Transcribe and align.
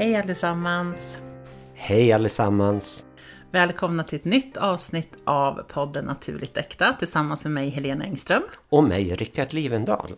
Hej 0.00 0.16
allesammans! 0.16 1.20
Hej 1.74 2.12
allesammans! 2.12 3.06
Välkomna 3.50 4.04
till 4.04 4.18
ett 4.18 4.24
nytt 4.24 4.56
avsnitt 4.56 5.16
av 5.24 5.62
podden 5.62 6.04
Naturligt 6.04 6.56
Äkta 6.56 6.96
tillsammans 6.98 7.44
med 7.44 7.52
mig 7.52 7.68
Helena 7.68 8.04
Engström. 8.04 8.42
Och 8.68 8.84
mig 8.84 9.14
Rickard 9.14 9.52
Livendal. 9.52 10.12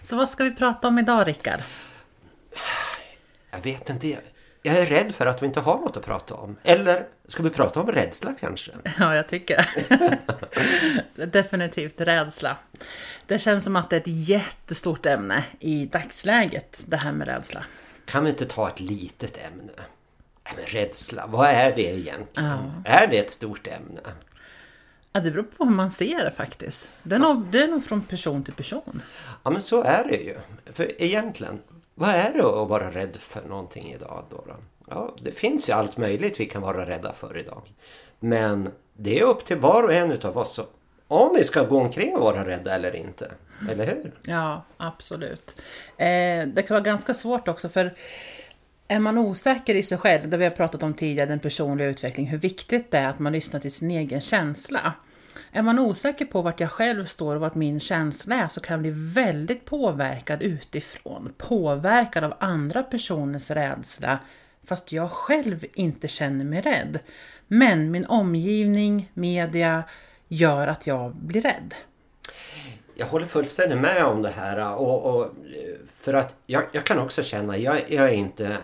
Så 0.00 0.16
vad 0.16 0.30
ska 0.30 0.44
vi 0.44 0.54
prata 0.54 0.88
om 0.88 0.98
idag 0.98 1.28
Rickard? 1.28 1.60
Jag 3.50 3.58
vet 3.58 3.90
inte. 3.90 4.18
Jag 4.62 4.76
är 4.76 4.86
rädd 4.86 5.14
för 5.14 5.26
att 5.26 5.42
vi 5.42 5.46
inte 5.46 5.60
har 5.60 5.78
något 5.78 5.96
att 5.96 6.04
prata 6.04 6.34
om. 6.34 6.56
Eller 6.62 7.06
ska 7.26 7.42
vi 7.42 7.50
prata 7.50 7.80
om 7.80 7.92
rädsla 7.92 8.34
kanske? 8.40 8.72
Ja, 8.98 9.16
jag 9.16 9.28
tycker 9.28 9.68
Definitivt 11.26 12.00
rädsla. 12.00 12.56
Det 13.26 13.38
känns 13.38 13.64
som 13.64 13.76
att 13.76 13.90
det 13.90 13.96
är 13.96 14.00
ett 14.00 14.28
jättestort 14.28 15.06
ämne 15.06 15.44
i 15.60 15.86
dagsläget, 15.86 16.84
det 16.86 16.96
här 16.96 17.12
med 17.12 17.28
rädsla. 17.28 17.64
Kan 18.06 18.24
vi 18.24 18.30
inte 18.30 18.46
ta 18.46 18.68
ett 18.68 18.80
litet 18.80 19.38
ämne? 19.46 19.72
Men 20.56 20.64
rädsla, 20.66 21.26
vad 21.26 21.48
är 21.48 21.76
det 21.76 21.82
egentligen? 21.82 22.50
Ja. 22.84 22.90
Är 22.90 23.06
det 23.06 23.18
ett 23.18 23.30
stort 23.30 23.66
ämne? 23.66 24.00
Ja, 25.12 25.20
det 25.20 25.30
beror 25.30 25.42
på 25.42 25.64
hur 25.64 25.70
man 25.70 25.90
ser 25.90 26.24
det 26.24 26.30
faktiskt. 26.30 26.88
Det 27.02 27.14
är, 27.14 27.18
ja. 27.18 27.32
nog, 27.32 27.46
det 27.50 27.62
är 27.62 27.68
nog 27.68 27.84
från 27.84 28.00
person 28.00 28.44
till 28.44 28.54
person. 28.54 29.02
Ja, 29.42 29.50
men 29.50 29.62
så 29.62 29.82
är 29.82 30.04
det 30.04 30.16
ju. 30.16 30.36
För 30.72 31.02
egentligen, 31.02 31.62
vad 31.94 32.08
är 32.08 32.32
det 32.32 32.46
att 32.46 32.68
vara 32.68 32.90
rädd 32.90 33.16
för 33.16 33.48
någonting 33.48 33.92
idag 33.92 34.24
då? 34.30 34.44
Ja, 34.88 35.14
det 35.22 35.32
finns 35.32 35.68
ju 35.68 35.72
allt 35.72 35.96
möjligt 35.96 36.40
vi 36.40 36.46
kan 36.46 36.62
vara 36.62 36.86
rädda 36.86 37.12
för 37.12 37.38
idag. 37.38 37.62
Men 38.20 38.70
det 38.96 39.18
är 39.20 39.24
upp 39.24 39.44
till 39.44 39.56
var 39.56 39.82
och 39.82 39.92
en 39.92 40.12
utav 40.12 40.38
oss 40.38 40.60
om 41.08 41.34
vi 41.36 41.44
ska 41.44 41.62
gå 41.62 41.80
omkring 41.80 42.14
och 42.14 42.20
vara 42.20 42.48
rädda 42.48 42.74
eller 42.74 42.96
inte. 42.96 43.30
Eller 43.70 43.86
hur? 43.86 44.12
Ja, 44.22 44.64
absolut. 44.76 45.62
Eh, 45.96 46.46
det 46.46 46.64
kan 46.66 46.74
vara 46.74 46.80
ganska 46.80 47.14
svårt 47.14 47.48
också 47.48 47.68
för 47.68 47.94
är 48.88 49.00
man 49.00 49.18
osäker 49.18 49.74
i 49.74 49.82
sig 49.82 49.98
själv, 49.98 50.28
det 50.28 50.36
vi 50.36 50.44
har 50.44 50.50
pratat 50.50 50.82
om 50.82 50.94
tidigare, 50.94 51.28
den 51.28 51.38
personliga 51.38 51.88
utvecklingen, 51.88 52.30
hur 52.30 52.38
viktigt 52.38 52.90
det 52.90 52.98
är 52.98 53.08
att 53.08 53.18
man 53.18 53.32
lyssnar 53.32 53.60
till 53.60 53.72
sin 53.72 53.90
egen 53.90 54.20
känsla. 54.20 54.92
Är 55.52 55.62
man 55.62 55.78
osäker 55.78 56.24
på 56.24 56.42
vart 56.42 56.60
jag 56.60 56.70
själv 56.70 57.04
står 57.04 57.34
och 57.34 57.40
vart 57.40 57.54
min 57.54 57.80
känsla 57.80 58.34
är 58.34 58.48
så 58.48 58.60
kan 58.60 58.74
jag 58.74 58.80
bli 58.80 58.90
väldigt 59.14 59.64
påverkad 59.64 60.42
utifrån, 60.42 61.32
påverkad 61.38 62.24
av 62.24 62.34
andra 62.38 62.82
personers 62.82 63.50
rädsla, 63.50 64.18
fast 64.64 64.92
jag 64.92 65.10
själv 65.10 65.64
inte 65.74 66.08
känner 66.08 66.44
mig 66.44 66.60
rädd. 66.60 66.98
Men 67.46 67.90
min 67.90 68.06
omgivning, 68.06 69.10
media, 69.14 69.84
gör 70.28 70.66
att 70.66 70.86
jag 70.86 71.14
blir 71.14 71.40
rädd. 71.40 71.74
Jag 72.94 73.06
håller 73.06 73.26
fullständigt 73.26 73.78
med 73.78 74.04
om 74.04 74.22
det 74.22 74.30
här. 74.30 74.74
Och, 74.74 75.16
och 75.16 75.34
för 75.94 76.14
att 76.14 76.36
jag, 76.46 76.62
jag, 76.72 76.86
kan 76.86 76.98
också 76.98 77.22
känna, 77.22 77.58
jag, 77.58 77.80
jag 77.88 78.04
är 78.04 78.14
inte 78.14 78.56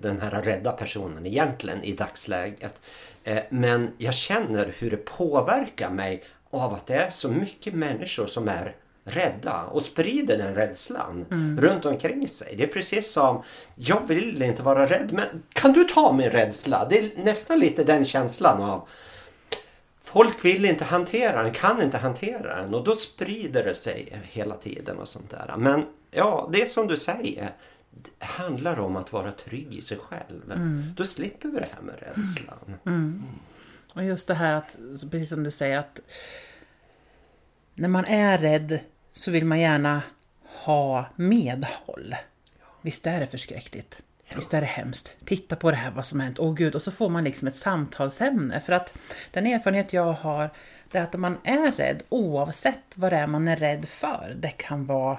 den 0.00 0.20
här 0.20 0.42
rädda 0.42 0.72
personen 0.72 1.26
egentligen 1.26 1.84
i 1.84 1.92
dagsläget. 1.92 2.82
Eh, 3.24 3.42
men 3.50 3.90
jag 3.98 4.14
känner 4.14 4.74
hur 4.78 4.90
det 4.90 4.96
påverkar 4.96 5.90
mig 5.90 6.24
av 6.50 6.74
att 6.74 6.86
det 6.86 6.94
är 6.94 7.10
så 7.10 7.28
mycket 7.28 7.74
människor 7.74 8.26
som 8.26 8.48
är 8.48 8.76
rädda 9.04 9.64
och 9.64 9.82
sprider 9.82 10.38
den 10.38 10.54
rädslan 10.54 11.26
mm. 11.30 11.60
runt 11.60 11.84
omkring 11.84 12.28
sig. 12.28 12.54
Det 12.56 12.64
är 12.64 12.68
precis 12.68 13.12
som, 13.12 13.42
jag 13.74 14.06
vill 14.06 14.42
inte 14.42 14.62
vara 14.62 14.86
rädd 14.86 15.10
men 15.12 15.42
kan 15.52 15.72
du 15.72 15.84
ta 15.84 16.12
min 16.12 16.30
rädsla? 16.30 16.86
Det 16.90 16.98
är 16.98 17.10
nästan 17.24 17.58
lite 17.58 17.84
den 17.84 18.04
känslan 18.04 18.62
av 18.62 18.88
Folk 20.14 20.44
vill 20.44 20.64
inte 20.64 20.84
hantera 20.84 21.42
den, 21.42 21.52
kan 21.52 21.82
inte 21.82 21.98
hantera 21.98 22.62
den 22.62 22.74
och 22.74 22.84
då 22.84 22.96
sprider 22.96 23.64
det 23.64 23.74
sig 23.74 24.22
hela 24.22 24.56
tiden 24.56 24.98
och 24.98 25.08
sånt 25.08 25.30
där. 25.30 25.54
Men 25.58 25.86
ja, 26.10 26.48
det 26.52 26.62
är 26.62 26.66
som 26.66 26.86
du 26.86 26.96
säger. 26.96 27.50
Det 27.90 28.24
handlar 28.24 28.78
om 28.78 28.96
att 28.96 29.12
vara 29.12 29.32
trygg 29.32 29.74
i 29.74 29.82
sig 29.82 29.98
själv. 29.98 30.52
Mm. 30.52 30.94
Då 30.96 31.04
slipper 31.04 31.48
vi 31.48 31.58
det 31.58 31.68
här 31.74 31.82
med 31.82 31.94
rädslan. 31.98 32.58
Mm. 32.66 32.78
Mm. 32.86 33.22
Och 33.94 34.04
just 34.04 34.28
det 34.28 34.34
här 34.34 34.52
att, 34.52 34.76
precis 35.10 35.28
som 35.28 35.44
du 35.44 35.50
säger, 35.50 35.78
att 35.78 36.00
när 37.74 37.88
man 37.88 38.04
är 38.04 38.38
rädd 38.38 38.78
så 39.12 39.30
vill 39.30 39.44
man 39.44 39.60
gärna 39.60 40.02
ha 40.64 41.06
medhåll. 41.16 42.14
Visst 42.82 43.06
är 43.06 43.20
det 43.20 43.26
förskräckligt? 43.26 44.02
Visst 44.34 44.54
är 44.54 44.60
det 44.60 44.66
hemskt? 44.66 45.12
Titta 45.24 45.56
på 45.56 45.70
det 45.70 45.76
här, 45.76 45.90
vad 45.90 46.06
som 46.06 46.20
har 46.20 46.24
hänt. 46.24 46.38
Åh 46.38 46.54
gud, 46.54 46.74
och 46.74 46.82
så 46.82 46.90
får 46.90 47.08
man 47.08 47.24
liksom 47.24 47.48
ett 47.48 47.54
samtalsämne. 47.54 48.60
För 48.60 48.72
att 48.72 48.92
den 49.30 49.46
erfarenhet 49.46 49.92
jag 49.92 50.12
har, 50.12 50.50
det 50.90 50.98
är 50.98 51.02
att 51.02 51.14
man 51.14 51.38
är 51.44 51.72
rädd 51.72 52.02
oavsett 52.08 52.82
vad 52.94 53.12
det 53.12 53.16
är 53.16 53.26
man 53.26 53.48
är 53.48 53.56
rädd 53.56 53.88
för. 53.88 54.36
Det 54.40 54.50
kan 54.50 54.86
vara 54.86 55.18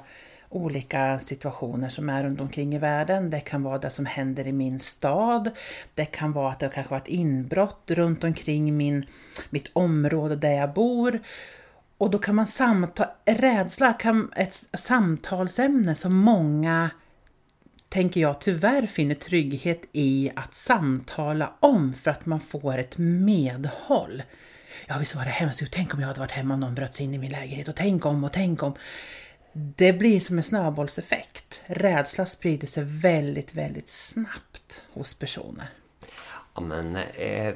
olika 0.50 1.20
situationer 1.20 1.90
som 1.90 2.10
är 2.10 2.24
runt 2.24 2.42
omkring 2.42 2.76
i 2.76 2.78
världen. 2.78 3.30
Det 3.30 3.40
kan 3.40 3.64
vara 3.64 3.78
det 3.78 3.90
som 3.90 4.06
händer 4.06 4.48
i 4.48 4.52
min 4.52 4.80
stad. 4.80 5.52
Det 5.94 6.06
kan 6.06 6.32
vara 6.32 6.52
att 6.52 6.60
det 6.60 6.70
kanske 6.70 6.92
varit 6.92 7.08
inbrott 7.08 7.92
runt 7.92 8.24
omkring 8.24 8.78
min, 8.78 9.06
mitt 9.50 9.70
område 9.74 10.36
där 10.36 10.52
jag 10.52 10.74
bor. 10.74 11.20
Och 11.98 12.10
då 12.10 12.18
kan 12.18 12.36
man 12.36 12.48
samtala, 12.48 13.12
rädsla 13.26 13.94
kan 13.94 14.32
ett 14.36 14.54
samtalsämne 14.74 15.96
som 15.96 16.16
många 16.16 16.90
tänker 17.96 18.22
jag 18.22 18.42
tyvärr 18.42 18.86
finner 18.86 19.16
trygghet 19.16 19.82
i 19.92 20.32
att 20.36 20.56
samtala 20.56 21.54
om 21.60 21.94
för 21.94 22.12
att 22.12 22.26
man 22.26 22.40
får 22.40 22.78
ett 22.78 22.98
medhåll. 22.98 24.24
Ja, 24.88 24.98
visst 24.98 25.16
var 25.16 25.26
det 25.26 25.30
hemskt. 25.30 25.64
Tänk 25.72 25.94
om 25.94 26.00
jag 26.00 26.08
hade 26.08 26.20
varit 26.20 26.32
hemma 26.32 26.54
och 26.54 26.60
någon 26.60 26.76
bröt 26.76 26.94
sig 26.94 27.06
in 27.06 27.14
i 27.14 27.18
min 27.18 27.32
lägenhet 27.32 27.68
och 27.68 27.76
tänk 27.76 28.06
om 28.06 28.24
och 28.24 28.34
tänk 28.34 28.64
om. 28.64 28.74
Det 29.54 29.94
blir 29.94 30.20
som 30.20 30.38
en 30.38 30.44
snöbollseffekt. 30.44 31.62
Rädsla 31.66 32.26
sprider 32.26 32.68
sig 32.68 32.84
väldigt, 32.84 33.54
väldigt 33.54 33.90
snabbt 33.90 34.82
hos 34.94 35.14
personer. 35.14 35.70
Ja, 36.56 36.62
men 36.62 36.96
eh, 36.96 37.54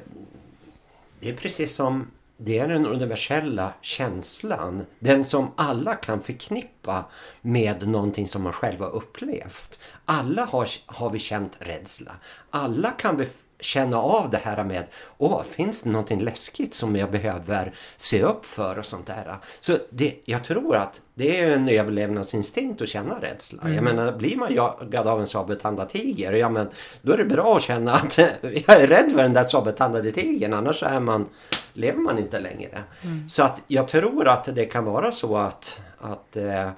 det 1.20 1.28
är 1.28 1.36
precis 1.36 1.74
som 1.74 2.10
det 2.42 2.58
är 2.58 2.68
den 2.68 2.86
universella 2.86 3.72
känslan. 3.80 4.86
Den 4.98 5.24
som 5.24 5.50
alla 5.56 5.94
kan 5.94 6.20
förknippa 6.20 7.04
med 7.40 7.88
någonting 7.88 8.28
som 8.28 8.42
man 8.42 8.52
själv 8.52 8.80
har 8.80 8.90
upplevt. 8.90 9.78
Alla 10.04 10.44
har, 10.44 10.68
har 10.86 11.10
vi 11.10 11.18
känt 11.18 11.56
rädsla. 11.58 12.12
Alla 12.50 12.90
kan 12.90 13.16
vi 13.16 13.28
känna 13.60 13.98
av 13.98 14.30
det 14.30 14.40
här 14.44 14.64
med, 14.64 14.84
åh, 15.18 15.42
finns 15.42 15.82
det 15.82 15.90
någonting 15.90 16.20
läskigt 16.20 16.74
som 16.74 16.96
jag 16.96 17.10
behöver 17.10 17.74
se 17.96 18.22
upp 18.22 18.46
för 18.46 18.78
och 18.78 18.86
sånt 18.86 19.06
där. 19.06 19.36
Så 19.60 19.78
det, 19.90 20.14
jag 20.24 20.44
tror 20.44 20.76
att 20.76 21.00
det 21.14 21.40
är 21.40 21.56
en 21.56 21.68
överlevnadsinstinkt 21.68 22.82
att 22.82 22.88
känna 22.88 23.20
rädsla. 23.20 23.62
Mm. 23.62 23.74
Jag 23.74 23.84
menar, 23.84 24.12
blir 24.12 24.36
man 24.36 24.54
jagad 24.54 25.06
av 25.06 25.20
en 25.20 25.26
sabeltandad 25.26 25.88
tiger, 25.88 26.32
ja 26.32 26.48
men 26.48 26.68
då 27.02 27.12
är 27.12 27.16
det 27.16 27.24
bra 27.24 27.56
att 27.56 27.62
känna 27.62 27.92
att 27.92 28.18
jag 28.40 28.82
är 28.82 28.86
rädd 28.86 29.12
för 29.12 29.22
den 29.22 29.32
där 29.32 29.44
sabeltandade 29.44 30.12
tigern, 30.12 30.52
annars 30.52 30.82
är 30.82 31.00
man, 31.00 31.28
lever 31.72 31.98
man 31.98 32.18
inte 32.18 32.40
längre. 32.40 32.82
Mm. 33.02 33.28
Så 33.28 33.42
att 33.42 33.62
jag 33.66 33.88
tror 33.88 34.28
att 34.28 34.44
det 34.54 34.64
kan 34.64 34.84
vara 34.84 35.12
så 35.12 35.36
att, 35.36 35.80
att 35.98 36.36
eh, 36.36 36.70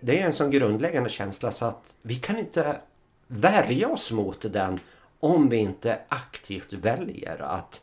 det 0.00 0.20
är 0.20 0.26
en 0.26 0.32
sån 0.32 0.50
grundläggande 0.50 1.08
känsla 1.08 1.50
så 1.50 1.66
att 1.66 1.94
vi 2.02 2.14
kan 2.14 2.38
inte 2.38 2.76
värja 3.26 3.88
oss 3.88 4.12
mot 4.12 4.52
den 4.52 4.80
om 5.24 5.48
vi 5.48 5.56
inte 5.56 5.98
aktivt 6.08 6.72
väljer 6.72 7.42
att 7.42 7.80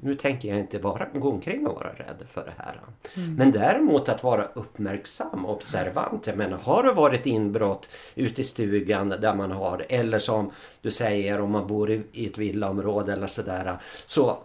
nu 0.00 0.14
tänker 0.14 0.48
jag 0.48 0.58
inte 0.58 0.78
bara 0.78 1.06
gå 1.14 1.30
omkring 1.30 1.66
och 1.66 1.74
vara 1.74 1.88
rädd 1.88 2.26
för 2.28 2.44
det 2.44 2.52
här. 2.58 2.80
Mm. 3.16 3.34
Men 3.34 3.52
däremot 3.52 4.08
att 4.08 4.22
vara 4.22 4.44
uppmärksam 4.44 5.46
och 5.46 5.56
observant. 5.56 6.26
Jag 6.26 6.36
menar, 6.36 6.58
har 6.58 6.82
det 6.82 6.92
varit 6.92 7.26
inbrott 7.26 7.88
ute 8.14 8.40
i 8.40 8.44
stugan 8.44 9.08
där 9.08 9.34
man 9.34 9.50
har, 9.50 9.86
eller 9.88 10.18
som 10.18 10.50
du 10.82 10.90
säger 10.90 11.40
om 11.40 11.50
man 11.50 11.66
bor 11.66 11.90
i 12.12 12.26
ett 12.26 12.38
villaområde 12.38 13.12
eller 13.12 13.26
sådär. 13.26 13.78
Så 14.06 14.38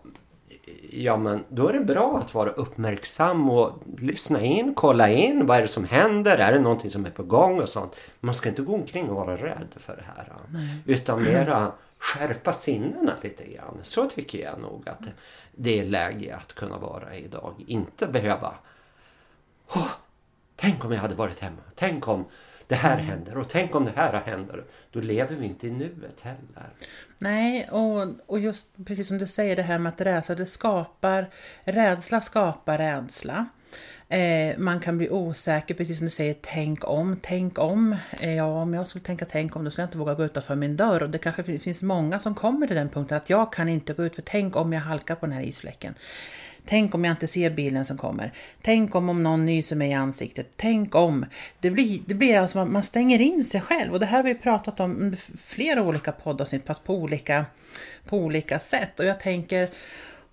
ja 0.89 1.17
men 1.17 1.43
då 1.49 1.67
är 1.67 1.73
det 1.73 1.85
bra 1.85 2.17
att 2.17 2.33
vara 2.33 2.49
uppmärksam 2.49 3.49
och 3.49 3.71
lyssna 3.97 4.41
in, 4.41 4.73
kolla 4.75 5.09
in. 5.09 5.45
Vad 5.45 5.57
är 5.57 5.61
det 5.61 5.67
som 5.67 5.85
händer? 5.85 6.37
Är 6.37 6.51
det 6.51 6.59
någonting 6.59 6.89
som 6.89 7.05
är 7.05 7.09
på 7.09 7.23
gång 7.23 7.61
och 7.61 7.69
sånt? 7.69 7.95
Man 8.19 8.33
ska 8.33 8.49
inte 8.49 8.61
gå 8.61 8.73
omkring 8.73 9.09
och 9.09 9.15
vara 9.15 9.35
rädd 9.35 9.67
för 9.75 9.95
det 9.95 10.03
här. 10.15 10.33
Nej. 10.49 10.77
Utan 10.85 11.23
mera 11.23 11.71
skärpa 12.05 12.53
sinnena 12.53 13.13
lite 13.21 13.45
grann. 13.45 13.79
Så 13.83 14.09
tycker 14.09 14.39
jag 14.39 14.59
nog 14.59 14.89
att 14.89 15.07
det 15.51 15.79
är 15.79 15.85
läge 15.85 16.35
att 16.35 16.53
kunna 16.53 16.77
vara 16.77 17.15
idag. 17.15 17.63
Inte 17.67 18.07
behöva 18.07 18.55
oh, 19.67 19.91
Tänk 20.55 20.85
om 20.85 20.91
jag 20.91 20.99
hade 20.99 21.15
varit 21.15 21.39
hemma. 21.39 21.61
Tänk 21.75 22.07
om 22.07 22.25
det 22.67 22.75
här 22.75 22.93
mm. 22.93 23.05
händer 23.05 23.37
och 23.37 23.49
tänk 23.49 23.75
om 23.75 23.85
det 23.85 23.91
här 23.95 24.21
händer. 24.25 24.63
Då 24.91 24.99
lever 24.99 25.35
vi 25.35 25.45
inte 25.45 25.67
i 25.67 25.71
nuet 25.71 26.21
heller. 26.21 26.69
Nej, 27.17 27.69
och, 27.69 28.07
och 28.25 28.39
just 28.39 28.69
precis 28.85 29.07
som 29.07 29.17
du 29.17 29.27
säger 29.27 29.55
det 29.55 29.63
här 29.63 29.77
med 29.77 29.93
att 29.93 30.01
rädsla, 30.01 30.35
det 30.35 30.45
skapar, 30.45 31.29
rädsla 31.63 32.21
skapar 32.21 32.77
rädsla. 32.77 33.45
Eh, 34.09 34.57
man 34.57 34.79
kan 34.79 34.97
bli 34.97 35.09
osäker, 35.09 35.75
precis 35.75 35.97
som 35.97 36.05
du 36.05 36.11
säger, 36.11 36.35
tänk 36.41 36.87
om, 36.87 37.17
tänk 37.21 37.59
om. 37.59 37.95
Eh, 38.19 38.33
ja, 38.33 38.61
om 38.61 38.73
jag 38.73 38.87
skulle 38.87 39.05
tänka 39.05 39.25
tänk 39.25 39.55
om, 39.55 39.63
då 39.63 39.71
skulle 39.71 39.83
jag 39.83 39.87
inte 39.87 39.97
våga 39.97 40.13
gå 40.13 40.23
utanför 40.23 40.55
min 40.55 40.77
dörr. 40.77 41.03
Och 41.03 41.09
det 41.09 41.17
kanske 41.17 41.59
finns 41.59 41.83
många 41.83 42.19
som 42.19 42.35
kommer 42.35 42.67
till 42.67 42.75
den 42.75 42.89
punkten 42.89 43.17
att 43.17 43.29
jag 43.29 43.53
kan 43.53 43.69
inte 43.69 43.93
gå 43.93 44.05
ut, 44.05 44.15
för 44.15 44.21
tänk 44.21 44.55
om 44.55 44.73
jag 44.73 44.81
halkar 44.81 45.15
på 45.15 45.25
den 45.25 45.35
här 45.35 45.41
isfläcken. 45.41 45.93
Tänk 46.65 46.95
om 46.95 47.05
jag 47.05 47.13
inte 47.13 47.27
ser 47.27 47.49
bilen 47.49 47.85
som 47.85 47.97
kommer. 47.97 48.31
Tänk 48.61 48.95
om, 48.95 49.09
om 49.09 49.23
någon 49.23 49.45
nyser 49.45 49.75
mig 49.75 49.89
i 49.89 49.93
ansiktet. 49.93 50.47
Tänk 50.55 50.95
om. 50.95 51.25
Det 51.59 51.69
blir, 51.69 52.01
det 52.05 52.13
blir 52.13 52.39
alltså 52.39 52.59
att 52.59 52.67
man 52.67 52.83
stänger 52.83 53.21
in 53.21 53.43
sig 53.43 53.61
själv. 53.61 53.93
Och 53.93 53.99
det 53.99 54.05
här 54.05 54.17
har 54.17 54.23
vi 54.23 54.35
pratat 54.35 54.79
om 54.79 54.97
under 54.97 55.19
flera 55.43 55.83
olika 55.83 56.11
poddavsnitt, 56.11 56.65
fast 56.65 56.83
på 56.83 56.95
olika, 56.95 57.45
på 58.05 58.17
olika 58.17 58.59
sätt. 58.59 58.99
Och 58.99 59.05
jag 59.05 59.19
tänker, 59.19 59.69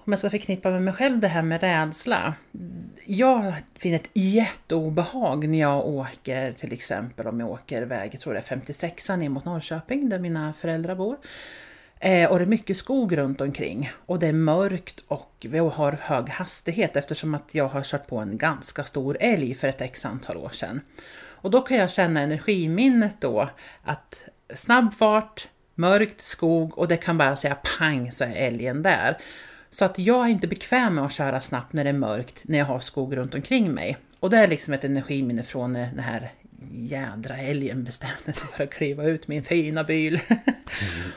om 0.05 0.13
jag 0.13 0.19
ska 0.19 0.31
förknippa 0.31 0.71
med 0.71 0.83
mig 0.83 0.95
själv 0.95 1.21
det 1.21 1.29
här 1.29 1.43
med 1.43 1.61
rädsla. 1.61 2.35
Jag 3.05 3.55
finner 3.77 3.97
ett 3.97 4.11
jätteobehag 4.13 5.49
när 5.49 5.61
jag 5.61 5.87
åker, 5.87 6.53
till 6.53 6.73
exempel 6.73 7.27
om 7.27 7.41
jag 7.41 7.51
åker 7.51 7.83
väg, 7.83 8.15
jag 8.15 8.21
tror 8.21 8.35
det 8.35 8.39
är 8.39 8.57
56an 8.57 9.17
ner 9.17 9.29
mot 9.29 9.45
Norrköping 9.45 10.09
där 10.09 10.19
mina 10.19 10.53
föräldrar 10.53 10.95
bor. 10.95 11.17
Eh, 12.01 12.31
och 12.31 12.39
det 12.39 12.45
är 12.45 12.47
mycket 12.47 12.77
skog 12.77 13.17
runt 13.17 13.41
omkring 13.41 13.91
och 14.07 14.19
det 14.19 14.27
är 14.27 14.33
mörkt 14.33 15.05
och 15.09 15.47
vi 15.49 15.59
har 15.59 15.93
hög 15.93 16.29
hastighet 16.29 16.97
eftersom 16.97 17.35
att 17.35 17.55
jag 17.55 17.69
har 17.69 17.83
kört 17.83 18.07
på 18.07 18.19
en 18.19 18.37
ganska 18.37 18.85
stor 18.85 19.17
älg 19.21 19.55
för 19.55 19.69
ett 19.69 19.81
x 19.81 20.07
antal 20.07 20.37
år 20.37 20.51
sedan. 20.51 20.81
Och 21.43 21.51
då 21.51 21.61
kan 21.61 21.77
jag 21.77 21.91
känna 21.91 22.21
energiminnet 22.21 23.17
då 23.21 23.51
att 23.83 24.29
snabb 24.55 24.95
fart, 24.95 25.49
mörkt 25.75 26.21
skog 26.21 26.79
och 26.79 26.89
det 26.89 26.97
kan 26.97 27.19
bara 27.19 27.37
säga 27.37 27.57
pang 27.79 28.13
så 28.13 28.25
är 28.25 28.33
älgen 28.33 28.83
där. 28.83 29.19
Så 29.75 29.85
att 29.85 29.99
jag 29.99 30.27
är 30.27 30.31
inte 30.31 30.49
bekväm 30.49 30.95
med 30.95 31.05
att 31.05 31.13
köra 31.13 31.41
snabbt 31.41 31.73
när 31.73 31.85
det 31.85 31.91
är 31.91 31.95
mörkt, 31.95 32.43
när 32.45 32.59
jag 32.59 32.67
har 32.67 32.81
skog 32.81 33.17
runt 33.17 33.35
omkring 33.35 33.73
mig. 33.73 33.97
Och 34.21 34.31
det 34.31 34.39
är 34.39 34.49
liksom 34.49 34.75
ett 34.75 34.85
energiminne 34.85 35.43
från 35.43 35.73
när 35.73 35.87
den 35.87 35.99
här 35.99 36.33
jädra 36.73 37.37
älgen 37.37 37.85
bestämde 37.85 38.33
sig 38.33 38.49
för 38.49 38.65
att 38.65 38.71
kliva 38.71 39.05
ut 39.05 39.29
min 39.29 39.43
fina 39.43 39.85
bil. 39.85 40.21
Mm. 40.83 41.11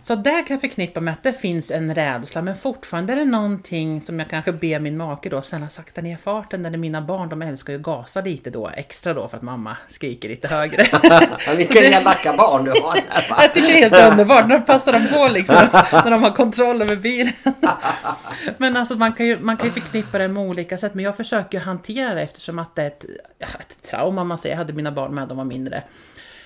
Så 0.00 0.14
där 0.14 0.46
kan 0.46 0.54
jag 0.54 0.60
förknippa 0.60 1.00
med 1.00 1.12
att 1.12 1.22
det 1.22 1.32
finns 1.32 1.70
en 1.70 1.94
rädsla, 1.94 2.42
men 2.42 2.56
fortfarande 2.56 3.12
är 3.12 3.16
det 3.16 3.24
någonting 3.24 4.00
som 4.00 4.18
jag 4.18 4.30
kanske 4.30 4.52
ber 4.52 4.80
min 4.80 4.96
make 4.96 5.28
då 5.28 5.42
snälla 5.42 5.68
sakta 5.68 6.00
ner 6.00 6.16
farten, 6.16 6.66
eller 6.66 6.78
mina 6.78 7.00
barn 7.02 7.28
de 7.28 7.42
älskar 7.42 7.72
ju 7.72 7.78
att 7.78 7.84
gasa 7.84 8.20
lite 8.20 8.50
då, 8.50 8.68
extra 8.68 9.14
då 9.14 9.28
för 9.28 9.36
att 9.36 9.42
mamma 9.42 9.76
skriker 9.88 10.28
lite 10.28 10.48
högre. 10.48 10.86
Vilka 11.56 11.80
elaka 11.80 12.36
barn 12.36 12.64
du 12.64 12.70
har 12.70 12.98
här, 13.08 13.42
Jag 13.42 13.52
tycker 13.52 13.68
det 13.68 13.82
är 13.82 13.90
helt 13.90 14.12
underbart, 14.12 14.48
när 14.48 14.58
passar 14.60 14.92
de 14.92 15.08
på 15.08 15.28
liksom, 15.28 15.68
när 15.92 16.10
de 16.10 16.22
har 16.22 16.30
kontroll 16.30 16.82
över 16.82 16.96
bilen. 16.96 17.32
men 18.56 18.76
alltså 18.76 18.94
man 18.94 19.12
kan, 19.12 19.26
ju, 19.26 19.38
man 19.40 19.56
kan 19.56 19.66
ju 19.66 19.72
förknippa 19.72 20.18
det 20.18 20.28
med 20.28 20.42
olika 20.42 20.78
sätt, 20.78 20.94
men 20.94 21.04
jag 21.04 21.16
försöker 21.16 21.60
hantera 21.60 22.14
det 22.14 22.22
eftersom 22.22 22.58
att 22.58 22.76
det 22.76 22.82
är 22.82 22.86
ett, 22.86 23.04
ett 23.38 23.82
trauma, 23.90 24.24
man 24.24 24.38
säger, 24.38 24.54
jag 24.54 24.58
hade 24.58 24.72
mina 24.72 24.92
barn 24.92 25.14
med, 25.14 25.28
de 25.28 25.36
var 25.36 25.44
mindre. 25.44 25.82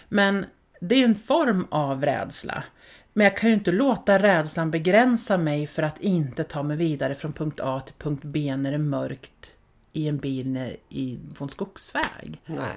Men 0.09 0.47
det 0.81 0.95
är 0.95 1.05
en 1.05 1.15
form 1.15 1.67
av 1.71 2.05
rädsla. 2.05 2.63
Men 3.17 3.25
jag 3.25 3.37
kan 3.37 3.51
ju 3.51 3.55
inte 3.55 3.73
låta 3.73 4.19
rädslan 4.19 4.71
begränsa 4.71 5.37
mig 5.37 5.67
för 5.67 5.83
att 5.83 6.01
inte 6.01 6.45
ta 6.45 6.63
mig 6.63 6.77
vidare 6.77 7.15
från 7.15 7.33
punkt 7.33 7.61
A 7.63 7.83
till 7.87 7.95
punkt 7.99 8.23
B 8.25 8.57
när 8.57 8.71
det 8.71 8.77
är 8.77 8.79
mörkt 8.79 9.55
i 9.93 10.09
en 10.09 10.19
bil 10.19 10.77
i, 10.89 11.19
på 11.39 11.45
en 11.45 11.51
skogsväg. 11.51 12.41
Nej. 12.47 12.77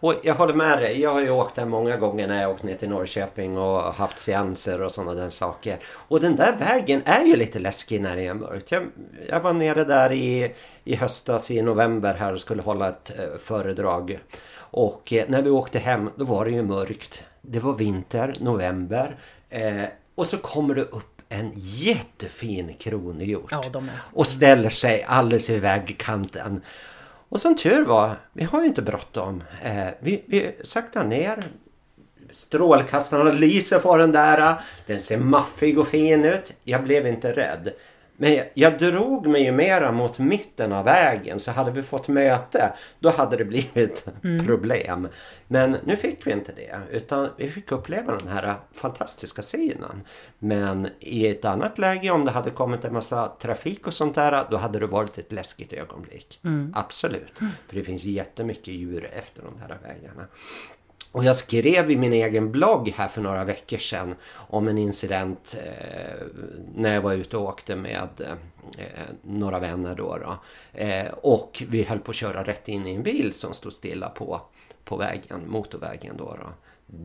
Och 0.00 0.14
jag 0.22 0.34
håller 0.34 0.54
med 0.54 0.78
dig. 0.78 1.00
Jag 1.00 1.12
har 1.12 1.20
ju 1.20 1.30
åkt 1.30 1.54
där 1.54 1.64
många 1.64 1.96
gånger 1.96 2.28
när 2.28 2.42
jag 2.42 2.50
åkt 2.50 2.62
ner 2.62 2.74
till 2.74 2.88
Norrköping 2.88 3.58
och 3.58 3.80
haft 3.80 4.18
seanser 4.18 4.82
och 4.82 4.92
sådana 4.92 5.14
där 5.14 5.28
saker. 5.28 5.78
Och 5.84 6.20
den 6.20 6.36
där 6.36 6.56
vägen 6.56 7.02
är 7.04 7.24
ju 7.24 7.36
lite 7.36 7.58
läskig 7.58 8.00
när 8.00 8.16
det 8.16 8.26
är 8.26 8.34
mörkt. 8.34 8.70
Jag, 8.72 8.82
jag 9.28 9.40
var 9.40 9.52
nere 9.52 9.84
där 9.84 10.12
i, 10.12 10.54
i 10.84 10.96
höstas 10.96 11.50
i 11.50 11.62
november 11.62 12.14
här 12.14 12.32
och 12.32 12.40
skulle 12.40 12.62
hålla 12.62 12.88
ett 12.88 13.18
eh, 13.18 13.38
föredrag. 13.42 14.18
Och 14.56 15.12
eh, 15.12 15.24
när 15.28 15.42
vi 15.42 15.50
åkte 15.50 15.78
hem 15.78 16.10
då 16.16 16.24
var 16.24 16.44
det 16.44 16.50
ju 16.50 16.62
mörkt. 16.62 17.24
Det 17.42 17.58
var 17.58 17.74
vinter, 17.74 18.34
november. 18.40 19.16
Eh, 19.50 19.84
och 20.14 20.26
så 20.26 20.38
kommer 20.38 20.74
det 20.74 20.82
upp 20.82 21.22
en 21.28 21.52
jättefin 21.54 22.74
kronhjort. 22.78 23.48
Ja, 23.50 23.64
de 23.72 23.90
och 24.12 24.26
ställer 24.26 24.68
sig 24.68 25.02
alldeles 25.02 25.50
vid 25.50 25.60
vägkanten. 25.60 26.62
Och 27.28 27.40
som 27.40 27.56
tur 27.56 27.84
var, 27.84 28.16
vi 28.32 28.44
har 28.44 28.60
ju 28.60 28.66
inte 28.66 28.82
bråttom. 28.82 29.42
Eh, 29.62 29.88
vi, 30.00 30.24
vi 30.26 30.56
saktar 30.64 31.04
ner. 31.04 31.44
Strålkastarna 32.30 33.32
lyser 33.32 33.78
på 33.78 33.96
den 33.96 34.12
där. 34.12 34.54
Den 34.86 35.00
ser 35.00 35.18
maffig 35.18 35.78
och 35.78 35.88
fin 35.88 36.24
ut. 36.24 36.52
Jag 36.64 36.84
blev 36.84 37.06
inte 37.06 37.32
rädd. 37.32 37.72
Men 38.20 38.34
jag, 38.34 38.46
jag 38.54 38.78
drog 38.78 39.26
mig 39.26 39.42
ju 39.42 39.52
mera 39.52 39.92
mot 39.92 40.18
mitten 40.18 40.72
av 40.72 40.84
vägen 40.84 41.40
så 41.40 41.50
hade 41.50 41.70
vi 41.70 41.82
fått 41.82 42.08
möte 42.08 42.72
då 42.98 43.10
hade 43.10 43.36
det 43.36 43.44
blivit 43.44 44.06
mm. 44.24 44.46
problem. 44.46 45.08
Men 45.46 45.76
nu 45.84 45.96
fick 45.96 46.26
vi 46.26 46.32
inte 46.32 46.52
det 46.52 46.80
utan 46.90 47.28
vi 47.36 47.50
fick 47.50 47.72
uppleva 47.72 48.16
den 48.16 48.28
här 48.28 48.54
fantastiska 48.72 49.42
synen. 49.42 50.02
Men 50.38 50.88
i 51.00 51.26
ett 51.26 51.44
annat 51.44 51.78
läge 51.78 52.10
om 52.10 52.24
det 52.24 52.30
hade 52.30 52.50
kommit 52.50 52.84
en 52.84 52.92
massa 52.92 53.28
trafik 53.28 53.86
och 53.86 53.94
sånt 53.94 54.14
där 54.14 54.46
då 54.50 54.56
hade 54.56 54.78
det 54.78 54.86
varit 54.86 55.18
ett 55.18 55.32
läskigt 55.32 55.72
ögonblick. 55.72 56.40
Mm. 56.44 56.72
Absolut. 56.76 57.38
För 57.68 57.76
det 57.76 57.82
finns 57.82 58.04
jättemycket 58.04 58.68
djur 58.68 59.10
efter 59.12 59.42
de 59.42 59.60
här 59.60 59.78
vägarna. 59.82 60.26
Och 61.12 61.24
jag 61.24 61.36
skrev 61.36 61.90
i 61.90 61.96
min 61.96 62.12
egen 62.12 62.52
blogg 62.52 62.88
här 62.96 63.08
för 63.08 63.20
några 63.20 63.44
veckor 63.44 63.78
sedan 63.78 64.14
om 64.32 64.68
en 64.68 64.78
incident 64.78 65.56
eh, 65.64 66.26
när 66.74 66.94
jag 66.94 67.02
var 67.02 67.12
ute 67.12 67.36
och 67.36 67.48
åkte 67.48 67.76
med 67.76 68.08
eh, 68.78 68.84
några 69.22 69.58
vänner 69.58 69.94
då. 69.94 70.18
då. 70.18 70.38
Eh, 70.80 71.06
och 71.12 71.62
vi 71.68 71.82
höll 71.82 71.98
på 71.98 72.10
att 72.10 72.16
köra 72.16 72.44
rätt 72.44 72.68
in 72.68 72.86
i 72.86 72.94
en 72.94 73.02
bil 73.02 73.32
som 73.32 73.54
stod 73.54 73.72
stilla 73.72 74.08
på, 74.08 74.40
på 74.84 74.96
vägen, 74.96 75.40
motorvägen 75.46 76.16
då. 76.16 76.36
då. 76.40 76.48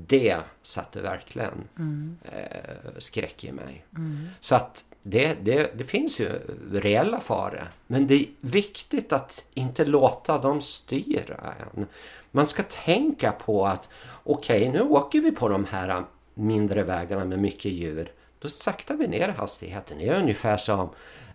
Det 0.07 0.37
satte 0.63 1.01
verkligen 1.01 1.67
mm. 1.77 2.17
eh, 2.23 2.97
skräck 2.97 3.43
i 3.43 3.51
mig. 3.51 3.85
Mm. 3.95 4.27
Så 4.39 4.55
att 4.55 4.83
det, 5.07 5.37
det, 5.41 5.71
det 5.77 5.83
finns 5.83 6.19
ju 6.19 6.29
reella 6.71 7.19
faror. 7.19 7.67
Men 7.87 8.07
det 8.07 8.15
är 8.15 8.25
viktigt 8.41 9.13
att 9.13 9.45
inte 9.53 9.85
låta 9.85 10.37
dem 10.37 10.61
styra 10.61 11.53
en. 11.59 11.85
Man 12.31 12.47
ska 12.47 12.63
tänka 12.63 13.31
på 13.31 13.65
att 13.65 13.89
okej, 14.23 14.69
okay, 14.69 14.71
nu 14.71 14.81
åker 14.81 15.21
vi 15.21 15.31
på 15.31 15.49
de 15.49 15.65
här 15.65 16.03
mindre 16.33 16.83
vägarna 16.83 17.25
med 17.25 17.39
mycket 17.39 17.71
djur. 17.71 18.11
Då 18.39 18.49
saktar 18.49 18.95
vi 18.95 19.07
ner 19.07 19.29
hastigheten. 19.29 19.97
Det 19.97 20.07
är 20.07 20.19
ungefär 20.19 20.57
som, 20.57 20.89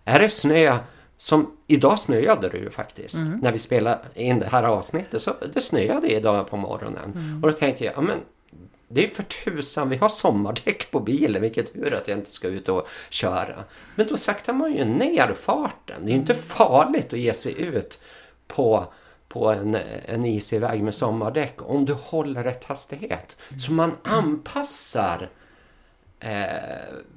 är 0.04 0.18
det 0.18 0.30
snö 0.30 0.78
som, 1.18 1.56
idag 1.66 1.98
snöade 1.98 2.48
det 2.48 2.58
ju 2.58 2.70
faktiskt. 2.70 3.14
Mm. 3.14 3.38
När 3.38 3.52
vi 3.52 3.58
spelade 3.58 4.00
in 4.14 4.38
det 4.38 4.46
här 4.46 4.62
avsnittet 4.62 5.22
så 5.22 5.34
det 5.52 5.60
snöade 5.60 6.12
idag 6.12 6.48
på 6.48 6.56
morgonen. 6.56 7.12
Mm. 7.16 7.44
Och 7.44 7.50
då 7.50 7.56
tänkte 7.56 7.84
jag, 7.84 7.94
ja 7.96 8.00
men 8.00 8.18
det 8.92 9.04
är 9.04 9.08
för 9.08 9.22
tusan, 9.22 9.88
vi 9.88 9.96
har 9.96 10.08
sommardäck 10.08 10.90
på 10.90 11.00
bilen, 11.00 11.42
vilket 11.42 11.72
tur 11.72 11.94
att 11.94 12.08
jag 12.08 12.18
inte 12.18 12.30
ska 12.30 12.48
ut 12.48 12.68
och 12.68 12.88
köra. 13.10 13.64
Men 13.94 14.06
då 14.06 14.16
saktar 14.16 14.52
man 14.52 14.72
ju 14.72 14.84
ner 14.84 15.34
farten. 15.34 16.04
Det 16.04 16.10
är 16.10 16.14
ju 16.14 16.20
inte 16.20 16.34
farligt 16.34 17.12
att 17.12 17.18
ge 17.18 17.34
sig 17.34 17.60
ut 17.60 17.98
på 18.46 18.92
på 19.28 19.48
en, 19.48 19.78
en 20.04 20.24
isig 20.24 20.60
väg 20.60 20.82
med 20.82 20.94
sommardäck 20.94 21.54
om 21.62 21.84
du 21.84 21.92
håller 21.92 22.44
rätt 22.44 22.64
hastighet. 22.64 23.36
Så 23.58 23.72
man 23.72 23.96
anpassar 24.02 25.30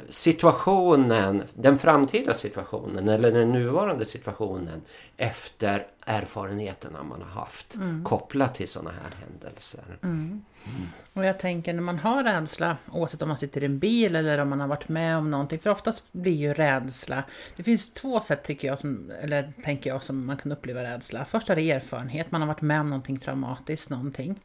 situationen, 0.10 1.44
den 1.54 1.78
framtida 1.78 2.34
situationen 2.34 3.10
eller 3.10 3.32
den 3.32 3.52
nuvarande 3.52 4.06
situationen 4.06 4.82
efter 5.18 5.88
erfarenheterna 6.06 7.04
man 7.04 7.22
har 7.22 7.42
haft 7.42 7.76
mm. 7.76 8.04
kopplat 8.04 8.54
till 8.54 8.68
sådana 8.68 8.92
här 8.92 9.16
händelser. 9.20 9.84
Mm. 10.04 10.44
Mm. 10.66 10.88
Och 11.14 11.26
jag 11.26 11.40
tänker 11.40 11.74
när 11.74 11.82
man 11.82 12.00
har 12.00 12.24
rädsla, 12.24 12.78
oavsett 12.92 13.22
om 13.22 13.28
man 13.28 13.38
sitter 13.38 13.62
i 13.62 13.66
en 13.66 13.80
bil 13.80 14.16
eller 14.16 14.38
om 14.38 14.50
man 14.50 14.60
har 14.60 14.68
varit 14.68 14.90
med 14.90 15.18
om 15.18 15.32
någonting, 15.32 15.60
för 15.60 15.70
oftast 15.70 16.14
blir 16.14 16.36
ju 16.36 16.54
rädsla, 16.54 17.24
det 17.56 17.64
finns 17.64 17.94
två 17.94 18.22
sätt 18.22 18.44
tycker 18.44 18.68
jag, 18.68 18.80
som, 18.80 19.12
eller 19.22 19.54
tänker 19.64 19.90
jag, 19.90 20.04
som 20.04 20.26
man 20.26 20.38
kan 20.38 20.52
uppleva 20.52 20.84
rädsla. 20.84 21.26
Först 21.26 21.50
är 21.50 21.56
det 21.56 21.72
erfarenhet, 21.72 22.32
man 22.32 22.42
har 22.42 22.48
varit 22.48 22.62
med 22.62 22.80
om 22.80 22.90
någonting 22.90 23.20
traumatiskt, 23.20 23.90
någonting. 23.90 24.40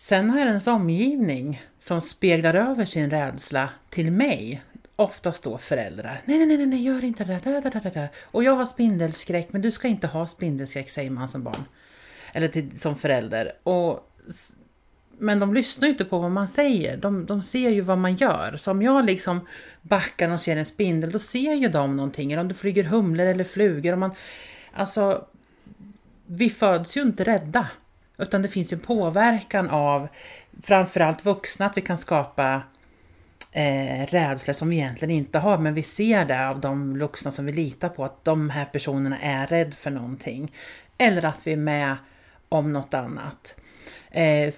Sen 0.00 0.30
har 0.30 0.38
jag 0.38 0.48
ens 0.48 0.66
omgivning 0.66 1.62
som 1.78 2.00
speglar 2.00 2.54
över 2.54 2.84
sin 2.84 3.10
rädsla 3.10 3.68
till 3.90 4.12
mig. 4.12 4.62
Oftast 4.96 5.44
då 5.44 5.58
föräldrar. 5.58 6.22
Nej, 6.24 6.46
nej, 6.46 6.56
nej, 6.56 6.66
nej, 6.66 6.82
gör 6.82 7.04
inte 7.04 7.24
det 7.24 7.90
där. 7.94 8.08
Och 8.22 8.44
jag 8.44 8.56
har 8.56 8.64
spindelskräck, 8.64 9.48
men 9.50 9.62
du 9.62 9.70
ska 9.70 9.88
inte 9.88 10.06
ha 10.06 10.26
spindelskräck, 10.26 10.90
säger 10.90 11.10
man 11.10 11.28
som 11.28 11.42
barn. 11.42 11.64
Eller 12.32 12.48
till, 12.48 12.78
som 12.78 12.96
förälder. 12.96 13.52
Och, 13.62 14.14
men 15.18 15.40
de 15.40 15.54
lyssnar 15.54 15.88
ju 15.88 15.92
inte 15.92 16.04
på 16.04 16.18
vad 16.18 16.30
man 16.30 16.48
säger. 16.48 16.96
De, 16.96 17.26
de 17.26 17.42
ser 17.42 17.70
ju 17.70 17.80
vad 17.80 17.98
man 17.98 18.16
gör. 18.16 18.56
Så 18.56 18.70
om 18.70 18.82
jag 18.82 19.04
liksom 19.04 19.46
backar 19.82 20.30
och 20.30 20.40
ser 20.40 20.56
en 20.56 20.66
spindel, 20.66 21.10
då 21.10 21.18
ser 21.18 21.54
ju 21.54 21.68
de 21.68 21.96
någonting. 21.96 22.32
Eller 22.32 22.42
om 22.42 22.48
det 22.48 22.54
flyger 22.54 22.84
humlor 22.84 23.26
eller 23.26 23.44
flugor. 23.44 23.92
Och 23.92 23.98
man, 23.98 24.14
alltså, 24.72 25.26
vi 26.26 26.50
föds 26.50 26.96
ju 26.96 27.02
inte 27.02 27.24
rädda. 27.24 27.68
Utan 28.20 28.42
det 28.42 28.48
finns 28.48 28.72
ju 28.72 28.78
påverkan 28.78 29.70
av 29.70 30.08
framförallt 30.62 31.24
vuxna, 31.24 31.66
att 31.66 31.76
vi 31.76 31.80
kan 31.80 31.98
skapa 31.98 32.62
eh, 33.52 34.06
rädslor 34.06 34.52
som 34.52 34.68
vi 34.68 34.76
egentligen 34.76 35.14
inte 35.14 35.38
har, 35.38 35.58
men 35.58 35.74
vi 35.74 35.82
ser 35.82 36.24
det 36.24 36.48
av 36.48 36.60
de 36.60 36.98
vuxna 36.98 37.30
som 37.30 37.46
vi 37.46 37.52
litar 37.52 37.88
på, 37.88 38.04
att 38.04 38.24
de 38.24 38.50
här 38.50 38.64
personerna 38.64 39.20
är 39.20 39.46
rädd 39.46 39.74
för 39.74 39.90
någonting. 39.90 40.52
Eller 40.98 41.24
att 41.24 41.46
vi 41.46 41.52
är 41.52 41.56
med 41.56 41.96
om 42.48 42.72
något 42.72 42.94
annat. 42.94 43.54
Eh, 44.10 44.52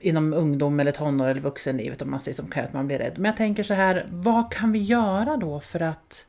inom 0.00 0.34
ungdom 0.34 0.80
eller 0.80 0.92
tonår 0.92 1.28
eller 1.28 1.40
vuxenlivet 1.40 2.02
om 2.02 2.10
man 2.10 2.20
säger 2.20 2.34
som 2.34 2.50
kan 2.50 2.64
att 2.64 2.72
man 2.72 2.86
blir 2.86 2.98
rädd. 2.98 3.12
Men 3.16 3.24
jag 3.24 3.36
tänker 3.36 3.62
så 3.62 3.74
här, 3.74 4.06
vad 4.10 4.52
kan 4.52 4.72
vi 4.72 4.78
göra 4.78 5.36
då 5.36 5.60
för 5.60 5.80
att 5.80 6.26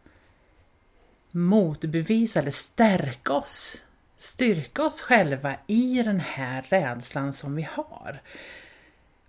motbevisa 1.32 2.40
eller 2.40 2.52
stärka 2.52 3.34
oss? 3.34 3.84
Styrka 4.18 4.84
oss 4.84 5.02
själva 5.02 5.56
i 5.68 6.04
den 6.04 6.20
här 6.20 6.62
rädslan 6.70 7.34
som 7.34 7.56
vi 7.56 7.68
har. 7.72 8.22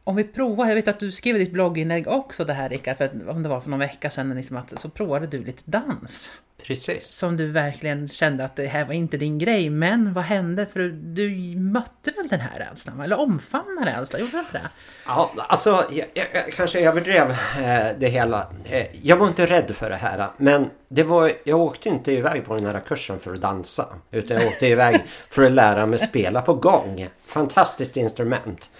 Om 0.05 0.17
vi 0.17 0.25
provar, 0.25 0.69
jag 0.69 0.75
vet 0.75 0.89
att 0.89 1.01
du 1.01 1.13
skrev 1.13 1.37
i 1.37 1.39
ditt 1.39 1.53
blogginlägg 1.53 2.09
också 2.09 2.45
det 2.45 2.53
här 2.53 2.69
Rickard, 2.69 2.97
för 2.97 3.05
att, 3.05 3.13
om 3.29 3.43
det 3.43 3.49
var 3.49 3.61
för 3.61 3.71
någon 3.71 3.79
vecka 3.79 4.11
sedan, 4.11 4.37
liksom 4.37 4.57
att, 4.57 4.81
så 4.81 4.89
provade 4.89 5.27
du 5.27 5.45
lite 5.45 5.63
dans. 5.65 6.33
Precis. 6.67 7.07
Som 7.07 7.37
du 7.37 7.47
verkligen 7.51 8.09
kände 8.09 8.45
att 8.45 8.57
det 8.57 8.67
här 8.67 8.85
var 8.85 8.95
inte 8.95 9.17
din 9.17 9.39
grej, 9.39 9.71
men 9.71 10.13
vad 10.13 10.25
hände? 10.25 10.67
För 10.67 10.81
du, 10.89 11.57
mötte 11.57 12.11
väl 12.11 12.29
den 12.29 12.41
här 12.41 12.59
rädslan, 12.59 13.01
eller 13.01 13.21
omfamnade 13.21 14.01
rädslan, 14.01 14.21
gjorde 14.21 14.33
du 14.33 14.39
inte 14.39 14.53
det? 14.53 14.69
Ja, 15.07 15.33
alltså 15.37 15.85
jag, 15.91 16.07
jag, 16.15 16.27
jag 16.33 16.53
kanske 16.53 16.81
överdrev 16.89 17.31
eh, 17.31 17.87
det 17.99 18.09
hela. 18.09 18.47
Eh, 18.65 18.87
jag 19.03 19.17
var 19.17 19.27
inte 19.27 19.47
rädd 19.47 19.77
för 19.77 19.91
det 19.91 19.97
här. 19.97 20.29
Men 20.37 20.71
det 20.89 21.03
var, 21.03 21.33
jag 21.45 21.61
åkte 21.61 21.89
inte 21.89 22.13
iväg 22.13 22.45
på 22.45 22.55
den 22.55 22.67
här 22.67 22.81
kursen 22.81 23.19
för 23.19 23.33
att 23.33 23.41
dansa. 23.41 23.87
Utan 24.11 24.37
jag 24.37 24.47
åkte 24.47 24.67
iväg 24.67 25.05
för 25.31 25.43
att 25.43 25.53
lära 25.53 25.87
mig 25.87 25.99
spela 25.99 26.43
på 26.43 26.55
gång. 26.55 27.09
Fantastiskt 27.25 27.97
instrument. 27.97 28.71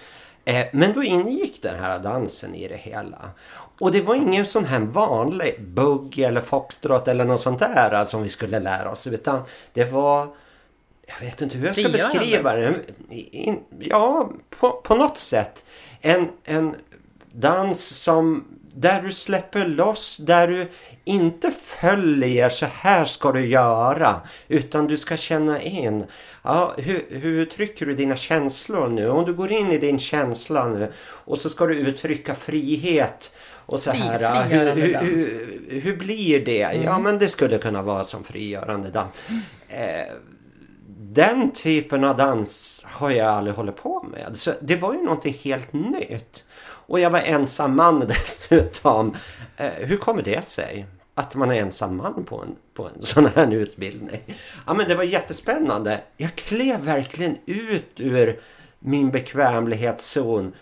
Eh, 0.45 0.65
men 0.73 0.93
då 0.93 1.03
ingick 1.03 1.61
den 1.61 1.79
här 1.79 1.99
dansen 1.99 2.55
i 2.55 2.67
det 2.67 2.77
hela. 2.77 3.31
Och 3.79 3.91
det 3.91 4.01
var 4.01 4.15
ingen 4.15 4.45
sån 4.45 4.65
här 4.65 4.79
vanlig 4.79 5.61
bugg 5.61 6.19
eller 6.19 6.41
foxtrot 6.41 7.07
eller 7.07 7.25
något 7.25 7.41
sånt 7.41 7.59
där 7.59 7.93
eh, 7.93 8.05
som 8.05 8.23
vi 8.23 8.29
skulle 8.29 8.59
lära 8.59 8.91
oss. 8.91 9.07
Utan 9.07 9.41
det 9.73 9.91
var 9.91 10.27
jag 11.07 11.25
vet 11.25 11.41
inte 11.41 11.57
hur 11.57 11.67
jag 11.67 11.75
ska 11.75 11.89
beskriva 11.89 12.53
det. 12.53 12.75
Ja, 13.79 14.31
på, 14.49 14.71
på 14.71 14.95
något 14.95 15.17
sätt. 15.17 15.65
En, 16.01 16.29
en 16.43 16.75
dans 17.31 18.01
som 18.03 18.45
där 18.73 19.01
du 19.01 19.11
släpper 19.11 19.65
loss, 19.65 20.17
där 20.17 20.47
du 20.47 20.67
inte 21.03 21.51
följer 21.51 22.49
så 22.49 22.65
här 22.65 23.05
ska 23.05 23.31
du 23.31 23.47
göra. 23.47 24.21
Utan 24.47 24.87
du 24.87 24.97
ska 24.97 25.17
känna 25.17 25.61
in. 25.61 26.05
Ja, 26.43 26.73
hur, 26.77 27.05
hur 27.09 27.41
uttrycker 27.41 27.85
du 27.85 27.93
dina 27.93 28.15
känslor 28.15 28.87
nu? 28.87 29.09
Om 29.09 29.25
du 29.25 29.33
går 29.33 29.51
in 29.51 29.71
i 29.71 29.77
din 29.77 29.99
känsla 29.99 30.67
nu 30.67 30.91
och 31.01 31.37
så 31.37 31.49
ska 31.49 31.65
du 31.65 31.75
uttrycka 31.75 32.35
frihet. 32.35 33.31
Och 33.69 33.79
så 33.79 33.91
här, 33.91 34.43
hur, 34.49 34.75
hur, 34.75 35.81
hur, 35.81 35.97
blir 35.97 36.45
det? 36.45 36.81
Ja, 36.83 36.99
men 36.99 37.19
det 37.19 37.29
skulle 37.29 37.57
kunna 37.57 37.81
vara 37.81 38.03
som 38.03 38.23
frigörande 38.23 38.89
dans. 38.89 39.11
Eh, 39.67 40.13
den 40.97 41.51
typen 41.51 42.03
av 42.03 42.17
dans 42.17 42.81
har 42.85 43.11
jag 43.11 43.27
aldrig 43.27 43.55
hållit 43.55 43.75
på 43.75 44.05
med. 44.11 44.31
Så 44.33 44.51
det 44.61 44.75
var 44.75 44.93
ju 44.93 45.01
någonting 45.01 45.37
helt 45.43 45.73
nytt. 45.73 46.45
Och 46.61 46.99
jag 46.99 47.09
var 47.09 47.19
ensam 47.19 47.75
man 47.75 47.99
dessutom. 48.07 49.15
Eh, 49.57 49.71
hur 49.77 49.97
kommer 49.97 50.21
det 50.21 50.45
sig? 50.45 50.85
Att 51.13 51.35
man 51.35 51.51
är 51.51 51.55
ensam 51.55 51.97
man 51.97 52.23
på 52.23 52.41
en, 52.41 52.55
på 52.73 52.85
en 52.87 53.01
sån 53.01 53.25
här 53.35 53.53
utbildning. 53.53 54.21
Ja 54.67 54.73
men 54.73 54.87
det 54.87 54.95
var 54.95 55.03
jättespännande. 55.03 56.01
Jag 56.17 56.35
klev 56.35 56.79
verkligen 56.79 57.37
ut 57.45 57.91
ur 57.95 58.39
min 58.79 59.11
bekvämlighetszon. 59.11 60.53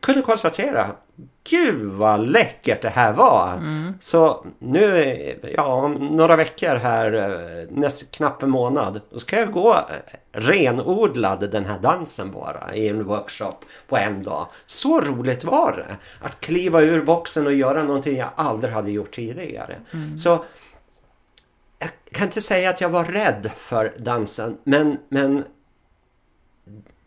Kunde 0.00 0.22
konstatera. 0.22 0.94
Gud 1.44 1.90
vad 1.92 2.28
läckert 2.28 2.82
det 2.82 2.88
här 2.88 3.12
var. 3.12 3.62
Så 4.00 4.46
nu, 4.58 5.52
ja 5.56 5.64
om 5.64 5.92
några 5.92 6.36
veckor 6.36 6.74
här, 6.74 7.12
eh, 7.12 7.66
näst, 7.70 8.10
knappt 8.10 8.42
en 8.42 8.50
månad. 8.50 9.00
Då 9.10 9.18
ska 9.18 9.38
jag 9.38 9.52
gå 9.52 9.74
eh, 9.74 9.82
renodlad 10.32 11.50
den 11.50 11.64
här 11.64 11.78
dansen 11.78 12.32
bara 12.32 12.74
i 12.74 12.88
en 12.88 13.04
workshop 13.04 13.54
på 13.88 13.96
en 13.96 14.22
dag. 14.22 14.46
Så 14.66 15.00
roligt 15.00 15.44
var 15.44 15.72
det. 15.72 15.96
Att 16.26 16.40
kliva 16.40 16.80
ur 16.80 17.04
boxen 17.04 17.46
och 17.46 17.54
göra 17.54 17.84
någonting 17.84 18.16
jag 18.16 18.28
aldrig 18.34 18.74
hade 18.74 18.90
gjort 18.90 19.14
tidigare. 19.14 19.76
Så 20.18 20.44
jag 21.78 21.90
kan 22.12 22.26
inte 22.26 22.40
säga 22.40 22.70
att 22.70 22.80
jag 22.80 22.88
var 22.88 23.04
rädd 23.04 23.50
för 23.56 23.92
dansen. 23.96 24.58
Men, 24.64 24.98
men 25.08 25.44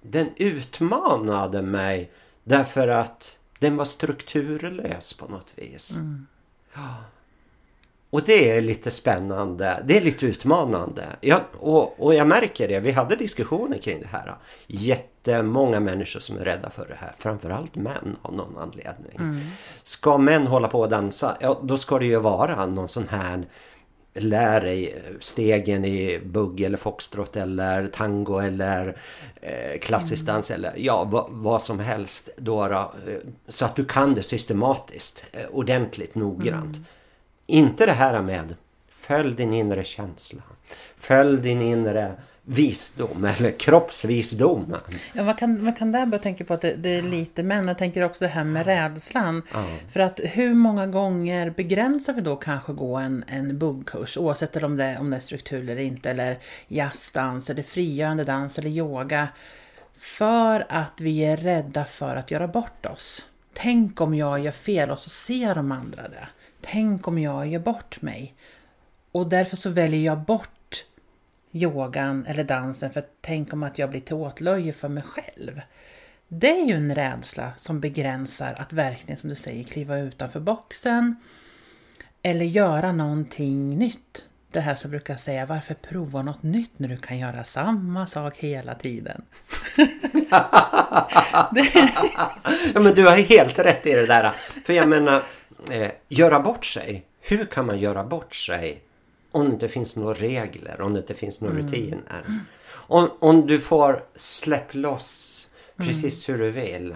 den 0.01 0.29
utmanade 0.36 1.62
mig 1.62 2.12
därför 2.43 2.88
att 2.88 3.38
den 3.63 3.75
var 3.75 3.86
strukturlös 3.86 5.13
på 5.13 5.27
något 5.27 5.53
vis. 5.55 5.98
Ja. 6.74 6.96
Och 8.10 8.24
det 8.25 8.51
är 8.51 8.62
lite 8.62 8.91
spännande. 8.91 9.84
Det 9.86 9.98
är 9.98 10.01
lite 10.01 10.25
utmanande. 10.25 11.05
Jag, 11.22 11.41
och, 11.60 12.00
och 12.00 12.13
jag 12.15 12.27
märker 12.27 12.67
det. 12.67 12.79
Vi 12.79 12.91
hade 12.91 13.15
diskussioner 13.15 13.77
kring 13.77 14.00
det 14.01 14.08
här. 14.08 14.36
Jättemånga 14.67 15.79
människor 15.79 16.20
som 16.20 16.38
är 16.38 16.46
rädda 16.46 16.70
för 16.70 16.86
det 16.88 16.96
här. 17.00 17.13
Framförallt 17.17 17.75
män 17.75 18.17
av 18.22 18.36
någon 18.36 18.58
anledning. 18.58 19.41
Ska 19.84 20.17
män 20.17 20.48
hålla 20.48 20.67
på 20.67 20.79
och 20.79 20.89
dansa, 20.89 21.38
ja, 21.41 21.62
då 21.63 21.77
ska 21.77 22.00
det 22.00 22.05
ju 22.05 22.20
vara 22.20 22.65
någon 22.65 22.88
sån 22.88 23.08
här 23.08 23.48
lär 24.13 24.62
dig 24.62 25.01
stegen 25.20 25.86
i 25.86 26.20
bugg 26.25 26.62
eller 26.62 26.77
foxtrot 26.77 27.36
eller 27.36 27.88
tango 27.88 28.39
eller 28.39 28.98
eh, 29.41 29.79
klassisk 29.79 30.25
dans 30.25 30.51
eller 30.51 30.74
ja, 30.77 31.03
vad, 31.03 31.25
vad 31.29 31.62
som 31.62 31.79
helst. 31.79 32.29
Då, 32.38 32.67
då, 32.67 32.75
eh, 32.75 33.17
så 33.48 33.65
att 33.65 33.75
du 33.75 33.86
kan 33.86 34.13
det 34.13 34.24
systematiskt, 34.24 35.24
eh, 35.32 35.46
ordentligt, 35.51 36.15
noggrant. 36.15 36.77
Inte 37.46 37.86
det 37.86 37.91
här 37.91 38.22
med 38.22 38.55
följ 38.89 39.36
din 39.36 39.53
inre 39.53 39.84
känsla. 39.84 40.41
Följ 40.98 41.41
din 41.41 41.62
inre 41.62 42.15
visdom 42.46 43.26
eller 43.26 43.52
kroppsvisdom. 43.52 44.76
Ja, 45.14 45.24
vad 45.24 45.38
kan, 45.38 45.66
vad 45.66 45.78
kan 45.78 45.92
där 45.92 46.06
börja 46.06 46.24
tänka 46.24 46.46
på 46.46 46.54
att 46.54 46.62
det, 46.62 46.76
det 46.76 46.90
är 46.90 47.02
lite 47.02 47.44
män? 47.44 47.68
Jag 47.68 47.78
tänker 47.78 48.06
också 48.06 48.26
det 48.26 48.32
här 48.32 48.44
med 48.44 48.66
rädslan. 48.66 49.42
För 49.90 50.00
att 50.00 50.20
hur 50.24 50.54
många 50.54 50.88
gånger 50.88 51.50
begränsar 51.50 52.14
vi 52.14 52.22
då 52.22 52.36
kanske 52.36 52.74
gå 52.74 52.98
en, 52.98 53.24
en 53.28 53.60
buggkurs, 53.60 54.18
oavsett 54.18 54.64
om 54.64 54.78
det, 54.78 54.98
om 55.00 55.10
det 55.10 55.16
är 55.16 55.20
struktur 55.20 55.62
eller 55.62 55.82
inte, 55.82 56.12
eller 56.12 56.40
jazzdans, 56.68 57.50
eller 57.50 57.64
frigörande 57.64 58.24
dans, 58.24 58.60
eller 58.60 58.70
yoga, 58.70 59.28
för 59.96 60.66
att 60.70 61.02
vi 61.02 61.20
är 61.20 61.38
rädda 61.38 61.86
för 61.86 62.16
att 62.16 62.32
göra 62.32 62.48
bort 62.48 62.86
oss. 62.86 63.26
Tänk 63.54 64.02
om 64.02 64.16
jag 64.16 64.40
gör 64.40 64.52
fel 64.52 64.92
och 64.92 65.00
så 65.00 65.10
ser 65.10 65.56
de 65.56 65.72
andra 65.72 66.02
det. 66.02 66.28
Tänk 66.62 67.08
om 67.08 67.20
jag 67.20 67.48
gör 67.48 67.60
bort 67.60 68.02
mig. 68.02 68.34
Och 69.12 69.30
därför 69.30 69.58
så 69.58 69.70
väljer 69.70 70.02
jag 70.02 70.20
bort 70.20 70.50
yogan 71.54 72.26
eller 72.26 72.44
dansen 72.44 72.92
för 72.92 73.04
tänk 73.22 73.54
om 73.54 73.64
att 73.64 73.78
jag 73.78 73.90
blir 73.90 74.02
till 74.02 74.16
åtlöje 74.16 74.74
för 74.74 74.90
mig 74.90 75.04
själv. 75.04 75.62
Det 76.28 76.50
är 76.50 76.66
ju 76.66 76.74
en 76.74 76.96
rädsla 76.96 77.52
som 77.58 77.80
begränsar 77.80 78.56
att 78.58 78.74
verkligen, 78.74 79.18
som 79.18 79.30
du 79.30 79.36
säger, 79.36 79.64
kliva 79.64 79.98
utanför 79.98 80.40
boxen 80.40 81.16
eller 82.22 82.46
göra 82.46 82.92
någonting 82.92 83.78
nytt. 83.78 84.26
Det 84.52 84.62
här 84.62 84.76
som 84.76 84.92
jag 84.92 85.00
brukar 85.00 85.16
säga, 85.16 85.46
varför 85.46 85.74
prova 85.74 86.22
något 86.22 86.44
nytt 86.44 86.80
när 86.80 86.88
du 86.88 86.98
kan 86.98 87.18
göra 87.18 87.44
samma 87.44 88.08
sak 88.08 88.38
hela 88.38 88.76
tiden? 88.76 89.22
Ja, 92.74 92.80
men 92.80 92.96
du 92.96 93.08
har 93.08 93.30
helt 93.30 93.60
rätt 93.60 93.86
i 93.86 93.94
det 93.94 94.06
där. 94.06 94.32
För 94.66 94.74
jag 94.74 94.90
menar, 94.90 95.22
eh, 95.72 95.92
göra 96.10 96.40
bort 96.40 96.66
sig. 96.66 97.06
Hur 97.22 97.46
kan 97.46 97.66
man 97.66 97.80
göra 97.80 98.04
bort 98.04 98.36
sig 98.36 98.82
om 99.34 99.46
det 99.46 99.54
inte 99.54 99.68
finns 99.68 99.96
några 99.96 100.13
regler, 100.13 100.82
om 100.82 100.94
det 100.94 101.00
inte 101.00 101.13
finns 101.13 101.42
några 101.42 101.56
rutiner? 101.56 102.24
Om, 102.72 103.10
om 103.20 103.48
du 103.48 103.60
får 103.60 104.04
släpp 104.16 104.74
loss 104.74 105.48
precis 105.78 106.30
hur 106.30 106.38
du 106.38 106.52
vill. 106.52 106.96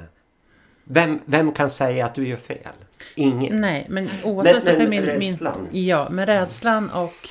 Vem, 0.84 1.20
vem 1.26 1.52
kan 1.52 1.70
säga 1.70 2.06
att 2.06 2.16
du 2.16 2.28
gör 2.28 2.38
fel? 2.38 2.74
Ingen. 3.16 3.62
Nej, 3.62 3.86
men 3.90 4.10
oavsett 4.24 4.66
Men- 4.66 4.78
men 4.78 4.90
min, 4.90 5.02
rädslan? 5.02 5.68
min... 5.72 5.86
Ja, 5.86 6.08
men 6.12 6.26
rädslan 6.26 6.90
och 6.90 7.30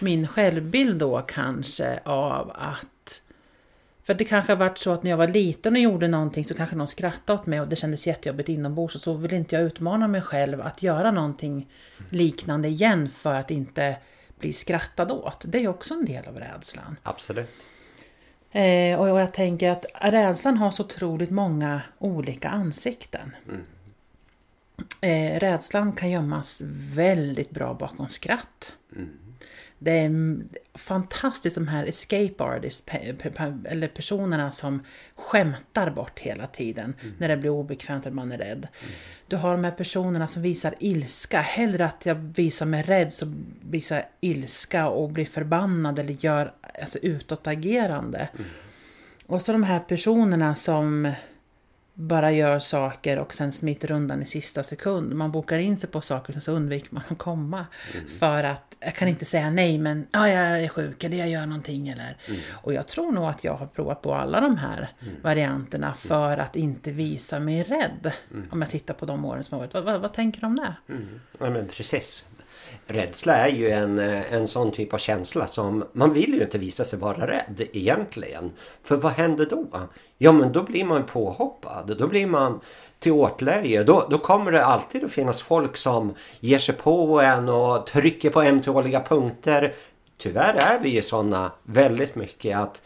min 0.00 0.28
självbild 0.28 0.98
då 0.98 1.22
kanske 1.28 2.00
av 2.04 2.50
att... 2.54 3.22
För 4.04 4.14
det 4.14 4.24
kanske 4.24 4.52
har 4.52 4.58
varit 4.58 4.78
så 4.78 4.92
att 4.92 5.02
när 5.02 5.10
jag 5.10 5.18
var 5.18 5.28
liten 5.28 5.72
och 5.74 5.78
gjorde 5.80 6.08
någonting 6.08 6.44
så 6.44 6.54
kanske 6.54 6.76
någon 6.76 6.88
skrattade 6.88 7.38
åt 7.40 7.46
mig 7.46 7.60
och 7.60 7.68
det 7.68 7.76
kändes 7.76 8.06
jättejobbigt 8.06 8.48
inombords 8.48 8.94
och 8.94 9.00
så 9.00 9.14
vill 9.14 9.32
inte 9.32 9.56
jag 9.56 9.64
utmana 9.64 10.08
mig 10.08 10.20
själv 10.20 10.60
att 10.60 10.82
göra 10.82 11.10
någonting 11.10 11.68
liknande 12.10 12.68
igen 12.68 13.08
för 13.08 13.34
att 13.34 13.50
inte 13.50 13.96
bli 14.38 14.52
skrattad 14.52 15.12
åt. 15.12 15.42
Det 15.44 15.58
är 15.58 15.68
också 15.68 15.94
en 15.94 16.04
del 16.04 16.26
av 16.28 16.38
rädslan. 16.38 16.96
Absolut. 17.02 17.66
Eh, 18.50 19.00
och 19.00 19.08
jag 19.08 19.32
tänker 19.32 19.70
att 19.70 19.86
rädslan 20.00 20.56
har 20.56 20.70
så 20.70 20.82
otroligt 20.82 21.30
många 21.30 21.82
olika 21.98 22.48
ansikten. 22.48 23.36
Eh, 25.00 25.40
rädslan 25.40 25.92
kan 25.92 26.10
gömmas 26.10 26.62
väldigt 26.94 27.50
bra 27.50 27.74
bakom 27.74 28.08
skratt. 28.08 28.76
Det 29.78 29.90
är 29.98 30.36
fantastiskt 30.74 31.56
de 31.56 31.68
här 31.68 31.84
escape 31.84 32.44
artists, 32.44 32.86
pe- 32.88 33.16
pe- 33.16 33.66
eller 33.68 33.88
personerna 33.88 34.52
som 34.52 34.82
skämtar 35.14 35.90
bort 35.90 36.18
hela 36.18 36.46
tiden 36.46 36.94
när 37.18 37.28
det 37.28 37.36
blir 37.36 37.50
obekvämt 37.50 38.06
eller 38.06 38.16
man 38.16 38.32
är 38.32 38.38
rädd. 38.38 38.68
Du 39.26 39.36
har 39.36 39.52
de 39.52 39.64
här 39.64 39.70
personerna 39.70 40.28
som 40.28 40.42
visar 40.42 40.74
ilska. 40.78 41.40
Hellre 41.40 41.84
att 41.86 42.06
jag 42.06 42.14
visar 42.14 42.66
mig 42.66 42.82
rädd 42.82 43.12
så 43.12 43.32
visar 43.70 43.96
jag 43.96 44.04
ilska 44.20 44.88
och 44.88 45.10
blir 45.10 45.26
förbannad 45.26 45.98
eller 45.98 46.24
gör 46.24 46.52
alltså, 46.80 46.98
utåtagerande. 46.98 48.28
Och 49.26 49.42
så 49.42 49.52
de 49.52 49.62
här 49.62 49.80
personerna 49.80 50.54
som 50.54 51.12
bara 51.98 52.32
gör 52.32 52.58
saker 52.58 53.18
och 53.18 53.34
sen 53.34 53.52
smiter 53.52 53.92
undan 53.92 54.22
i 54.22 54.26
sista 54.26 54.62
sekund. 54.62 55.14
Man 55.14 55.32
bokar 55.32 55.58
in 55.58 55.76
sig 55.76 55.90
på 55.90 56.00
saker 56.00 56.36
och 56.36 56.42
så 56.42 56.52
undviker 56.52 56.94
man 56.94 57.02
att 57.08 57.18
komma. 57.18 57.66
För 58.18 58.44
att 58.44 58.76
jag 58.80 58.94
kan 58.94 59.08
inte 59.08 59.24
säga 59.24 59.50
nej 59.50 59.78
men 59.78 60.06
ja, 60.12 60.28
jag 60.28 60.64
är 60.64 60.68
sjuk 60.68 61.04
eller 61.04 61.16
jag 61.16 61.28
gör 61.28 61.46
någonting 61.46 61.88
eller. 61.88 62.16
Och 62.52 62.74
jag 62.74 62.88
tror 62.88 63.12
nog 63.12 63.24
att 63.24 63.44
jag 63.44 63.54
har 63.54 63.66
provat 63.66 64.02
på 64.02 64.14
alla 64.14 64.40
de 64.40 64.56
här 64.56 64.88
varianterna 65.22 65.94
för 65.94 66.38
att 66.38 66.56
inte 66.56 66.92
visa 66.92 67.40
mig 67.40 67.62
rädd. 67.62 68.12
Om 68.50 68.62
jag 68.62 68.70
tittar 68.70 68.94
på 68.94 69.06
de 69.06 69.24
åren 69.24 69.44
som 69.44 69.54
har 69.54 69.60
varit. 69.60 69.74
Vad, 69.74 69.84
vad, 69.84 70.00
vad 70.00 70.12
tänker 70.12 70.40
du 70.40 70.46
om 70.46 70.56
det? 70.56 70.74
Ja, 71.38 71.50
men 71.50 71.68
precis. 71.68 72.28
Rädsla 72.86 73.36
är 73.36 73.48
ju 73.48 73.70
en, 73.70 73.98
eh, 73.98 74.32
en 74.32 74.46
sån 74.46 74.72
typ 74.72 74.94
av 74.94 74.98
känsla 74.98 75.46
som 75.46 75.84
man 75.92 76.12
vill 76.12 76.34
ju 76.34 76.42
inte 76.42 76.58
visa 76.58 76.84
sig 76.84 76.98
vara 76.98 77.26
rädd 77.26 77.68
egentligen. 77.72 78.52
För 78.82 78.96
vad 78.96 79.12
händer 79.12 79.46
då? 79.50 79.66
Ja 80.18 80.32
men 80.32 80.52
då 80.52 80.62
blir 80.62 80.84
man 80.84 81.02
påhoppad. 81.04 81.96
Då 81.98 82.08
blir 82.08 82.26
man 82.26 82.60
till 82.98 83.12
åtlöje. 83.12 83.84
Då, 83.84 84.06
då 84.10 84.18
kommer 84.18 84.52
det 84.52 84.64
alltid 84.64 85.04
att 85.04 85.10
finnas 85.10 85.40
folk 85.40 85.76
som 85.76 86.14
ger 86.40 86.58
sig 86.58 86.74
på 86.74 87.20
en 87.20 87.48
och 87.48 87.86
trycker 87.86 88.30
på 88.30 88.42
ömtåliga 88.42 89.00
punkter. 89.00 89.74
Tyvärr 90.18 90.54
är 90.54 90.78
vi 90.78 90.88
ju 90.88 91.02
sådana 91.02 91.52
väldigt 91.62 92.14
mycket 92.14 92.58
att 92.58 92.82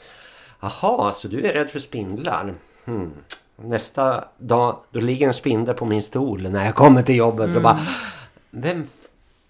Jaha, 0.60 1.12
så 1.12 1.28
du 1.28 1.46
är 1.46 1.52
rädd 1.52 1.70
för 1.70 1.78
spindlar? 1.78 2.54
Hmm. 2.84 3.12
Nästa 3.56 4.24
dag 4.38 4.76
då 4.90 5.00
ligger 5.00 5.26
en 5.26 5.34
spindel 5.34 5.74
på 5.74 5.84
min 5.84 6.02
stol 6.02 6.50
när 6.50 6.64
jag 6.64 6.74
kommer 6.74 7.02
till 7.02 7.16
jobbet 7.16 7.56
och 7.56 7.62
bara 7.62 7.80
Vem 8.50 8.86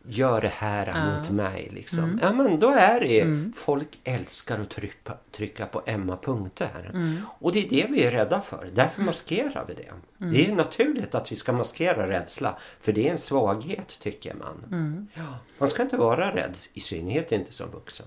gör 0.08 0.40
det 0.40 0.52
här 0.54 1.16
mot 1.16 1.30
mig 1.30 1.68
liksom? 1.72 2.18
Ja 2.22 2.32
men 2.32 2.60
då 2.60 2.70
är 2.70 3.00
det 3.00 3.50
folk 3.56 4.00
älskar 4.04 4.58
att 4.58 4.70
trycka, 4.70 5.16
trycka 5.30 5.66
på 5.66 5.82
ömma 5.86 6.16
punkter. 6.16 6.92
Och 7.38 7.52
det 7.52 7.66
är 7.66 7.68
det 7.70 7.86
vi 7.90 8.04
är 8.04 8.10
rädda 8.10 8.40
för. 8.40 8.68
Därför 8.74 9.02
maskerar 9.02 9.64
vi 9.68 9.74
det. 9.74 9.92
Det 10.30 10.46
är 10.46 10.54
naturligt 10.54 11.14
att 11.14 11.32
vi 11.32 11.36
ska 11.36 11.52
maskera 11.52 12.10
rädsla. 12.10 12.58
För 12.80 12.92
det 12.92 13.08
är 13.08 13.10
en 13.10 13.18
svaghet 13.18 14.00
tycker 14.00 14.34
man. 14.34 15.08
Ja, 15.14 15.38
man 15.58 15.68
ska 15.68 15.82
inte 15.82 15.96
vara 15.96 16.36
rädd, 16.36 16.56
i 16.74 16.80
synnerhet 16.80 17.32
inte 17.32 17.52
som 17.52 17.70
vuxen. 17.70 18.06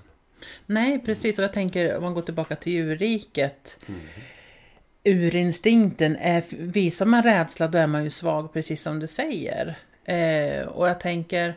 Nej, 0.65 0.99
precis. 0.99 1.39
Och 1.39 1.43
jag 1.43 1.53
tänker 1.53 1.97
om 1.97 2.03
man 2.03 2.13
går 2.13 2.21
tillbaka 2.21 2.55
till 2.55 2.73
djurriket. 2.73 3.79
Urinstinkten, 5.03 6.15
är, 6.15 6.43
visar 6.49 7.05
man 7.05 7.23
rädsla 7.23 7.67
då 7.67 7.77
är 7.77 7.87
man 7.87 8.03
ju 8.03 8.09
svag, 8.09 8.53
precis 8.53 8.81
som 8.81 8.99
du 8.99 9.07
säger. 9.07 9.77
Eh, 10.05 10.67
och 10.67 10.89
jag 10.89 10.99
tänker 10.99 11.55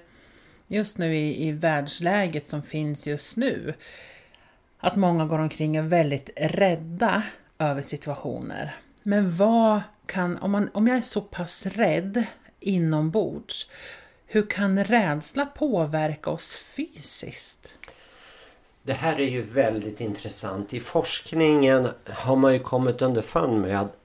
just 0.68 0.98
nu 0.98 1.16
i, 1.16 1.48
i 1.48 1.52
världsläget 1.52 2.46
som 2.46 2.62
finns 2.62 3.06
just 3.06 3.36
nu. 3.36 3.74
Att 4.78 4.96
många 4.96 5.26
går 5.26 5.38
omkring 5.38 5.78
och 5.78 5.84
är 5.84 5.88
väldigt 5.88 6.30
rädda 6.36 7.22
över 7.58 7.82
situationer. 7.82 8.76
Men 9.02 9.36
vad 9.36 9.80
kan, 10.06 10.38
om, 10.38 10.50
man, 10.50 10.70
om 10.74 10.86
jag 10.86 10.96
är 10.96 11.02
så 11.02 11.20
pass 11.20 11.66
rädd 11.66 12.24
inombords, 12.60 13.70
hur 14.26 14.46
kan 14.46 14.84
rädsla 14.84 15.46
påverka 15.46 16.30
oss 16.30 16.54
fysiskt? 16.54 17.74
Det 18.82 18.92
här 18.92 19.20
är 19.20 19.28
ju 19.28 19.42
väldigt 19.42 20.00
intressant. 20.00 20.74
I 20.74 20.80
forskningen 20.80 21.88
har 22.04 22.36
man 22.36 22.52
ju 22.52 22.58
kommit 22.58 23.02
underfund 23.02 23.60
med 23.60 23.80
att 23.80 23.96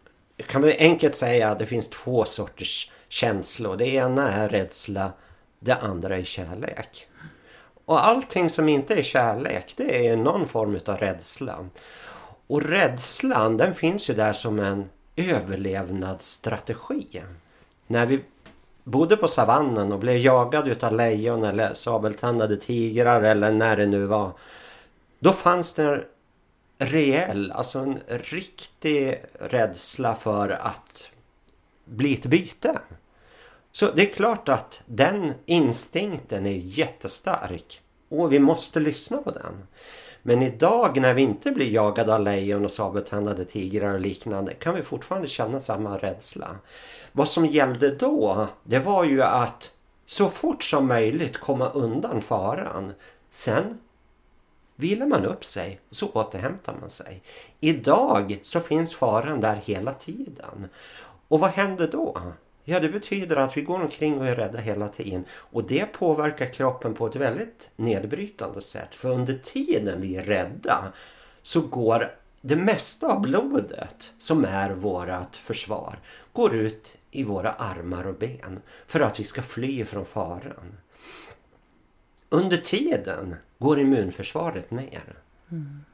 kan 0.47 0.61
vi 0.61 0.77
enkelt 0.77 1.15
säga 1.15 1.49
att 1.49 1.59
det 1.59 1.65
finns 1.65 1.89
två 1.89 2.25
sorters 2.25 2.91
känslor. 3.09 3.77
Det 3.77 3.87
ena 3.87 4.31
är 4.31 4.49
rädsla, 4.49 5.11
det 5.63 5.75
andra 5.75 6.17
är 6.17 6.23
kärlek. 6.23 7.07
Och 7.85 8.05
allting 8.05 8.49
som 8.49 8.69
inte 8.69 8.93
är 8.93 9.03
kärlek, 9.03 9.73
det 9.77 10.07
är 10.07 10.17
någon 10.17 10.47
form 10.47 10.79
av 10.85 10.97
rädsla. 10.97 11.69
Och 12.47 12.61
rädslan, 12.61 13.57
den 13.57 13.73
finns 13.73 14.09
ju 14.09 14.13
där 14.13 14.33
som 14.33 14.59
en 14.59 14.89
överlevnadsstrategi. 15.15 17.23
När 17.87 18.05
vi 18.05 18.23
bodde 18.83 19.17
på 19.17 19.27
savannen 19.27 19.91
och 19.91 19.99
blev 19.99 20.17
jagade 20.17 20.71
utav 20.71 20.93
lejon 20.93 21.43
eller 21.43 21.73
sabeltandade 21.73 22.57
tigrar 22.57 23.21
eller 23.21 23.51
när 23.51 23.77
det 23.77 23.85
nu 23.85 24.05
var. 24.05 24.31
Då 25.19 25.33
fanns 25.33 25.73
det 25.73 25.83
en 25.83 26.03
reell, 26.77 27.51
alltså 27.51 27.79
en 27.79 27.99
riktig 28.07 29.21
rädsla 29.39 30.15
för 30.15 30.49
att 30.49 31.07
bli 31.85 32.13
ett 32.13 32.25
byte. 32.25 32.79
Så 33.71 33.91
det 33.91 34.01
är 34.01 34.13
klart 34.15 34.49
att 34.49 34.81
den 34.85 35.33
instinkten 35.45 36.45
är 36.45 36.57
jättestark 36.57 37.81
och 38.09 38.33
vi 38.33 38.39
måste 38.39 38.79
lyssna 38.79 39.17
på 39.17 39.31
den. 39.31 39.67
Men 40.23 40.41
idag 40.41 41.01
när 41.01 41.13
vi 41.13 41.21
inte 41.21 41.51
blir 41.51 41.71
jagade 41.71 42.15
av 42.15 42.21
lejon 42.21 42.65
och 42.65 42.71
sabeltandade 42.71 43.45
tigrar 43.45 43.93
och 43.93 43.99
liknande 43.99 44.53
kan 44.53 44.75
vi 44.75 44.81
fortfarande 44.81 45.27
känna 45.27 45.59
samma 45.59 45.97
rädsla. 45.97 46.55
Vad 47.11 47.29
som 47.29 47.45
gällde 47.45 47.95
då, 47.95 48.47
det 48.63 48.79
var 48.79 49.03
ju 49.03 49.21
att 49.23 49.71
så 50.05 50.29
fort 50.29 50.63
som 50.63 50.87
möjligt 50.87 51.37
komma 51.37 51.69
undan 51.69 52.21
faran. 52.21 52.93
Sen 53.29 53.79
vilar 54.75 55.05
man 55.05 55.25
upp 55.25 55.45
sig 55.45 55.79
och 55.89 55.95
så 55.95 56.09
återhämtar 56.09 56.75
man 56.79 56.89
sig. 56.89 57.21
Idag 57.59 58.39
så 58.43 58.59
finns 58.59 58.95
faran 58.95 59.39
där 59.39 59.55
hela 59.55 59.93
tiden. 59.93 60.67
Och 61.27 61.39
vad 61.39 61.49
händer 61.49 61.87
då? 61.91 62.17
Ja, 62.63 62.79
det 62.79 62.89
betyder 62.89 63.35
att 63.35 63.57
vi 63.57 63.61
går 63.61 63.81
omkring 63.81 64.17
och 64.17 64.27
är 64.27 64.35
rädda 64.35 64.59
hela 64.59 64.87
tiden. 64.87 65.25
Och 65.31 65.67
det 65.67 65.85
påverkar 65.85 66.45
kroppen 66.45 66.93
på 66.93 67.07
ett 67.07 67.15
väldigt 67.15 67.69
nedbrytande 67.75 68.61
sätt. 68.61 68.95
För 68.95 69.09
under 69.09 69.33
tiden 69.33 70.01
vi 70.01 70.15
är 70.15 70.23
rädda 70.23 70.93
så 71.43 71.61
går 71.61 72.11
det 72.41 72.55
mesta 72.55 73.07
av 73.07 73.21
blodet 73.21 74.13
som 74.17 74.45
är 74.45 74.69
vårt 74.69 75.35
försvar 75.35 75.99
går 76.33 76.55
ut 76.55 76.97
i 77.11 77.23
våra 77.23 77.51
armar 77.51 78.07
och 78.07 78.15
ben 78.15 78.59
för 78.87 78.99
att 78.99 79.19
vi 79.19 79.23
ska 79.23 79.41
fly 79.41 79.85
från 79.85 80.05
faran. 80.05 80.77
Under 82.29 82.57
tiden 82.57 83.35
går 83.57 83.79
immunförsvaret 83.79 84.71
ner. 84.71 85.17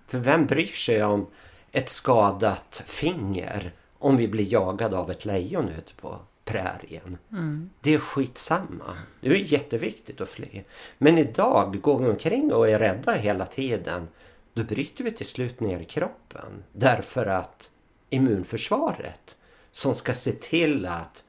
För 0.08 0.17
vem 0.17 0.45
bryr 0.45 0.65
sig 0.65 1.03
om 1.03 1.27
ett 1.71 1.89
skadat 1.89 2.84
finger 2.86 3.71
om 3.99 4.17
vi 4.17 4.27
blir 4.27 4.53
jagade 4.53 4.97
av 4.97 5.12
ett 5.12 5.25
lejon 5.25 5.69
ute 5.69 5.93
på 5.93 6.19
prärien? 6.47 7.17
Det 7.81 7.93
är 7.93 7.99
skitsamma. 7.99 8.97
Det 9.21 9.27
är 9.27 9.36
jätteviktigt 9.36 10.21
att 10.21 10.29
fly. 10.29 10.63
Men 10.97 11.17
idag 11.17 11.81
går 11.81 11.99
vi 11.99 12.10
omkring 12.10 12.53
och 12.53 12.69
är 12.69 12.79
rädda 12.79 13.13
hela 13.13 13.45
tiden. 13.45 14.07
Då 14.53 14.63
bryter 14.63 15.03
vi 15.03 15.12
till 15.12 15.25
slut 15.25 15.60
ner 15.60 15.83
kroppen. 15.83 16.63
Därför 16.73 17.25
att 17.25 17.69
immunförsvaret 18.10 19.36
som 19.71 19.95
ska 19.95 20.13
se 20.13 20.31
till 20.31 20.86
att 20.86 21.23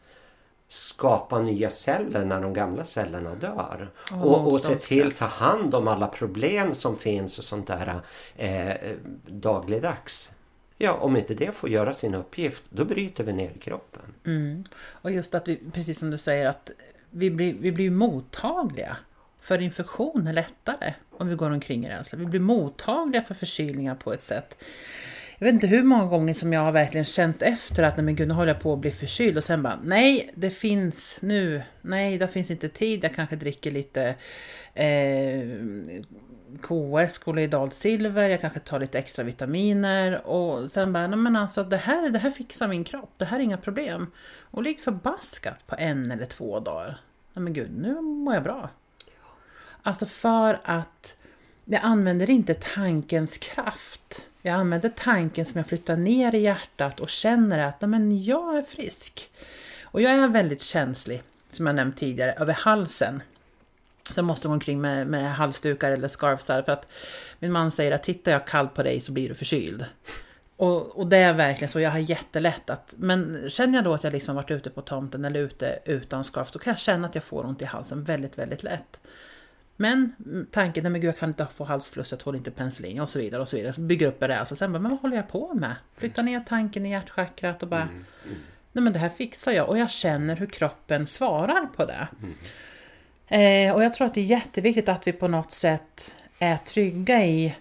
skapa 0.68 1.38
nya 1.38 1.70
celler 1.70 2.24
när 2.24 2.40
de 2.40 2.52
gamla 2.52 2.84
cellerna 2.84 3.34
dör. 3.34 3.90
Åh, 4.12 4.22
och 4.22 4.46
och 4.46 4.60
se 4.60 4.74
till 4.74 5.06
att 5.06 5.16
ta 5.16 5.24
hand 5.24 5.74
om 5.74 5.88
alla 5.88 6.06
problem 6.06 6.74
som 6.74 6.96
finns 6.96 7.38
och 7.38 7.44
sånt 7.44 7.66
där 7.66 8.00
eh, 8.36 8.90
dagligdags. 9.26 10.32
Ja, 10.78 10.92
om 10.92 11.16
inte 11.16 11.34
det 11.34 11.54
får 11.54 11.70
göra 11.70 11.94
sin 11.94 12.14
uppgift, 12.14 12.62
då 12.70 12.84
bryter 12.84 13.24
vi 13.24 13.32
ner 13.32 13.52
kroppen. 13.60 14.02
Mm. 14.26 14.64
Och 14.80 15.10
just 15.10 15.34
att 15.34 15.48
vi, 15.48 15.60
precis 15.72 15.98
som 15.98 16.10
du 16.10 16.18
säger, 16.18 16.46
att 16.46 16.70
vi 17.10 17.30
blir, 17.30 17.54
vi 17.60 17.72
blir 17.72 17.90
mottagliga 17.90 18.96
för 19.40 19.62
infektioner 19.62 20.32
lättare 20.32 20.94
om 21.10 21.28
vi 21.28 21.34
går 21.34 21.50
omkring 21.50 21.86
i 21.86 21.88
rädsla. 21.88 22.18
Vi 22.18 22.26
blir 22.26 22.40
mottagliga 22.40 23.22
för 23.22 23.34
förkylningar 23.34 23.94
på 23.94 24.12
ett 24.12 24.22
sätt. 24.22 24.58
Jag 25.38 25.46
vet 25.46 25.54
inte 25.54 25.66
hur 25.66 25.82
många 25.82 26.06
gånger 26.06 26.34
som 26.34 26.52
jag 26.52 26.60
har 26.60 26.72
verkligen 26.72 27.04
känt 27.04 27.42
efter 27.42 27.82
att 27.82 27.96
nej 27.96 28.04
men 28.04 28.16
gud, 28.16 28.28
nu 28.28 28.34
håller 28.34 28.52
jag 28.52 28.62
på 28.62 28.72
att 28.72 28.78
bli 28.78 28.90
förkyld 28.90 29.36
och 29.36 29.44
sen 29.44 29.62
bara 29.62 29.80
nej, 29.84 30.30
det 30.34 30.50
finns 30.50 31.18
nu, 31.22 31.62
nej, 31.82 32.18
det 32.18 32.28
finns 32.28 32.50
inte 32.50 32.68
tid, 32.68 33.04
jag 33.04 33.14
kanske 33.14 33.36
dricker 33.36 33.70
lite 33.70 34.14
eh, 34.74 35.38
KS, 36.62 37.18
kollidalt 37.18 37.74
silver, 37.74 38.28
jag 38.28 38.40
kanske 38.40 38.60
tar 38.60 38.80
lite 38.80 38.98
extra 38.98 39.24
vitaminer 39.24 40.26
och 40.26 40.70
sen 40.70 40.92
bara, 40.92 41.06
nej 41.06 41.18
men 41.18 41.36
alltså 41.36 41.64
det 41.64 41.76
här, 41.76 42.10
det 42.10 42.18
här 42.18 42.30
fixar 42.30 42.68
min 42.68 42.84
kropp, 42.84 43.12
det 43.16 43.24
här 43.24 43.38
är 43.38 43.42
inga 43.42 43.58
problem. 43.58 44.10
Och 44.40 44.62
likt 44.62 44.80
förbaskat 44.80 45.66
på 45.66 45.76
en 45.78 46.10
eller 46.10 46.26
två 46.26 46.60
dagar, 46.60 47.00
nej 47.32 47.42
men 47.42 47.52
gud, 47.52 47.70
nu 47.78 48.00
mår 48.00 48.34
jag 48.34 48.42
bra. 48.42 48.70
Alltså 49.82 50.06
för 50.06 50.60
att 50.64 51.16
jag 51.64 51.80
använder 51.82 52.30
inte 52.30 52.54
tankens 52.54 53.38
kraft. 53.38 54.26
Jag 54.42 54.54
använder 54.54 54.88
tanken 54.88 55.44
som 55.44 55.58
jag 55.58 55.66
flyttar 55.66 55.96
ner 55.96 56.34
i 56.34 56.38
hjärtat 56.38 57.00
och 57.00 57.08
känner 57.08 57.68
att 57.68 57.80
men 57.80 58.24
jag 58.24 58.58
är 58.58 58.62
frisk. 58.62 59.30
Och 59.82 60.02
jag 60.02 60.12
är 60.12 60.28
väldigt 60.28 60.62
känslig, 60.62 61.22
som 61.50 61.66
jag 61.66 61.76
nämnt 61.76 61.96
tidigare, 61.96 62.32
över 62.32 62.52
halsen. 62.52 63.22
Jag 64.16 64.24
måste 64.24 64.48
gå 64.48 64.54
omkring 64.54 64.80
med, 64.80 65.06
med 65.06 65.34
halsdukar 65.34 65.92
eller 65.92 66.08
scarfsar 66.08 66.62
för 66.62 66.72
att 66.72 66.92
min 67.38 67.52
man 67.52 67.70
säger 67.70 67.92
att 67.92 68.02
tittar 68.02 68.32
jag 68.32 68.46
kallt 68.46 68.74
på 68.74 68.82
dig 68.82 69.00
så 69.00 69.12
blir 69.12 69.28
du 69.28 69.34
förkyld. 69.34 69.84
Och, 70.56 70.98
och 70.98 71.06
det 71.06 71.16
är 71.16 71.32
verkligen 71.32 71.68
så, 71.68 71.80
jag 71.80 71.90
har 71.90 71.98
jättelätt 71.98 72.70
att, 72.70 72.94
men 72.98 73.44
känner 73.48 73.78
jag 73.78 73.84
då 73.84 73.94
att 73.94 74.04
jag 74.04 74.12
liksom 74.12 74.36
har 74.36 74.42
varit 74.42 74.50
ute 74.50 74.70
på 74.70 74.82
tomten 74.82 75.24
eller 75.24 75.40
ute 75.40 75.78
utan 75.84 76.24
scarf, 76.24 76.50
då 76.50 76.58
kan 76.58 76.70
jag 76.70 76.80
känna 76.80 77.08
att 77.08 77.14
jag 77.14 77.24
får 77.24 77.46
ont 77.46 77.62
i 77.62 77.64
halsen 77.64 78.04
väldigt, 78.04 78.38
väldigt 78.38 78.62
lätt. 78.62 79.00
Men 79.80 80.12
tanken, 80.50 80.82
nej 80.82 80.92
men 80.92 81.00
gud 81.00 81.08
jag 81.08 81.18
kan 81.18 81.28
inte 81.28 81.46
få 81.54 81.64
halsfluss, 81.64 82.10
jag 82.10 82.20
tål 82.20 82.36
inte 82.36 82.50
penicillin 82.50 83.00
och 83.00 83.10
så 83.10 83.18
vidare 83.18 83.42
och 83.42 83.48
så 83.48 83.56
vidare. 83.56 83.72
Så 83.72 83.80
bygger 83.80 84.06
upp 84.06 84.22
en 84.22 84.28
rädsla, 84.28 84.56
sen 84.56 84.72
bara, 84.72 84.78
men 84.78 84.90
vad 84.90 85.00
håller 85.00 85.16
jag 85.16 85.28
på 85.28 85.54
med? 85.54 85.74
Flytta 85.96 86.22
ner 86.22 86.40
tanken 86.40 86.86
i 86.86 86.90
hjärtchakrat 86.90 87.62
och 87.62 87.68
bara, 87.68 87.82
mm, 87.82 88.04
mm. 88.24 88.38
nej 88.72 88.84
men 88.84 88.92
det 88.92 88.98
här 88.98 89.08
fixar 89.08 89.52
jag 89.52 89.68
och 89.68 89.78
jag 89.78 89.90
känner 89.90 90.36
hur 90.36 90.46
kroppen 90.46 91.06
svarar 91.06 91.66
på 91.76 91.84
det. 91.84 92.08
Eh, 93.28 93.74
och 93.74 93.84
jag 93.84 93.94
tror 93.94 94.06
att 94.06 94.14
det 94.14 94.20
är 94.20 94.24
jätteviktigt 94.24 94.88
att 94.88 95.06
vi 95.06 95.12
på 95.12 95.28
något 95.28 95.52
sätt 95.52 96.16
är 96.38 96.56
trygga 96.56 97.26
i 97.26 97.54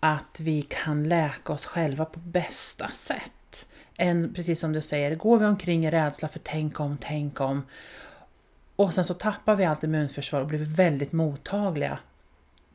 att 0.00 0.40
vi 0.40 0.62
kan 0.62 1.08
läka 1.08 1.52
oss 1.52 1.66
själva 1.66 2.04
på 2.04 2.18
bästa 2.18 2.88
sätt. 2.88 3.66
Än, 3.96 4.34
precis 4.34 4.60
som 4.60 4.72
du 4.72 4.82
säger, 4.82 5.14
går 5.14 5.38
vi 5.38 5.46
omkring 5.46 5.86
i 5.86 5.90
rädsla 5.90 6.28
för 6.28 6.38
tänk 6.38 6.80
om, 6.80 6.98
tänk 7.00 7.40
om. 7.40 7.66
Och 8.76 8.94
sen 8.94 9.04
så 9.04 9.14
tappar 9.14 9.56
vi 9.56 9.64
allt 9.64 9.84
immunförsvar 9.84 10.40
och 10.40 10.46
blir 10.46 10.58
väldigt 10.58 11.12
mottagliga 11.12 11.98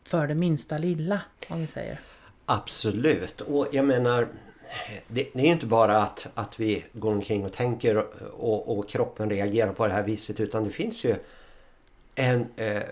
för 0.07 0.27
det 0.27 0.35
minsta 0.35 0.77
lilla, 0.77 1.21
om 1.49 1.61
vi 1.61 1.67
säger. 1.67 1.99
Absolut, 2.45 3.41
och 3.41 3.67
jag 3.71 3.85
menar 3.85 4.27
det, 5.07 5.29
det 5.33 5.41
är 5.41 5.51
inte 5.51 5.65
bara 5.65 6.03
att, 6.03 6.27
att 6.33 6.59
vi 6.59 6.85
går 6.93 7.11
omkring 7.11 7.45
och 7.45 7.53
tänker 7.53 7.97
och, 8.33 8.77
och 8.77 8.89
kroppen 8.89 9.29
reagerar 9.29 9.73
på 9.73 9.87
det 9.87 9.93
här 9.93 10.03
viset 10.03 10.39
utan 10.39 10.63
det 10.63 10.69
finns 10.69 11.05
ju 11.05 11.15
en 12.15 12.47
eh, 12.55 12.83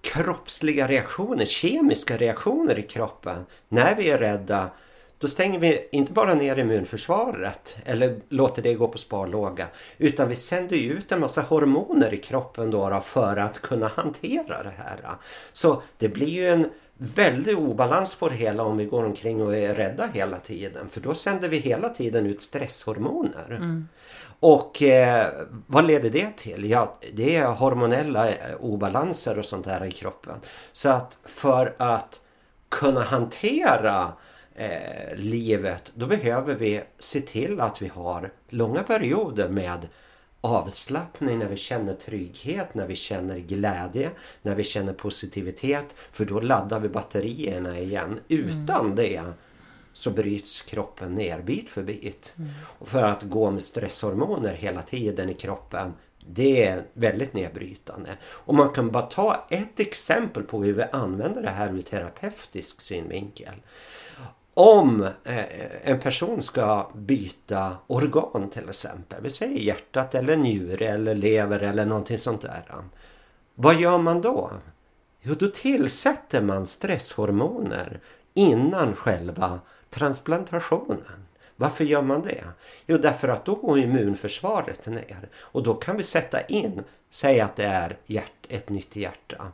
kroppsliga 0.00 0.88
reaktioner, 0.88 1.44
kemiska 1.44 2.16
reaktioner 2.16 2.78
i 2.78 2.82
kroppen. 2.82 3.46
När 3.68 3.94
vi 3.94 4.10
är 4.10 4.18
rädda 4.18 4.70
då 5.22 5.28
stänger 5.28 5.58
vi 5.58 5.88
inte 5.92 6.12
bara 6.12 6.34
ner 6.34 6.56
immunförsvaret 6.56 7.76
eller 7.84 8.20
låter 8.28 8.62
det 8.62 8.74
gå 8.74 8.88
på 8.88 8.98
sparlåga 8.98 9.66
utan 9.98 10.28
vi 10.28 10.36
sänder 10.36 10.76
ut 10.76 11.12
en 11.12 11.20
massa 11.20 11.42
hormoner 11.42 12.14
i 12.14 12.16
kroppen 12.16 12.70
då, 12.70 13.00
för 13.00 13.36
att 13.36 13.58
kunna 13.58 13.88
hantera 13.88 14.62
det 14.62 14.72
här. 14.76 15.00
Så 15.52 15.82
det 15.98 16.08
blir 16.08 16.28
ju 16.28 16.46
en 16.46 16.66
väldig 16.94 17.58
obalans 17.58 18.16
på 18.16 18.28
det 18.28 18.34
hela 18.34 18.62
om 18.62 18.76
vi 18.76 18.84
går 18.84 19.04
omkring 19.04 19.42
och 19.42 19.56
är 19.56 19.74
rädda 19.74 20.08
hela 20.14 20.38
tiden 20.38 20.88
för 20.88 21.00
då 21.00 21.14
sänder 21.14 21.48
vi 21.48 21.56
hela 21.56 21.88
tiden 21.88 22.26
ut 22.26 22.40
stresshormoner. 22.40 23.46
Mm. 23.50 23.88
Och 24.42 24.82
eh, 24.82 25.28
vad 25.66 25.86
leder 25.86 26.10
det 26.10 26.36
till? 26.36 26.70
Ja, 26.70 26.98
det 27.12 27.36
är 27.36 27.46
hormonella 27.46 28.28
eh, 28.28 28.36
obalanser 28.60 29.38
och 29.38 29.44
sånt 29.44 29.64
där 29.64 29.84
i 29.84 29.90
kroppen. 29.90 30.34
Så 30.72 30.88
att 30.88 31.18
för 31.24 31.74
att 31.78 32.20
kunna 32.68 33.00
hantera 33.00 34.12
eh, 34.54 35.16
livet 35.16 35.92
då 35.94 36.06
behöver 36.06 36.54
vi 36.54 36.82
se 36.98 37.20
till 37.20 37.60
att 37.60 37.82
vi 37.82 37.88
har 37.88 38.30
långa 38.48 38.82
perioder 38.82 39.48
med 39.48 39.88
avslappning, 40.40 41.38
när 41.38 41.48
vi 41.48 41.56
känner 41.56 41.94
trygghet, 41.94 42.74
när 42.74 42.86
vi 42.86 42.96
känner 42.96 43.38
glädje, 43.38 44.10
när 44.42 44.54
vi 44.54 44.64
känner 44.64 44.92
positivitet. 44.92 45.94
För 46.12 46.24
då 46.24 46.40
laddar 46.40 46.80
vi 46.80 46.88
batterierna 46.88 47.78
igen. 47.78 48.20
Utan 48.28 48.80
mm. 48.80 48.94
det 48.94 49.22
så 49.94 50.10
bryts 50.10 50.60
kroppen 50.60 51.14
ner 51.14 51.40
bit 51.42 51.70
för 51.70 51.82
bit. 51.82 52.34
Mm. 52.38 52.50
Och 52.78 52.88
för 52.88 53.04
att 53.04 53.22
gå 53.22 53.50
med 53.50 53.64
stresshormoner 53.64 54.54
hela 54.54 54.82
tiden 54.82 55.30
i 55.30 55.34
kroppen 55.34 55.92
det 56.26 56.66
är 56.66 56.84
väldigt 56.92 57.34
nedbrytande. 57.34 58.16
Och 58.24 58.54
man 58.54 58.70
kan 58.70 58.90
bara 58.90 59.02
ta 59.02 59.46
ett 59.50 59.80
exempel 59.80 60.42
på 60.42 60.64
hur 60.64 60.72
vi 60.72 60.82
använder 60.82 61.42
det 61.42 61.50
här 61.50 61.74
ur 61.74 61.82
terapeutisk 61.82 62.80
synvinkel. 62.80 63.54
Om 64.54 65.02
eh, 65.24 65.44
en 65.82 66.00
person 66.00 66.42
ska 66.42 66.90
byta 66.94 67.76
organ 67.86 68.50
till 68.50 68.68
exempel, 68.68 69.22
vi 69.22 69.30
säger 69.30 69.58
hjärtat 69.58 70.14
eller 70.14 70.36
njure 70.36 70.88
eller 70.88 71.14
lever 71.14 71.60
eller 71.60 71.86
någonting 71.86 72.18
sånt 72.18 72.42
där. 72.42 72.64
Vad 73.54 73.74
gör 73.74 73.98
man 73.98 74.20
då? 74.20 74.50
Jo, 75.20 75.34
då 75.34 75.48
tillsätter 75.48 76.42
man 76.42 76.66
stresshormoner 76.66 78.00
innan 78.34 78.94
själva 78.94 79.60
transplantationen. 79.92 81.26
Varför 81.56 81.84
gör 81.84 82.02
man 82.02 82.22
det? 82.22 82.44
Jo, 82.86 82.98
därför 82.98 83.28
att 83.28 83.44
då 83.44 83.54
går 83.54 83.78
immunförsvaret 83.78 84.86
ner 84.86 85.28
och 85.36 85.62
då 85.62 85.74
kan 85.74 85.96
vi 85.96 86.02
sätta 86.02 86.46
in, 86.46 86.82
säg 87.10 87.40
att 87.40 87.56
det 87.56 87.64
är 87.64 87.98
hjärt, 88.06 88.46
ett 88.48 88.68
nytt 88.68 88.96
hjärta. 88.96 89.52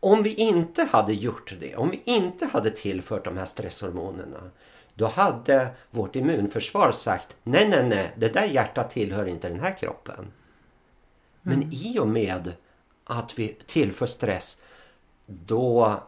Om 0.00 0.22
vi 0.22 0.34
inte 0.34 0.82
hade 0.82 1.12
gjort 1.12 1.54
det, 1.60 1.76
om 1.76 1.90
vi 1.90 2.00
inte 2.04 2.46
hade 2.46 2.70
tillfört 2.70 3.24
de 3.24 3.36
här 3.36 3.44
stresshormonerna, 3.44 4.50
då 4.94 5.06
hade 5.06 5.68
vårt 5.90 6.16
immunförsvar 6.16 6.92
sagt 6.92 7.36
nej, 7.42 7.68
nej, 7.68 7.88
nej, 7.88 8.12
det 8.16 8.28
där 8.28 8.44
hjärtat 8.44 8.90
tillhör 8.90 9.26
inte 9.26 9.48
den 9.48 9.60
här 9.60 9.78
kroppen. 9.78 10.32
Men 11.42 11.54
mm. 11.54 11.70
i 11.72 11.98
och 11.98 12.08
med 12.08 12.52
att 13.04 13.38
vi 13.38 13.56
tillför 13.66 14.06
stress, 14.06 14.62
då 15.26 16.02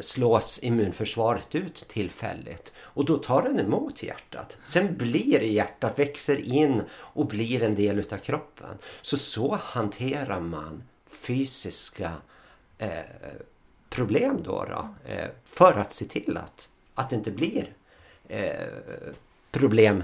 slås 0.00 0.58
immunförsvaret 0.62 1.54
ut 1.54 1.88
tillfälligt 1.88 2.72
och 2.78 3.04
då 3.04 3.16
tar 3.16 3.42
den 3.42 3.60
emot 3.60 4.02
hjärtat. 4.02 4.58
Sen 4.64 4.96
blir 4.96 5.40
hjärtat, 5.40 5.98
växer 5.98 6.36
in 6.36 6.82
och 6.92 7.26
blir 7.26 7.62
en 7.62 7.74
del 7.74 7.98
utav 7.98 8.16
kroppen. 8.16 8.78
Så 9.02 9.16
så 9.16 9.58
hanterar 9.62 10.40
man 10.40 10.82
fysiska 11.06 12.12
eh, 12.78 12.88
problem 13.90 14.42
då, 14.44 14.64
då 14.64 15.10
eh, 15.12 15.28
för 15.44 15.78
att 15.78 15.92
se 15.92 16.04
till 16.04 16.36
att, 16.36 16.68
att 16.94 17.10
det 17.10 17.16
inte 17.16 17.30
blir 17.30 17.72
eh, 18.28 18.50
problem 19.50 20.02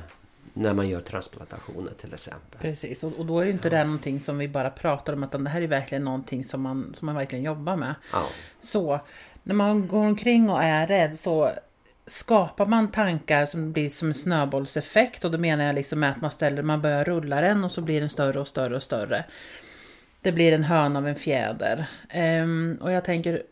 när 0.53 0.75
man 0.75 0.89
gör 0.89 1.01
transplantationer 1.01 1.93
till 2.01 2.15
exempel. 2.15 2.61
Precis, 2.61 3.05
och, 3.05 3.27
då 3.27 3.41
är 3.41 3.45
det 3.45 3.51
inte 3.51 3.69
ja. 3.69 3.79
det 3.79 3.85
någonting 3.85 4.21
som 4.21 4.39
vi 4.39 4.49
bara 4.49 4.71
pratar 4.71 5.13
om, 5.13 5.25
utan 5.25 5.45
det 5.45 5.51
här 5.51 5.63
är 5.63 5.67
verkligen 5.67 6.05
någonting 6.05 6.45
som 6.45 6.63
man, 6.63 6.95
som 6.95 7.07
man 7.07 7.15
verkligen 7.15 7.45
jobbar 7.45 7.77
med. 7.77 7.95
Ja. 8.13 8.27
Så 8.61 9.01
när 9.47 9.55
man 9.55 9.89
går 9.89 10.05
omkring 10.05 10.51
och 10.51 10.63
är 10.63 10.87
rädd 10.87 11.19
så 11.19 11.51
skapar 12.07 12.67
man 12.67 12.91
tankar 12.91 13.47
som 13.47 13.73
blir 13.73 13.89
som 13.89 14.09
en 14.09 14.15
snöbollseffekt 14.15 15.25
och 15.25 15.31
då 15.31 15.39
menar 15.39 15.65
jag 15.65 15.75
liksom 15.75 16.03
att 16.03 16.21
man 16.21 16.31
ställer, 16.31 16.63
man 16.63 16.83
börjar 16.83 17.05
rulla 17.05 17.41
den 17.41 17.65
och 17.65 17.73
så 17.73 17.81
blir 17.81 18.01
den 18.01 18.11
större 18.11 18.41
och 18.41 18.49
större 18.49 18.77
och 18.77 18.83
större. 18.83 19.25
Det 20.21 20.33
blir 20.33 20.53
en 20.53 20.65
hön 20.65 20.97
av 20.97 21.09
en 21.09 21.15
fjäder. 21.15 21.87
Um, 22.15 22.79
och 22.81 22.93
jag 22.93 23.05
tänker, 23.05 23.43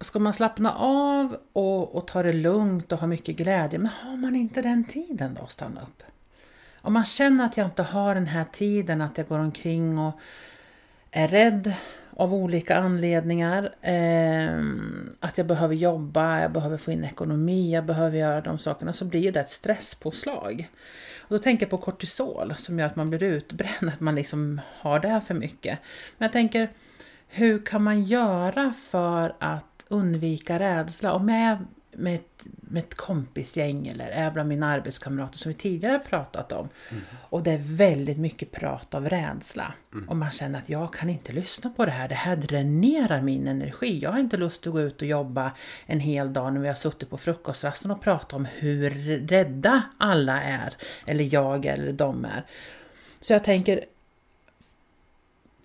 ska 0.00 0.18
man 0.18 0.34
slappna 0.34 0.74
av 0.74 1.36
och, 1.52 1.94
och 1.94 2.06
ta 2.06 2.22
det 2.22 2.32
lugnt 2.32 2.92
och 2.92 2.98
ha 2.98 3.06
mycket 3.06 3.36
glädje, 3.36 3.78
men 3.78 3.90
har 4.02 4.16
man 4.16 4.36
inte 4.36 4.62
den 4.62 4.84
tiden 4.84 5.34
då 5.34 5.42
att 5.42 5.52
stanna 5.52 5.80
upp? 5.80 6.02
Om 6.80 6.92
man 6.92 7.04
känner 7.04 7.46
att 7.46 7.56
jag 7.56 7.66
inte 7.66 7.82
har 7.82 8.14
den 8.14 8.26
här 8.26 8.44
tiden, 8.52 9.00
att 9.00 9.18
jag 9.18 9.28
går 9.28 9.38
omkring 9.38 9.98
och 9.98 10.20
är 11.10 11.28
rädd 11.28 11.74
av 12.16 12.34
olika 12.34 12.76
anledningar. 12.76 13.70
Eh, 13.80 14.58
att 15.20 15.38
jag 15.38 15.46
behöver 15.46 15.74
jobba, 15.74 16.40
jag 16.40 16.52
behöver 16.52 16.76
få 16.76 16.92
in 16.92 17.04
ekonomi, 17.04 17.74
jag 17.74 17.84
behöver 17.84 18.18
göra 18.18 18.40
de 18.40 18.58
sakerna. 18.58 18.92
Så 18.92 19.04
blir 19.04 19.32
det 19.32 19.40
ett 19.40 19.50
stresspåslag. 19.50 20.70
Och 21.20 21.30
då 21.30 21.38
tänker 21.38 21.66
jag 21.66 21.70
på 21.70 21.78
kortisol 21.78 22.54
som 22.58 22.78
gör 22.78 22.86
att 22.86 22.96
man 22.96 23.10
blir 23.10 23.22
utbränd, 23.22 23.88
att 23.94 24.00
man 24.00 24.14
liksom 24.14 24.60
har 24.78 25.00
det 25.00 25.20
för 25.26 25.34
mycket. 25.34 25.78
Men 26.18 26.26
jag 26.26 26.32
tänker, 26.32 26.68
hur 27.28 27.66
kan 27.66 27.82
man 27.82 28.04
göra 28.04 28.72
för 28.72 29.34
att 29.38 29.84
undvika 29.88 30.58
rädsla? 30.58 31.12
Om 31.12 31.28
jag 31.28 31.40
är 31.40 31.58
med 31.96 32.14
ett, 32.14 32.46
med 32.60 32.82
ett 32.82 32.94
kompisgäng 32.94 33.86
eller 33.86 34.08
är 34.08 34.30
bland 34.30 34.48
mina 34.48 34.66
arbetskamrater 34.66 35.38
som 35.38 35.52
vi 35.52 35.58
tidigare 35.58 35.98
pratat 35.98 36.52
om. 36.52 36.68
Mm. 36.90 37.02
Och 37.30 37.42
det 37.42 37.50
är 37.50 37.58
väldigt 37.62 38.18
mycket 38.18 38.52
prat 38.52 38.94
av 38.94 39.08
rädsla. 39.08 39.74
Mm. 39.92 40.08
Och 40.08 40.16
man 40.16 40.30
känner 40.30 40.58
att 40.58 40.68
jag 40.68 40.92
kan 40.92 41.10
inte 41.10 41.32
lyssna 41.32 41.70
på 41.70 41.84
det 41.84 41.90
här, 41.90 42.08
det 42.08 42.14
här 42.14 42.36
dränerar 42.36 43.22
min 43.22 43.48
energi. 43.48 43.98
Jag 44.02 44.12
har 44.12 44.18
inte 44.18 44.36
lust 44.36 44.66
att 44.66 44.72
gå 44.72 44.80
ut 44.80 45.02
och 45.02 45.08
jobba 45.08 45.52
en 45.86 46.00
hel 46.00 46.32
dag 46.32 46.52
när 46.52 46.60
vi 46.60 46.68
har 46.68 46.74
suttit 46.74 47.10
på 47.10 47.16
frukostrasten 47.16 47.90
och 47.90 48.00
pratat 48.00 48.32
om 48.32 48.44
hur 48.44 48.90
rädda 49.28 49.82
alla 49.98 50.42
är. 50.42 50.74
Eller 51.06 51.34
jag 51.34 51.66
eller 51.66 51.92
de 51.92 52.24
är. 52.24 52.44
Så 53.20 53.32
jag 53.32 53.44
tänker, 53.44 53.84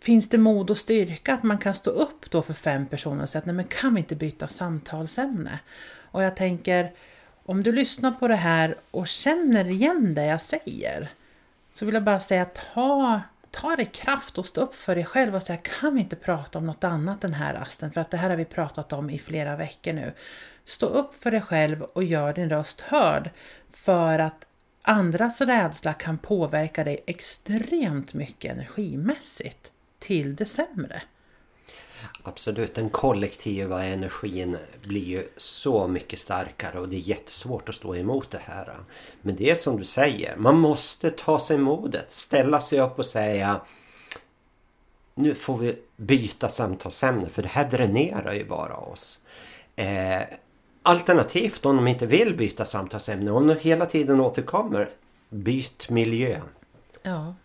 Finns 0.02 0.30
det 0.30 0.38
mod 0.38 0.70
och 0.70 0.78
styrka 0.78 1.34
att 1.34 1.44
man 1.44 1.58
kan 1.58 1.76
stå 1.76 1.92
upp 1.92 2.32
då 2.32 2.42
för 2.42 2.54
fem 2.54 2.88
personer 2.88 3.24
och 3.24 3.30
säga 3.30 3.40
att 3.40 3.46
nej 3.46 3.56
men 3.56 3.66
kan 3.66 3.94
vi 3.94 4.00
inte 4.00 4.16
byta 4.16 4.48
samtalsämne? 4.48 5.60
Och 6.12 6.24
jag 6.24 6.36
tänker, 6.36 6.92
om 7.46 7.64
du 7.64 7.72
lyssnar 7.72 8.12
på 8.12 8.28
det 8.28 8.36
här 8.36 8.78
och 8.92 9.08
känner 9.08 9.68
igen 9.68 10.14
det 10.14 10.26
jag 10.26 10.42
säger, 10.42 11.10
så 11.72 11.86
vill 11.86 11.94
jag 11.94 12.04
bara 12.04 12.20
säga 12.20 12.46
ta, 12.46 13.22
ta 13.52 13.76
dig 13.76 13.86
kraft 13.86 14.38
och 14.38 14.46
stå 14.46 14.62
upp 14.62 14.76
för 14.76 14.96
dig 14.96 15.06
själv 15.06 15.36
och 15.36 15.44
säga, 15.44 15.60
kan 15.64 15.96
vi 15.96 16.02
inte 16.02 16.16
prata 16.16 16.60
om 16.60 16.66
något 16.66 16.84
annat 16.84 17.22
den 17.22 17.34
här 17.34 17.54
rasten? 17.54 17.92
För 17.92 18.02
att 18.02 18.12
det 18.12 18.18
här 18.18 18.30
har 18.30 18.38
vi 18.38 18.46
pratat 18.46 18.94
om 18.94 19.10
i 19.10 19.20
flera 19.20 19.56
veckor 19.56 19.94
nu. 19.94 20.14
Stå 20.66 20.86
upp 20.86 21.14
för 21.14 21.32
dig 21.32 21.42
själv 21.42 21.82
och 21.82 22.04
gör 22.04 22.34
din 22.34 22.50
röst 22.50 22.82
hörd 22.82 23.30
för 23.72 24.20
att 24.20 24.48
andras 24.82 25.42
rädsla 25.42 25.94
kan 25.94 26.18
påverka 26.18 26.84
dig 26.84 27.04
extremt 27.06 28.14
mycket 28.14 28.52
energimässigt. 28.52 29.72
till 30.00 30.36
det 30.36 30.46
sämre. 30.46 31.02
Absolut, 32.24 32.76
den 32.76 32.90
kollektiva 32.90 33.84
energin 33.84 34.58
blir 34.84 35.04
ju 35.04 35.28
så 35.38 35.88
mycket 35.88 36.20
starkare 36.20 36.80
och 36.80 36.90
det 36.90 36.96
är 36.96 37.00
jättesvårt 37.00 37.70
att 37.70 37.76
stå 37.76 37.96
emot 37.96 38.32
det 38.32 38.42
här. 38.44 38.78
Men 39.22 39.36
det 39.36 39.50
är 39.50 39.56
som 39.56 39.78
du 39.78 39.84
säger, 39.84 40.36
man 40.36 40.60
måste 40.60 41.12
ta 41.12 41.40
sig 41.40 41.58
modet, 41.58 42.12
ställa 42.12 42.62
sig 42.62 42.80
upp 42.80 43.00
och 43.00 43.06
säga 43.06 43.62
nu 45.20 45.36
får 45.36 45.58
vi 45.58 45.76
byta 45.96 46.50
samtalsämne 46.50 47.30
för 47.30 47.42
det 47.42 47.48
här 47.48 47.70
dränerar 47.70 48.34
ju 48.34 48.46
bara 48.46 48.76
oss. 48.78 49.20
Eh, 49.76 50.22
alternativt 50.84 51.66
om 51.66 51.76
de 51.76 51.88
inte 51.88 52.06
vill 52.06 52.38
byta 52.38 52.66
samtalsämne, 52.66 53.32
om 53.32 53.48
de 53.48 53.56
hela 53.60 53.86
tiden 53.86 54.20
återkommer, 54.20 54.90
byt 55.30 55.90
miljö. 55.90 56.42
Ja. 57.04 57.36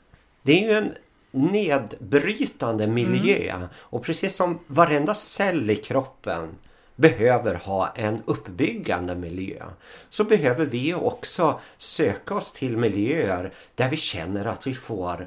Det 0.42 0.64
är 0.64 0.68
ju 0.68 0.72
en 0.72 0.94
nedbrytande 1.34 2.86
miljö 2.86 3.54
mm. 3.56 3.68
och 3.76 4.02
precis 4.04 4.36
som 4.36 4.58
varenda 4.66 5.14
cell 5.14 5.70
i 5.70 5.76
kroppen 5.76 6.48
behöver 6.96 7.54
ha 7.54 7.88
en 7.96 8.22
uppbyggande 8.24 9.14
miljö 9.14 9.64
så 10.08 10.24
behöver 10.24 10.66
vi 10.66 10.94
också 10.94 11.60
söka 11.76 12.34
oss 12.34 12.52
till 12.52 12.76
miljöer 12.76 13.52
där 13.74 13.90
vi 13.90 13.96
känner 13.96 14.44
att 14.44 14.66
vi 14.66 14.74
får 14.74 15.26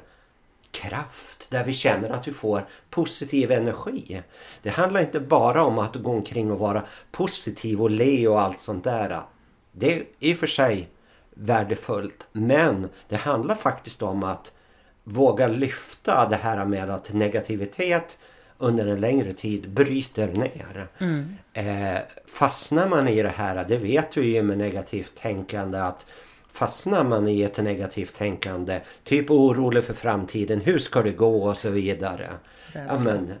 kraft, 0.70 1.50
där 1.50 1.64
vi 1.64 1.72
känner 1.72 2.10
att 2.10 2.28
vi 2.28 2.32
får 2.32 2.66
positiv 2.90 3.52
energi. 3.52 4.22
Det 4.62 4.70
handlar 4.70 5.00
inte 5.00 5.20
bara 5.20 5.64
om 5.64 5.78
att 5.78 5.94
gå 5.94 6.10
omkring 6.10 6.52
och 6.52 6.58
vara 6.58 6.82
positiv 7.10 7.82
och 7.82 7.90
le 7.90 8.28
och 8.28 8.40
allt 8.40 8.60
sånt 8.60 8.84
där. 8.84 9.22
Det 9.72 9.94
är 9.94 10.04
i 10.18 10.34
och 10.34 10.38
för 10.38 10.46
sig 10.46 10.88
värdefullt 11.30 12.26
men 12.32 12.88
det 13.08 13.16
handlar 13.16 13.54
faktiskt 13.54 14.02
om 14.02 14.24
att 14.24 14.52
våga 15.08 15.46
lyfta 15.46 16.28
det 16.28 16.36
här 16.36 16.64
med 16.64 16.90
att 16.90 17.12
negativitet 17.12 18.18
under 18.58 18.86
en 18.86 19.00
längre 19.00 19.32
tid 19.32 19.70
bryter 19.70 20.28
ner. 20.28 20.88
Mm. 20.98 21.36
Eh, 21.52 22.00
fastnar 22.26 22.88
man 22.88 23.08
i 23.08 23.22
det 23.22 23.28
här, 23.36 23.64
det 23.68 23.76
vet 23.76 24.16
vi 24.16 24.34
ju 24.34 24.42
med 24.42 24.58
negativt 24.58 25.12
tänkande 25.14 25.78
att 25.78 26.06
fastnar 26.52 27.04
man 27.04 27.28
i 27.28 27.42
ett 27.42 27.58
negativt 27.58 28.14
tänkande, 28.14 28.80
typ 29.04 29.30
orolig 29.30 29.84
för 29.84 29.94
framtiden, 29.94 30.60
hur 30.60 30.78
ska 30.78 31.02
det 31.02 31.12
gå 31.12 31.42
och 31.42 31.56
så 31.56 31.70
vidare. 31.70 32.28
Ja, 32.72 32.98
men, 33.04 33.32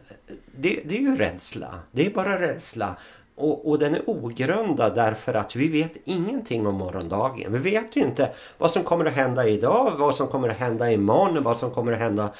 det, 0.56 0.80
det 0.84 0.96
är 0.96 1.00
ju 1.00 1.16
rädsla, 1.16 1.80
det 1.92 2.06
är 2.06 2.10
bara 2.10 2.40
rädsla. 2.40 2.96
Och, 3.38 3.68
och, 3.68 3.78
den 3.78 3.94
är 3.94 4.10
ogrundad 4.10 4.94
därför 4.94 5.34
att 5.34 5.56
vi 5.56 5.68
vet 5.68 5.96
ingenting 6.04 6.66
om 6.66 6.74
morgondagen. 6.74 7.52
Vi 7.52 7.58
vet 7.58 7.96
ju 7.96 8.00
inte 8.00 8.30
vad 8.58 8.70
som 8.70 8.82
kommer 8.82 9.04
att 9.04 9.12
hända 9.12 9.48
idag, 9.48 9.92
vad 9.98 10.14
som 10.14 10.28
kommer 10.28 10.48
att 10.48 10.56
hända 10.56 10.92
imorgon, 10.92 11.42
vad 11.42 11.56
som 11.56 11.70
kommer 11.70 11.92
att 11.92 11.98
hända 11.98 12.30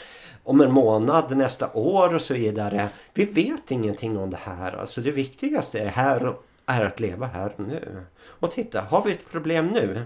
om 0.44 0.60
en 0.60 0.72
månad, 0.72 1.36
nästa 1.36 1.72
år 1.72 2.14
och 2.14 2.22
så 2.22 2.34
vidare. 2.34 2.88
Vi 3.14 3.24
vet 3.24 3.70
ingenting 3.70 4.18
om 4.18 4.30
det 4.30 4.38
här. 4.42 4.76
Alltså 4.80 5.00
det 5.00 5.10
viktigaste 5.10 5.78
är, 5.78 5.88
här, 5.88 6.34
är 6.66 6.84
att 6.84 7.00
leva 7.00 7.26
här 7.26 7.52
och 7.56 7.60
nu. 7.60 8.04
Och 8.20 8.50
titta, 8.50 8.80
har 8.80 9.04
vi 9.04 9.12
ett 9.12 9.30
problem 9.30 9.66
nu? 9.66 10.02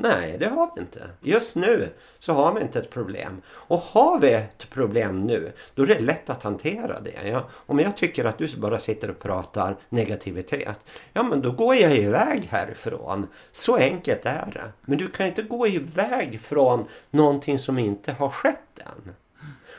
Nej, 0.00 0.36
det 0.38 0.46
har 0.46 0.70
vi 0.74 0.80
inte. 0.80 1.10
Just 1.20 1.56
nu 1.56 1.88
så 2.18 2.32
har 2.32 2.54
vi 2.54 2.60
inte 2.60 2.78
ett 2.78 2.90
problem. 2.90 3.42
Och 3.48 3.78
har 3.78 4.20
vi 4.20 4.32
ett 4.32 4.70
problem 4.70 5.26
nu, 5.26 5.52
då 5.74 5.82
är 5.82 5.86
det 5.86 6.00
lätt 6.00 6.30
att 6.30 6.42
hantera 6.42 7.00
det. 7.00 7.28
Ja, 7.28 7.48
om 7.52 7.78
jag 7.78 7.96
tycker 7.96 8.24
att 8.24 8.38
du 8.38 8.56
bara 8.56 8.78
sitter 8.78 9.10
och 9.10 9.18
pratar 9.18 9.76
negativitet, 9.88 10.80
ja 11.12 11.22
men 11.22 11.40
då 11.40 11.50
går 11.50 11.74
jag 11.74 11.96
iväg 11.96 12.44
härifrån. 12.44 13.26
Så 13.52 13.76
enkelt 13.76 14.26
är 14.26 14.50
det. 14.54 14.72
Men 14.80 14.98
du 14.98 15.08
kan 15.08 15.26
inte 15.26 15.42
gå 15.42 15.66
iväg 15.66 16.40
från 16.40 16.84
någonting 17.10 17.58
som 17.58 17.78
inte 17.78 18.12
har 18.12 18.30
skett 18.30 18.78
än. 18.78 19.14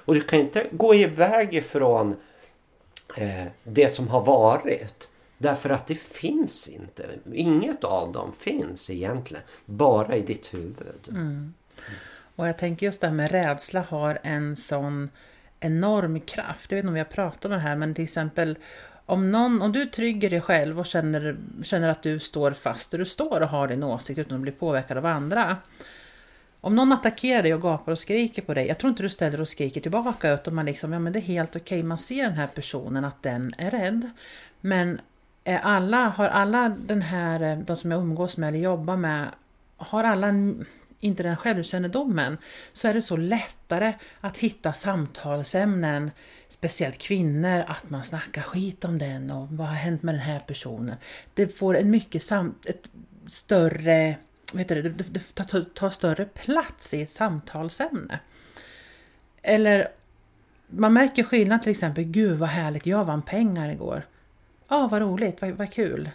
Och 0.06 0.16
du 0.16 0.22
kan 0.22 0.40
inte 0.40 0.66
gå 0.72 0.96
iväg 0.96 1.56
ifrån 1.56 2.16
eh, 3.18 3.46
det 3.64 3.90
som 3.90 4.08
har 4.08 4.22
varit. 4.22 5.10
Därför 5.42 5.70
att 5.70 5.88
det 5.88 5.96
finns 5.96 6.68
inte. 6.68 7.06
Inget 7.34 7.84
av 7.84 8.12
dem 8.12 8.34
finns 8.34 8.90
egentligen. 8.90 9.44
Bara 9.66 10.16
i 10.16 10.22
ditt 10.22 10.54
huvud. 10.54 11.08
Mm. 11.10 11.54
Och 12.36 12.48
jag 12.48 12.58
tänker 12.58 12.86
just 12.86 13.02
det 13.02 13.08
här 13.08 13.14
med 13.14 13.32
rädsla 13.32 13.82
har 13.90 14.20
en 14.24 14.56
sån 14.56 15.10
enorm 15.60 16.20
kraft. 16.20 16.72
Jag 16.72 16.76
vet 16.76 16.84
inte 16.84 16.88
om 16.88 16.94
vi 16.94 17.00
har 17.00 17.06
pratat 17.06 17.46
om 17.46 17.52
det 17.52 17.60
här 17.60 17.76
men 17.76 17.96
till 17.96 18.04
exempel 18.04 18.58
om, 19.06 19.32
någon, 19.32 19.62
om 19.62 19.72
du 19.72 19.86
trygger 19.86 20.30
dig 20.30 20.42
själv 20.42 20.80
och 20.80 20.86
känner, 20.86 21.38
känner 21.64 21.90
att 21.90 22.04
du 22.04 22.20
står 22.20 22.52
fast 22.52 22.92
där 22.92 22.98
du 22.98 23.06
står 23.06 23.42
och 23.42 23.50
har 23.50 23.68
din 23.68 23.84
åsikt 23.84 24.20
utan 24.20 24.36
att 24.36 24.42
bli 24.42 24.52
påverkad 24.52 24.98
av 24.98 25.06
andra. 25.06 25.58
Om 26.62 26.76
någon 26.76 26.92
attackerar 26.92 27.44
dig 27.44 27.54
och 27.54 27.62
gapar 27.62 27.92
och 27.92 28.00
skriker 28.00 28.42
på 28.42 28.54
dig, 28.54 28.68
jag 28.68 28.78
tror 28.78 28.90
inte 28.90 29.04
du 29.04 29.10
ställer 29.10 29.42
och 29.42 29.48
skriker 29.48 29.82
tillbaka 29.82 30.34
utan 30.34 30.56
man 30.56 30.66
liksom, 30.66 30.94
ja 30.94 31.00
men 31.00 31.14
det 31.14 31.20
är 31.20 31.22
helt 31.22 31.56
okej, 31.56 31.80
okay. 31.80 31.84
man 31.84 31.98
ser 31.98 32.24
den 32.24 32.34
här 32.34 32.48
personen 32.48 33.06
att 33.06 33.24
den 33.24 33.54
är 33.58 33.72
rädd. 33.72 34.10
Men 34.62 35.02
Eh, 35.50 35.66
alla, 35.66 36.08
har 36.08 36.28
alla 36.28 36.70
den 36.70 37.02
här, 37.02 37.42
eh, 37.42 37.58
de 37.58 37.78
som 37.78 37.92
jag 37.92 38.02
umgås 38.02 38.38
med 38.38 38.48
eller 38.48 38.60
jobbar 38.60 38.98
med, 38.98 39.28
har 39.78 40.04
alla 40.04 40.34
inte 41.00 41.24
den 41.24 41.38
självkännedomen 41.38 42.38
så 42.74 42.88
är 42.88 42.94
det 42.94 43.02
så 43.02 43.18
lättare 43.18 43.94
att 44.22 44.38
hitta 44.38 44.74
samtalsämnen, 44.74 46.12
speciellt 46.48 46.98
kvinnor, 46.98 47.64
att 47.68 47.90
man 47.90 48.04
snackar 48.04 48.42
skit 48.42 48.86
om 48.86 48.98
den 48.98 49.32
och 49.32 49.48
vad 49.52 49.68
har 49.68 49.76
hänt 49.76 50.04
med 50.04 50.16
den 50.16 50.22
här 50.22 50.40
personen. 50.40 50.96
Det 51.34 51.48
får 51.48 51.78
en 51.78 51.90
mycket 51.90 52.24
sam, 52.24 52.56
ett 52.66 52.90
större, 53.28 54.16
vet 54.54 54.68
du, 54.68 54.82
det, 54.82 54.90
det 54.90 55.36
tar, 55.46 55.62
tar 55.62 55.90
större 55.90 56.26
plats 56.26 56.94
i 56.94 57.02
ett 57.02 57.10
samtalsämne. 57.10 58.20
Eller 59.42 59.88
man 60.68 60.94
märker 60.94 61.24
skillnad 61.24 61.62
till 61.62 61.72
exempel, 61.72 62.04
gud 62.04 62.38
vad 62.38 62.50
härligt, 62.50 62.86
jag 62.86 63.06
vann 63.06 63.22
pengar 63.22 63.70
igår. 63.70 64.06
Ah, 64.72 64.88
vad 64.88 65.02
roligt, 65.02 65.42
vad, 65.42 65.52
vad 65.52 65.74
kul. 65.74 66.10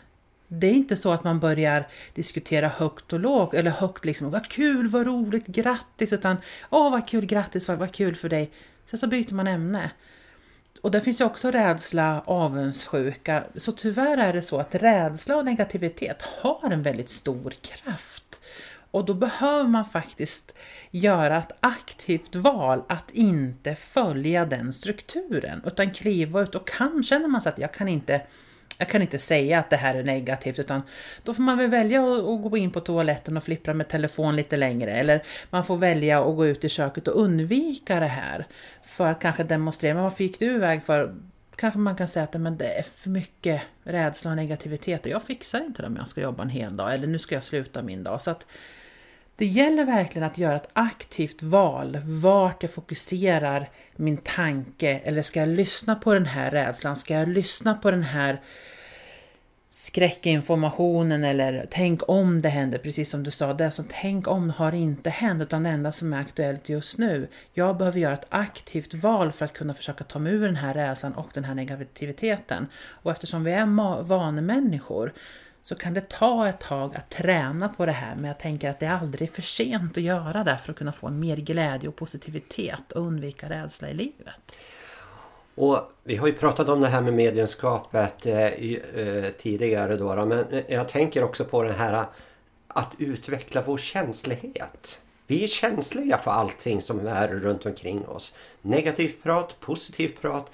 Det 0.48 0.66
är 0.66 0.72
inte 0.72 0.96
så 0.96 1.12
att 1.12 1.24
man 1.24 1.40
börjar 1.40 1.88
diskutera 2.14 2.68
högt 2.68 3.12
och 3.12 3.20
lågt, 3.20 3.54
eller 3.54 3.70
högt 3.70 4.04
liksom, 4.04 4.30
vad 4.30 4.48
kul, 4.48 4.88
vad 4.88 5.06
roligt, 5.06 5.46
grattis, 5.46 6.12
utan 6.12 6.36
åh 6.70 6.90
vad 6.90 7.08
kul, 7.08 7.26
grattis, 7.26 7.68
vad, 7.68 7.78
vad 7.78 7.92
kul 7.92 8.14
för 8.14 8.28
dig. 8.28 8.50
Sen 8.84 8.98
så 8.98 9.06
byter 9.06 9.34
man 9.34 9.46
ämne. 9.46 9.90
Och 10.82 10.90
där 10.90 11.00
finns 11.00 11.20
ju 11.20 11.24
också 11.24 11.50
rädsla, 11.50 12.22
avundsjuka. 12.26 13.44
Så 13.56 13.72
tyvärr 13.72 14.16
är 14.16 14.32
det 14.32 14.42
så 14.42 14.58
att 14.58 14.74
rädsla 14.74 15.36
och 15.36 15.44
negativitet 15.44 16.22
har 16.22 16.70
en 16.70 16.82
väldigt 16.82 17.10
stor 17.10 17.54
kraft. 17.60 18.42
Och 18.90 19.04
då 19.04 19.14
behöver 19.14 19.68
man 19.68 19.84
faktiskt 19.84 20.58
göra 20.90 21.38
ett 21.38 21.52
aktivt 21.60 22.34
val 22.34 22.82
att 22.88 23.10
inte 23.10 23.74
följa 23.74 24.44
den 24.46 24.72
strukturen, 24.72 25.62
utan 25.66 25.90
kliva 25.90 26.42
ut 26.42 26.54
och 26.54 26.68
kan, 26.68 27.02
känner 27.02 27.28
man 27.28 27.42
sig 27.42 27.52
att 27.52 27.58
jag 27.58 27.74
kan 27.74 27.88
inte 27.88 28.22
jag 28.78 28.88
kan 28.88 29.02
inte 29.02 29.18
säga 29.18 29.58
att 29.58 29.70
det 29.70 29.76
här 29.76 29.94
är 29.94 30.04
negativt 30.04 30.58
utan 30.58 30.82
då 31.22 31.34
får 31.34 31.42
man 31.42 31.58
väl 31.58 31.70
välja 31.70 32.00
att, 32.00 32.42
gå 32.42 32.56
in 32.56 32.70
på 32.70 32.80
toaletten 32.80 33.36
och 33.36 33.44
flippra 33.44 33.74
med 33.74 33.88
telefon 33.88 34.36
lite 34.36 34.56
längre 34.56 34.90
eller 34.90 35.22
man 35.50 35.64
får 35.64 35.76
välja 35.76 36.20
att 36.20 36.36
gå 36.36 36.46
ut 36.46 36.64
i 36.64 36.68
köket 36.68 37.08
och 37.08 37.20
undvika 37.20 38.00
det 38.00 38.06
här 38.06 38.46
för 38.82 39.06
att 39.06 39.20
kanske 39.20 39.44
demonstrera, 39.44 39.94
men 39.94 40.02
vad 40.02 40.16
fick 40.16 40.38
du 40.38 40.46
iväg 40.46 40.82
för? 40.82 41.14
Kanske 41.56 41.78
man 41.78 41.96
kan 41.96 42.08
säga 42.08 42.24
att 42.24 42.40
men 42.40 42.56
det 42.56 42.78
är 42.78 42.82
för 42.82 43.10
mycket 43.10 43.62
rädsla 43.84 44.30
och 44.30 44.36
negativitet 44.36 45.06
och 45.06 45.12
jag 45.12 45.22
fixar 45.22 45.64
inte 45.64 45.82
det 45.82 45.88
om 45.88 45.96
jag 45.96 46.08
ska 46.08 46.20
jobba 46.20 46.42
en 46.42 46.48
hel 46.48 46.76
dag 46.76 46.94
eller 46.94 47.06
nu 47.06 47.18
ska 47.18 47.34
jag 47.34 47.44
sluta 47.44 47.82
min 47.82 48.04
dag. 48.04 48.22
Så 48.22 48.30
att 48.30 48.46
det 49.36 49.46
gäller 49.46 49.84
verkligen 49.84 50.28
att 50.28 50.38
göra 50.38 50.56
ett 50.56 50.70
aktivt 50.72 51.42
val 51.42 51.98
vart 52.04 52.62
jag 52.62 52.72
fokuserar 52.72 53.68
min 53.96 54.16
tanke 54.16 55.00
eller 55.04 55.22
ska 55.22 55.40
jag 55.40 55.48
lyssna 55.48 55.94
på 55.94 56.14
den 56.14 56.26
här 56.26 56.50
rädslan? 56.50 56.96
Ska 56.96 57.14
jag 57.14 57.28
lyssna 57.28 57.74
på 57.74 57.90
den 57.90 58.02
här 58.02 58.40
skräckinformationen 59.68 61.24
eller 61.24 61.66
tänk 61.70 62.08
om 62.08 62.42
det 62.42 62.48
händer, 62.48 62.78
precis 62.78 63.10
som 63.10 63.22
du 63.22 63.30
sa, 63.30 63.54
det 63.54 63.70
som 63.70 63.84
tänk 63.88 64.28
om 64.28 64.50
har 64.50 64.72
inte 64.72 65.10
hänt 65.10 65.42
utan 65.42 65.62
det 65.62 65.70
enda 65.70 65.92
som 65.92 66.12
är 66.12 66.20
aktuellt 66.20 66.68
just 66.68 66.98
nu. 66.98 67.28
Jag 67.52 67.76
behöver 67.76 68.00
göra 68.00 68.14
ett 68.14 68.26
aktivt 68.28 68.94
val 68.94 69.32
för 69.32 69.44
att 69.44 69.52
kunna 69.52 69.74
försöka 69.74 70.04
ta 70.04 70.18
mig 70.18 70.32
ur 70.32 70.46
den 70.46 70.56
här 70.56 70.74
rädslan 70.74 71.14
och 71.14 71.28
den 71.34 71.44
här 71.44 71.54
negativiteten. 71.54 72.66
Och 72.76 73.10
eftersom 73.10 73.44
vi 73.44 73.52
är 73.52 74.02
vanemänniskor 74.02 75.12
så 75.64 75.74
kan 75.74 75.94
det 75.94 76.08
ta 76.08 76.48
ett 76.48 76.60
tag 76.60 76.96
att 76.96 77.10
träna 77.10 77.68
på 77.68 77.86
det 77.86 77.92
här, 77.92 78.14
men 78.14 78.24
jag 78.24 78.38
tänker 78.38 78.70
att 78.70 78.80
det 78.80 78.86
är 78.86 78.98
aldrig 78.98 79.30
för 79.30 79.42
sent 79.42 79.96
att 79.96 80.02
göra 80.02 80.44
det 80.44 80.58
för 80.58 80.72
att 80.72 80.78
kunna 80.78 80.92
få 80.92 81.08
mer 81.08 81.36
glädje 81.36 81.88
och 81.88 81.96
positivitet 81.96 82.92
och 82.92 83.02
undvika 83.02 83.48
rädsla 83.48 83.88
i 83.88 83.94
livet. 83.94 84.56
Och 85.54 85.92
Vi 86.02 86.16
har 86.16 86.26
ju 86.26 86.32
pratat 86.32 86.68
om 86.68 86.80
det 86.80 86.88
här 86.88 87.00
med 87.00 87.12
medienskapet 87.12 88.26
eh, 88.26 88.44
eh, 88.44 89.30
tidigare 89.38 89.96
då, 89.96 90.14
då, 90.14 90.26
men 90.26 90.44
eh, 90.50 90.62
jag 90.68 90.88
tänker 90.88 91.24
också 91.24 91.44
på 91.44 91.62
det 91.62 91.72
här 91.72 91.92
eh, 91.92 92.04
att 92.68 92.92
utveckla 92.98 93.62
vår 93.62 93.78
känslighet. 93.78 95.00
Vi 95.26 95.44
är 95.44 95.48
känsliga 95.48 96.18
för 96.18 96.30
allting 96.30 96.80
som 96.80 97.06
är 97.06 97.28
runt 97.28 97.66
omkring 97.66 98.06
oss. 98.06 98.34
Negativt 98.62 99.22
prat, 99.22 99.60
positivt 99.60 100.20
prat. 100.20 100.50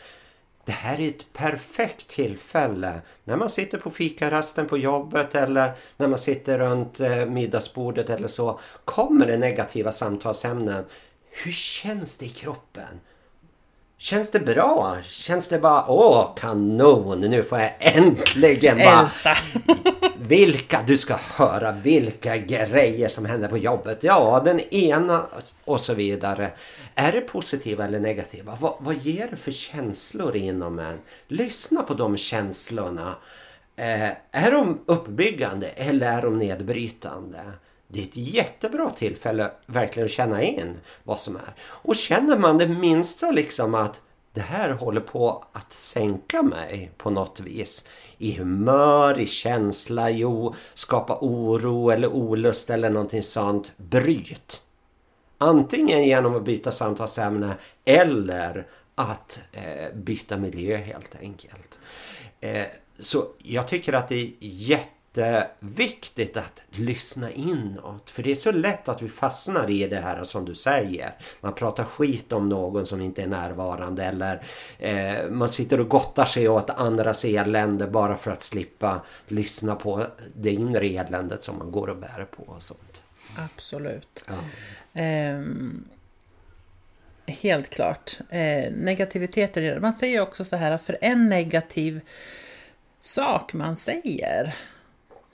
Det 0.71 0.75
här 0.75 1.01
är 1.01 1.09
ett 1.09 1.33
perfekt 1.33 2.09
tillfälle 2.09 3.01
när 3.25 3.37
man 3.37 3.51
sitter 3.51 3.79
på 3.79 3.91
fikarasten 3.91 4.67
på 4.67 4.79
jobbet 4.79 5.35
eller 5.35 5.73
när 5.97 6.09
man 6.09 6.19
sitter 6.19 6.59
runt 6.59 7.01
eh, 7.01 7.27
middagsbordet 7.27 8.11
eller 8.11 8.29
så. 8.29 8.61
Kommer 8.85 9.27
det 9.27 9.37
negativa 9.37 9.93
samtalsämnen. 9.93 10.85
Hur 11.31 11.53
känns 11.53 12.19
det 12.19 12.27
i 12.27 12.29
kroppen? 12.29 13.01
Känns 13.99 14.31
det 14.31 14.41
bra? 14.41 14.97
Känns 15.07 15.49
det 15.49 15.59
bara 15.59 15.91
åh 15.91 16.35
kanon 16.37 17.21
nu 17.21 17.43
får 17.43 17.59
jag 17.59 17.73
äntligen 17.79 18.79
bara 18.79 19.01
Älta! 19.01 19.37
vilka 20.31 20.83
du 20.87 20.97
ska 20.97 21.17
höra 21.17 21.73
vilka 21.73 22.37
grejer 22.37 23.09
som 23.09 23.25
händer 23.25 23.49
på 23.49 23.59
jobbet. 23.59 24.05
Ja 24.05 24.43
den 24.45 24.61
ena 24.61 25.27
och 25.65 25.81
så 25.81 25.95
vidare. 25.95 26.51
Är 26.95 27.13
det 27.13 27.21
positiva 27.21 27.85
eller 27.85 28.01
negativa? 28.01 28.57
Vad, 28.61 28.75
vad 28.79 28.97
ger 28.97 29.29
det 29.31 29.37
för 29.37 29.53
känslor 29.53 30.37
inom 30.37 30.79
en? 30.79 30.99
Lyssna 31.29 31.83
på 31.83 31.95
de 31.95 32.17
känslorna. 32.17 33.17
Eh, 33.77 34.11
är 34.31 34.51
de 34.51 34.81
uppbyggande 34.87 35.69
eller 35.69 36.07
är 36.07 36.23
de 36.23 36.39
nedbrytande? 36.39 37.41
Det 37.89 38.01
är 38.01 38.05
ett 38.05 38.17
jättebra 38.17 38.91
tillfälle 38.91 39.51
verkligen 39.67 40.05
att 40.05 40.11
känna 40.11 40.43
in 40.43 40.77
vad 41.03 41.21
som 41.21 41.37
är. 41.37 41.55
Och 41.61 41.97
känner 41.97 42.39
man 42.39 42.59
det 42.59 42.67
minsta 42.67 43.31
liksom 43.31 43.75
att 43.75 44.01
det 44.33 44.41
här 44.41 44.71
håller 44.71 45.01
på 45.01 45.45
att 45.53 45.73
sänka 45.73 46.43
mig 46.43 46.91
på 46.97 47.11
något 47.11 47.41
vis. 47.41 47.89
I 48.19 48.33
humör, 48.33 49.21
i 49.21 49.27
känsla, 49.27 50.11
jo, 50.11 50.55
skapa 50.75 51.19
oro 51.21 51.91
eller 51.91 52.09
olust 52.09 52.71
eller 52.71 52.91
någonting 52.91 53.23
sånt. 53.23 53.73
Bryt! 53.77 54.63
Antingen 55.39 56.05
genom 56.05 56.37
att 56.37 56.45
byta 56.45 56.73
samtalsämne 56.73 57.55
eller 57.85 58.67
att 58.95 59.41
eh, 59.53 59.95
byta 59.95 60.37
miljö 60.37 60.77
helt 60.77 61.17
enkelt. 61.21 61.79
Eh, 62.41 62.67
så 62.99 63.27
jag 63.39 63.69
tycker 63.69 63.93
att 63.93 64.09
det 64.09 64.15
är 64.15 64.33
jätte 64.41 65.00
jätteviktigt 65.17 66.37
att 66.37 66.63
lyssna 66.71 67.31
inåt. 67.31 68.11
För 68.11 68.23
det 68.23 68.31
är 68.31 68.35
så 68.35 68.53
lätt 68.53 68.89
att 68.89 69.03
vi 69.03 69.09
fastnar 69.09 69.71
i 69.71 69.87
det 69.87 70.01
här 70.01 70.25
som 70.25 70.45
du 70.45 70.55
säger. 70.55 71.15
Man 71.41 71.55
pratar 71.55 71.85
skit 71.85 72.33
om 72.33 72.49
någon 72.49 72.87
som 72.87 73.01
inte 73.01 73.23
är 73.23 73.27
närvarande 73.27 74.05
eller 74.05 74.43
eh, 74.79 75.31
man 75.31 75.49
sitter 75.49 75.81
och 75.81 75.89
gottar 75.89 76.25
sig 76.25 76.49
åt 76.49 76.71
andras 76.71 77.25
elände 77.25 77.87
bara 77.87 78.17
för 78.17 78.31
att 78.31 78.43
slippa 78.43 79.01
lyssna 79.27 79.75
på 79.75 80.07
det 80.35 80.51
inre 80.51 80.87
eländet 80.87 81.43
som 81.43 81.59
man 81.59 81.71
går 81.71 81.89
och 81.89 81.97
bär 81.97 82.27
på 82.37 82.43
och 82.43 82.63
sånt. 82.63 83.03
Absolut. 83.37 84.25
Ja. 84.29 84.35
Ehm, 84.93 85.85
helt 87.27 87.71
klart. 87.71 88.19
Eh, 88.31 88.73
negativiteten, 88.73 89.81
man 89.81 89.95
säger 89.95 90.21
också 90.21 90.45
så 90.45 90.57
här 90.57 90.71
att 90.71 90.83
för 90.83 90.97
en 91.01 91.29
negativ 91.29 92.01
sak 93.01 93.53
man 93.53 93.77
säger 93.77 94.55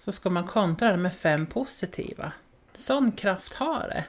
så 0.07 0.13
ska 0.13 0.31
man 0.31 0.47
kontra 0.47 0.91
det 0.91 0.97
med 0.97 1.15
fem 1.15 1.47
positiva. 1.47 2.33
Sån 2.73 3.13
kraft 3.13 3.55
har 3.55 3.89
det. 3.89 4.05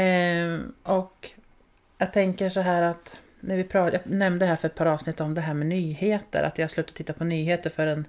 Eh, 0.00 0.60
och 0.82 1.30
jag 1.98 2.12
tänker 2.12 2.48
så 2.48 2.60
här 2.60 2.82
att 2.82 3.18
när 3.40 3.56
vi 3.56 3.64
pratade, 3.64 4.02
jag 4.04 4.12
nämnde 4.14 4.46
här 4.46 4.56
för 4.56 4.68
ett 4.68 4.74
par 4.74 4.86
avsnitt 4.86 5.20
om 5.20 5.34
det 5.34 5.40
här 5.40 5.54
med 5.54 5.66
nyheter, 5.66 6.42
att 6.42 6.58
jag 6.58 6.70
slutade 6.70 6.96
titta 6.96 7.12
på 7.12 7.24
nyheter 7.24 7.70
för 7.70 7.86
en 7.86 8.06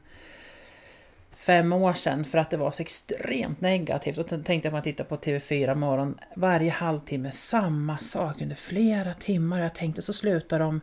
fem 1.32 1.74
år 1.74 1.94
sedan 1.94 2.26
för 2.26 2.38
att 2.38 2.50
det 2.50 2.58
var 2.58 2.72
så 2.72 2.82
extremt 2.82 3.62
negativt. 3.62 4.18
Och 4.18 4.30
så 4.30 4.38
tänkte 4.38 4.54
jag 4.54 4.66
att 4.66 4.74
man 4.74 4.84
tittar 4.84 5.04
på 5.04 5.18
TV4 5.18 5.76
morgon 5.76 6.20
varje 6.36 6.72
halvtimme, 6.72 7.32
samma 7.32 7.98
sak 7.98 8.42
under 8.42 8.56
flera 8.56 9.14
timmar. 9.14 9.60
Jag 9.60 9.76
tänkte 9.76 10.02
så 10.02 10.14
slutar 10.14 10.60
de 10.60 10.82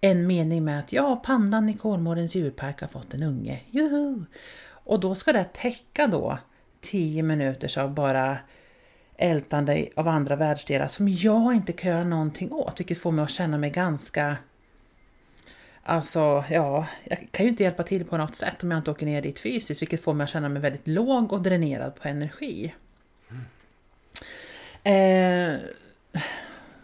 en 0.00 0.26
mening 0.26 0.64
med 0.64 0.78
att 0.78 0.92
ja, 0.92 1.16
pandan 1.24 1.68
i 1.68 1.74
Kolmårdens 1.74 2.34
djurpark 2.34 2.80
har 2.80 2.88
fått 2.88 3.14
en 3.14 3.22
unge. 3.22 3.60
Juhu! 3.70 4.24
Och 4.84 5.00
då 5.00 5.14
ska 5.14 5.32
det 5.32 5.44
täcka 5.44 6.06
då 6.06 6.38
tio 6.80 7.22
minuters 7.22 7.78
av 7.78 7.94
bara 7.94 8.38
ältande 9.16 9.88
av 9.96 10.08
andra 10.08 10.36
världsdelar 10.36 10.88
som 10.88 11.08
jag 11.08 11.54
inte 11.54 11.72
kan 11.72 11.90
göra 11.90 12.04
någonting 12.04 12.52
åt, 12.52 12.80
vilket 12.80 12.98
får 12.98 13.12
mig 13.12 13.22
att 13.22 13.30
känna 13.30 13.58
mig 13.58 13.70
ganska 13.70 14.36
Alltså, 15.86 16.44
ja, 16.50 16.86
jag 17.04 17.28
kan 17.30 17.44
ju 17.44 17.50
inte 17.50 17.62
hjälpa 17.62 17.82
till 17.82 18.04
på 18.04 18.16
något 18.16 18.34
sätt 18.34 18.62
om 18.62 18.70
jag 18.70 18.78
inte 18.78 18.90
åker 18.90 19.06
ner 19.06 19.22
dit 19.22 19.38
fysiskt, 19.38 19.82
vilket 19.82 20.02
får 20.02 20.14
mig 20.14 20.24
att 20.24 20.30
känna 20.30 20.48
mig 20.48 20.62
väldigt 20.62 20.88
låg 20.88 21.32
och 21.32 21.42
dränerad 21.42 21.94
på 21.94 22.08
energi. 22.08 22.74
Eh, 24.82 25.54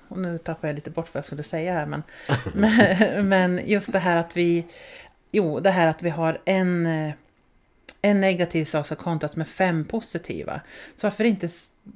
och 0.08 0.18
nu 0.18 0.38
tappar 0.38 0.68
jag 0.68 0.74
lite 0.74 0.90
bort 0.90 1.14
vad 1.14 1.18
jag 1.18 1.24
skulle 1.24 1.42
säga 1.42 1.72
här, 1.72 1.86
men, 1.86 2.02
men, 2.54 3.28
men 3.28 3.60
just 3.66 3.92
det 3.92 3.98
här 3.98 4.16
att 4.16 4.36
vi, 4.36 4.66
jo, 5.30 5.60
det 5.60 5.70
här 5.70 5.86
att 5.86 6.02
vi 6.02 6.10
har 6.10 6.38
en, 6.44 6.86
eh, 6.86 7.12
en 8.02 8.20
negativ 8.20 8.64
sak 8.64 8.86
ska 8.86 8.94
kontras 8.94 9.36
med 9.36 9.48
fem 9.48 9.84
positiva. 9.84 10.60
Så 10.94 11.06
varför 11.06 11.24
inte 11.24 11.48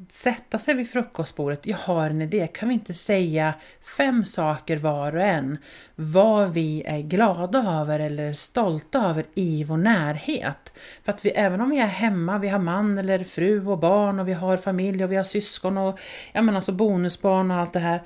sätta 0.09 0.59
sig 0.59 0.75
vid 0.75 0.91
frukostbordet, 0.91 1.67
jag 1.67 1.77
har 1.77 2.11
en 2.11 2.23
idé, 2.23 2.47
kan 2.47 2.69
vi 2.69 2.75
inte 2.75 2.95
säga 2.95 3.55
fem 3.97 4.25
saker 4.25 4.77
var 4.77 5.17
och 5.17 5.23
en, 5.23 5.59
vad 5.95 6.53
vi 6.53 6.83
är 6.87 7.01
glada 7.01 7.59
över 7.59 8.01
eller 8.01 8.33
stolta 8.33 9.01
över 9.01 9.25
i 9.35 9.65
vår 9.65 9.77
närhet. 9.77 10.73
För 11.03 11.13
att 11.13 11.25
vi, 11.25 11.31
även 11.31 11.61
om 11.61 11.71
vi 11.71 11.79
är 11.79 11.87
hemma, 11.87 12.39
vi 12.39 12.49
har 12.49 12.59
man 12.59 12.99
eller 12.99 13.25
fru 13.25 13.67
och 13.67 13.79
barn 13.79 14.21
och 14.21 14.29
vi 14.29 14.33
har 14.33 14.57
familj 14.57 15.05
och 15.05 15.13
vi 15.13 15.17
har 15.17 15.25
syskon 15.25 15.79
och 15.79 16.01
jag 16.33 16.45
menar 16.45 16.57
alltså 16.57 16.73
bonusbarn 16.73 17.51
och 17.51 17.57
allt 17.57 17.73
det 17.73 17.81
här. 17.81 18.03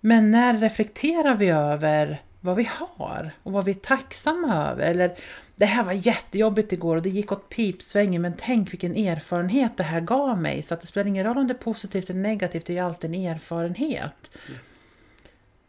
Men 0.00 0.30
när 0.30 0.58
reflekterar 0.58 1.34
vi 1.34 1.48
över 1.48 2.22
vad 2.44 2.56
vi 2.56 2.70
har 2.72 3.30
och 3.42 3.52
vad 3.52 3.64
vi 3.64 3.70
är 3.70 3.74
tacksamma 3.74 4.70
över? 4.70 4.82
Eller 4.82 5.16
det 5.56 5.64
här 5.64 5.84
var 5.84 5.92
jättejobbigt 5.92 6.72
igår 6.72 6.96
och 6.96 7.02
det 7.02 7.10
gick 7.10 7.32
åt 7.32 7.48
pipsvängen 7.48 8.22
men 8.22 8.34
tänk 8.38 8.72
vilken 8.72 8.96
erfarenhet 8.96 9.76
det 9.76 9.84
här 9.84 10.00
gav 10.00 10.40
mig. 10.40 10.62
Så 10.62 10.74
att 10.74 10.80
det 10.80 10.86
spelar 10.86 11.06
ingen 11.06 11.26
roll 11.26 11.38
om 11.38 11.46
det 11.46 11.54
är 11.54 11.58
positivt 11.58 12.10
eller 12.10 12.20
negativt, 12.20 12.66
det 12.66 12.78
är 12.78 12.82
alltid 12.82 13.14
en 13.14 13.20
erfarenhet. 13.20 14.30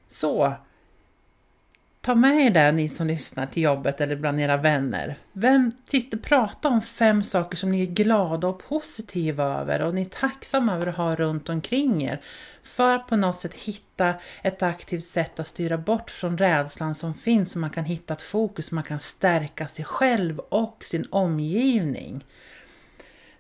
Så, 0.08 0.54
ta 2.06 2.16
med 2.16 2.46
er 2.46 2.50
det 2.50 2.72
ni 2.72 2.90
som 2.90 3.08
lyssnar 3.08 3.46
till 3.46 3.64
jobbet 3.64 4.02
eller 4.02 4.16
bland 4.16 4.40
era 4.42 4.58
vänner. 4.58 5.16
Vem, 5.34 5.72
titta, 5.88 6.18
prata 6.18 6.70
om 6.70 6.82
fem 6.82 7.24
saker 7.24 7.58
som 7.58 7.72
ni 7.72 7.82
är 7.82 7.86
glada 7.86 8.48
och 8.48 8.64
positiva 8.64 9.44
över 9.44 9.82
och 9.82 9.94
ni 9.96 10.02
är 10.02 10.06
tacksamma 10.06 10.76
över 10.76 10.88
att 10.88 10.98
ha 10.98 11.16
runt 11.16 11.50
omkring 11.50 12.04
er. 12.04 12.22
För 12.64 12.96
att 12.96 13.08
på 13.08 13.16
något 13.16 13.40
sätt 13.40 13.54
hitta 13.54 14.14
ett 14.44 14.64
aktivt 14.64 15.04
sätt 15.04 15.40
att 15.40 15.48
styra 15.48 15.78
bort 15.78 16.12
från 16.12 16.38
rädslan 16.38 16.96
som 16.96 17.14
finns 17.14 17.52
så 17.52 17.60
man 17.60 17.70
kan 17.70 17.86
hitta 17.86 18.14
ett 18.14 18.22
fokus, 18.22 18.66
så 18.66 18.76
man 18.76 18.84
kan 18.84 19.00
stärka 19.00 19.68
sig 19.68 19.86
själv 19.86 20.40
och 20.40 20.78
sin 20.84 21.06
omgivning. 21.10 22.26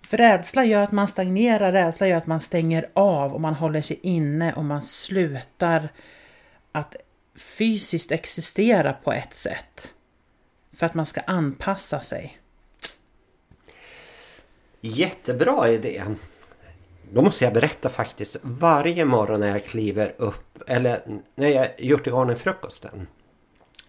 För 0.07 0.17
rädsla 0.17 0.65
gör 0.65 0.83
att 0.83 0.91
man 0.91 1.07
stagnerar, 1.07 1.71
rädsla 1.71 2.07
gör 2.07 2.17
att 2.17 2.27
man 2.27 2.41
stänger 2.41 2.85
av 2.93 3.33
och 3.33 3.41
man 3.41 3.53
håller 3.53 3.81
sig 3.81 3.99
inne 4.01 4.53
och 4.53 4.65
man 4.65 4.81
slutar 4.81 5.89
att 6.71 6.95
fysiskt 7.35 8.11
existera 8.11 8.93
på 8.93 9.13
ett 9.13 9.33
sätt. 9.33 9.93
För 10.73 10.85
att 10.85 10.93
man 10.93 11.05
ska 11.05 11.21
anpassa 11.21 12.01
sig. 12.01 12.39
Jättebra 14.81 15.69
idé. 15.69 16.03
Då 17.11 17.21
måste 17.21 17.43
jag 17.43 17.53
berätta 17.53 17.89
faktiskt. 17.89 18.37
Varje 18.41 19.05
morgon 19.05 19.39
när 19.39 19.47
jag 19.47 19.63
kliver 19.63 20.15
upp 20.17 20.63
eller 20.67 21.21
när 21.35 21.47
jag 21.47 21.81
gjort 21.81 22.07
i 22.07 22.11
ordning 22.11 22.35
frukosten. 22.35 23.07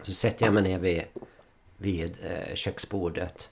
Så 0.01 0.11
sätter 0.11 0.45
jag 0.45 0.53
mig 0.53 0.63
ner 0.63 0.79
vid, 0.79 1.03
vid 1.77 2.17
eh, 2.23 2.55
köksbordet. 2.55 3.49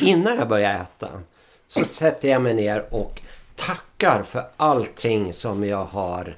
Innan 0.00 0.36
jag 0.36 0.48
börjar 0.48 0.82
äta 0.82 1.22
så 1.68 1.84
sätter 1.84 2.28
jag 2.28 2.42
mig 2.42 2.54
ner 2.54 2.94
och 2.94 3.20
tackar 3.54 4.22
för 4.22 4.50
allting 4.56 5.32
som 5.32 5.64
jag 5.64 5.84
har 5.84 6.36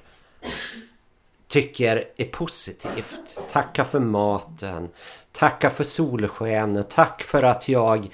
tycker 1.49 2.05
är 2.17 2.25
positivt. 2.25 3.39
Tacka 3.53 3.85
för 3.85 4.01
maten. 4.01 4.89
Tacka 5.33 5.71
för 5.71 5.85
solskenet. 5.85 6.91
Tack 6.91 7.23
för 7.23 7.43
att 7.43 7.69
jag 7.69 8.09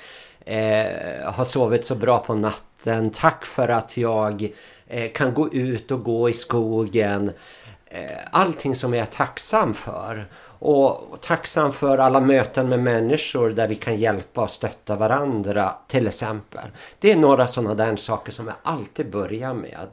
eh, 0.45 1.33
har 1.33 1.45
sovit 1.45 1.85
så 1.85 1.95
bra 1.95 2.19
på 2.19 2.35
natten. 2.35 3.11
Tack 3.11 3.45
för 3.45 3.69
att 3.69 3.97
jag 3.97 4.53
eh, 4.87 5.11
kan 5.13 5.35
gå 5.35 5.53
ut 5.53 5.91
och 5.91 6.03
gå 6.03 6.29
i 6.29 6.33
skogen. 6.33 7.33
Eh, 7.87 8.19
allting 8.31 8.75
som 8.75 8.95
jag 8.95 9.03
är 9.03 9.11
tacksam 9.11 9.75
för. 9.75 10.27
Och 10.59 11.19
tacksam 11.21 11.73
för 11.73 11.99
alla 11.99 12.21
möten 12.21 12.69
med 12.69 12.81
människor 12.81 13.51
där 13.51 13.69
vi 13.69 13.75
kan 13.75 13.97
hjälpa 13.97 14.43
och 14.43 14.51
stötta 14.51 14.97
varandra 14.97 15.75
till 15.89 16.07
exempel. 16.07 16.69
Det 16.99 17.13
är 17.13 17.17
några 17.17 17.47
sådana 17.47 17.75
där 17.75 17.97
saker 17.97 18.33
som 18.33 18.47
jag 18.47 18.57
alltid 18.63 19.11
börjar 19.11 19.55
med. 19.55 19.89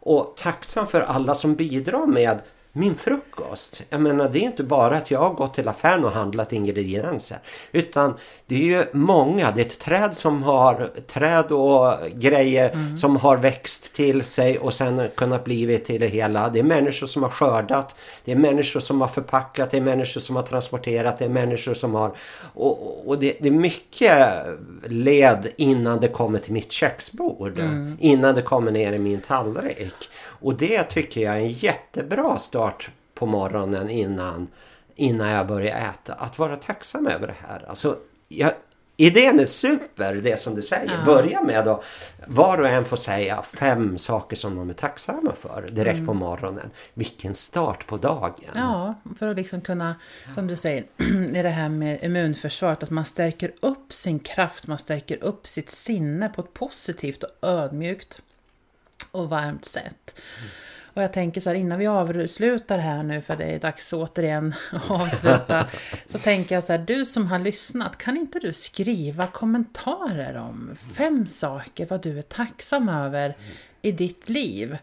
Och 0.00 0.34
tacksam 0.36 0.86
för 0.86 1.00
alla 1.00 1.34
som 1.34 1.54
bidrar 1.54 2.06
med 2.06 2.40
min 2.72 2.94
frukost. 2.94 3.82
Jag 3.90 4.00
menar 4.00 4.28
det 4.28 4.38
är 4.38 4.42
inte 4.42 4.62
bara 4.62 4.96
att 4.96 5.10
jag 5.10 5.18
har 5.18 5.30
gått 5.30 5.54
till 5.54 5.68
affären 5.68 6.04
och 6.04 6.10
handlat 6.10 6.52
ingredienser. 6.52 7.38
Utan 7.72 8.14
det 8.46 8.54
är 8.54 8.58
ju 8.58 8.84
många, 8.92 9.50
det 9.50 9.60
är 9.60 9.66
ett 9.66 9.78
träd 9.78 10.16
som 10.16 10.42
har 10.42 10.90
träd 11.06 11.52
och 11.52 11.94
grejer 12.14 12.96
som 12.96 13.16
har 13.16 13.36
växt 13.36 13.94
till 13.94 14.22
sig 14.22 14.58
och 14.58 14.74
sen 14.74 15.08
kunnat 15.16 15.44
blivit 15.44 15.84
till 15.84 16.00
det 16.00 16.06
hela. 16.06 16.48
Det 16.48 16.58
är 16.58 16.62
människor 16.62 17.06
som 17.06 17.22
har 17.22 17.30
skördat, 17.30 17.96
det 18.24 18.32
är 18.32 18.36
människor 18.36 18.80
som 18.80 19.00
har 19.00 19.08
förpackat, 19.08 19.70
det 19.70 19.76
är 19.76 19.80
människor 19.80 20.20
som 20.20 20.36
har 20.36 20.42
transporterat, 20.42 21.18
det 21.18 21.24
är 21.24 21.28
människor 21.28 21.74
som 21.74 21.94
har... 21.94 22.12
Och, 22.54 23.08
och 23.08 23.18
det, 23.18 23.36
det 23.40 23.48
är 23.48 23.52
mycket 23.52 24.28
led 24.86 25.52
innan 25.56 26.00
det 26.00 26.08
kommer 26.08 26.38
till 26.38 26.52
mitt 26.52 26.72
köksbord. 26.72 27.62
Innan 28.00 28.34
det 28.34 28.42
kommer 28.42 28.70
ner 28.70 28.92
i 28.92 28.98
min 28.98 29.20
tallrik. 29.20 29.94
Och 30.42 30.54
det 30.54 30.82
tycker 30.82 31.20
jag 31.20 31.34
är 31.34 31.40
en 31.40 31.48
jättebra 31.48 32.38
start 32.38 32.90
på 33.14 33.26
morgonen 33.26 33.90
innan, 33.90 34.48
innan 34.94 35.28
jag 35.28 35.46
börjar 35.46 35.76
äta. 35.76 36.14
Att 36.14 36.38
vara 36.38 36.56
tacksam 36.56 37.06
över 37.06 37.26
det 37.26 37.36
här. 37.48 37.64
Alltså, 37.68 37.96
jag, 38.28 38.52
idén 38.96 39.40
är 39.40 39.46
super, 39.46 40.14
det 40.14 40.40
som 40.40 40.54
du 40.54 40.62
säger. 40.62 40.92
Ja. 40.98 41.04
Börja 41.04 41.42
med 41.42 41.68
att 41.68 41.84
var 42.26 42.58
och 42.58 42.68
en 42.68 42.84
får 42.84 42.96
säga 42.96 43.42
fem 43.42 43.98
saker 43.98 44.36
som 44.36 44.56
de 44.56 44.70
är 44.70 44.74
tacksamma 44.74 45.32
för 45.32 45.66
direkt 45.70 46.06
på 46.06 46.14
morgonen. 46.14 46.70
Vilken 46.94 47.34
start 47.34 47.86
på 47.86 47.96
dagen. 47.96 48.50
Ja, 48.54 48.94
för 49.18 49.30
att 49.30 49.36
liksom 49.36 49.60
kunna, 49.60 49.96
som 50.34 50.46
du 50.46 50.56
säger, 50.56 50.84
i 51.34 51.42
det 51.42 51.48
här 51.48 51.68
med 51.68 52.04
immunförsvaret, 52.04 52.82
att 52.82 52.90
man 52.90 53.04
stärker 53.04 53.52
upp 53.60 53.92
sin 53.92 54.18
kraft, 54.18 54.66
man 54.66 54.78
stärker 54.78 55.24
upp 55.24 55.46
sitt 55.46 55.70
sinne 55.70 56.28
på 56.28 56.40
ett 56.40 56.54
positivt 56.54 57.22
och 57.22 57.48
ödmjukt 57.48 58.20
och 59.12 59.30
varmt 59.30 59.64
sätt. 59.64 60.14
Och 60.94 61.02
jag 61.02 61.12
tänker 61.12 61.40
så 61.40 61.50
här 61.50 61.56
innan 61.56 61.78
vi 61.78 61.86
avslutar 61.86 62.78
här 62.78 63.02
nu, 63.02 63.22
för 63.22 63.36
det 63.36 63.44
är 63.44 63.60
dags 63.60 63.92
återigen 63.92 64.54
att 64.72 64.90
avsluta, 64.90 65.66
så 66.06 66.18
tänker 66.18 66.54
jag 66.54 66.64
så 66.64 66.72
här, 66.72 66.78
du 66.78 67.04
som 67.04 67.26
har 67.26 67.38
lyssnat, 67.38 67.98
kan 67.98 68.16
inte 68.16 68.38
du 68.38 68.52
skriva 68.52 69.26
kommentarer 69.26 70.36
om 70.36 70.76
fem 70.94 71.26
saker 71.26 71.86
vad 71.90 72.02
du 72.02 72.18
är 72.18 72.22
tacksam 72.22 72.88
över 72.88 73.36
i 73.82 73.92
ditt 73.92 74.28
liv? 74.28 74.78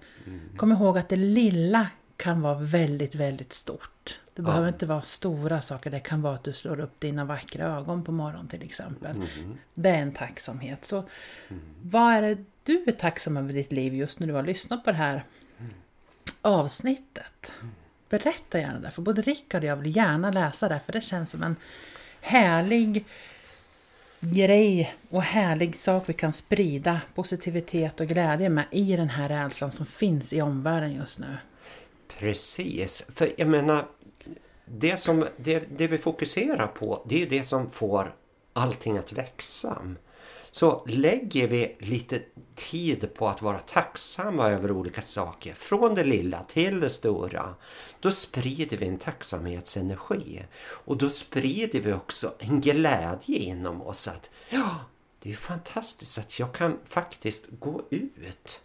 Kom 0.57 0.71
ihåg 0.71 0.97
att 0.97 1.09
det 1.09 1.15
lilla 1.15 1.87
kan 2.17 2.41
vara 2.41 2.59
väldigt, 2.59 3.15
väldigt 3.15 3.53
stort. 3.53 4.19
Det 4.33 4.41
behöver 4.41 4.67
inte 4.67 4.85
vara 4.85 5.01
stora 5.01 5.61
saker, 5.61 5.91
det 5.91 5.99
kan 5.99 6.21
vara 6.21 6.35
att 6.35 6.43
du 6.43 6.53
slår 6.53 6.79
upp 6.79 6.99
dina 6.99 7.25
vackra 7.25 7.65
ögon 7.77 8.03
på 8.03 8.11
morgonen 8.11 8.47
till 8.47 8.63
exempel. 8.63 9.15
Det 9.73 9.89
är 9.89 10.01
en 10.01 10.11
tacksamhet. 10.11 10.85
Så 10.85 11.03
vad 11.81 12.13
är 12.13 12.21
det 12.21 12.37
du 12.69 12.83
är 12.87 12.91
tacksam 12.91 13.37
över 13.37 13.53
ditt 13.53 13.71
liv 13.71 13.95
just 13.95 14.19
när 14.19 14.27
du 14.27 14.33
har 14.33 14.43
lyssnat 14.43 14.83
på 14.83 14.91
det 14.91 14.97
här 14.97 15.23
avsnittet? 16.41 17.53
Berätta 18.09 18.59
gärna 18.59 18.79
det, 18.79 18.91
för 18.91 19.01
både 19.01 19.21
Rickard 19.21 19.63
och 19.63 19.69
jag 19.69 19.75
vill 19.75 19.95
gärna 19.95 20.31
läsa 20.31 20.69
det, 20.69 20.79
för 20.85 20.93
det 20.93 21.01
känns 21.01 21.31
som 21.31 21.43
en 21.43 21.55
härlig 22.21 23.05
grej 24.19 24.95
och 25.09 25.23
härlig 25.23 25.75
sak 25.75 26.03
vi 26.09 26.13
kan 26.13 26.33
sprida 26.33 27.01
positivitet 27.15 27.99
och 27.99 28.07
glädje 28.07 28.49
med 28.49 28.65
i 28.71 28.95
den 28.95 29.09
här 29.09 29.29
rädslan 29.29 29.71
som 29.71 29.85
finns 29.85 30.33
i 30.33 30.41
omvärlden 30.41 30.93
just 30.93 31.19
nu. 31.19 31.37
Precis, 32.19 33.05
för 33.15 33.29
jag 33.37 33.47
menar 33.47 33.85
det, 34.65 34.97
som, 34.97 35.27
det, 35.37 35.63
det 35.77 35.87
vi 35.87 35.97
fokuserar 35.97 36.67
på 36.67 37.05
det 37.05 37.15
är 37.15 37.19
ju 37.19 37.25
det 37.25 37.43
som 37.43 37.69
får 37.69 38.15
allting 38.53 38.97
att 38.97 39.13
växa. 39.13 39.81
Så 40.51 40.85
lägger 40.87 41.47
vi 41.47 41.75
lite 41.79 42.21
tid 42.55 43.13
på 43.13 43.27
att 43.27 43.41
vara 43.41 43.59
tacksamma 43.59 44.49
över 44.49 44.71
olika 44.71 45.01
saker, 45.01 45.53
från 45.53 45.95
det 45.95 46.03
lilla 46.03 46.43
till 46.43 46.79
det 46.79 46.89
stora, 46.89 47.55
då 47.99 48.11
sprider 48.11 48.77
vi 48.77 48.87
en 48.87 48.97
tacksamhetsenergi. 48.97 50.45
Och 50.61 50.97
då 50.97 51.09
sprider 51.09 51.79
vi 51.79 51.93
också 51.93 52.33
en 52.39 52.61
glädje 52.61 53.37
inom 53.37 53.81
oss 53.81 54.07
att 54.07 54.29
ja, 54.49 54.75
det 55.21 55.31
är 55.31 55.35
fantastiskt 55.35 56.17
att 56.17 56.39
jag 56.39 56.53
kan 56.53 56.77
faktiskt 56.85 57.45
gå 57.59 57.81
ut. 57.89 58.61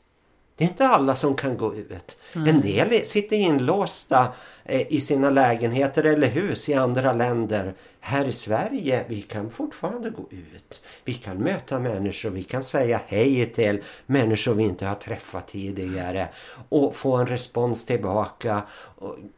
Det 0.57 0.64
är 0.64 0.68
inte 0.68 0.88
alla 0.88 1.16
som 1.16 1.34
kan 1.34 1.57
gå 1.57 1.74
ut. 1.74 2.18
En 2.32 2.61
del 2.61 3.05
sitter 3.05 3.36
inlåsta 3.36 4.32
eh, 4.64 4.92
i 4.92 5.00
sina 5.00 5.30
lägenheter 5.30 6.05
eller 6.05 6.28
hus 6.28 6.68
i 6.68 6.74
andra 6.74 7.12
länder. 7.12 7.74
Här 8.00 8.24
i 8.24 8.32
Sverige, 8.32 9.05
vi 9.09 9.22
kan 9.22 9.50
fortfarande 9.50 10.11
gå 10.11 10.28
ut. 10.30 10.82
Vi 11.05 11.12
kan 11.12 11.36
möta 11.36 11.78
människor, 11.78 12.30
vi 12.30 12.42
kan 12.42 12.62
säga 12.62 13.00
hej 13.07 13.46
till 13.46 13.82
människor 14.07 14.55
vi 14.55 14.62
inte 14.62 14.86
har 14.86 14.94
träffat 14.94 15.48
tidigare. 15.48 16.28
Och 16.68 16.96
få 16.96 17.16
en 17.16 17.26
respons 17.26 17.86
tillbaka 17.86 18.62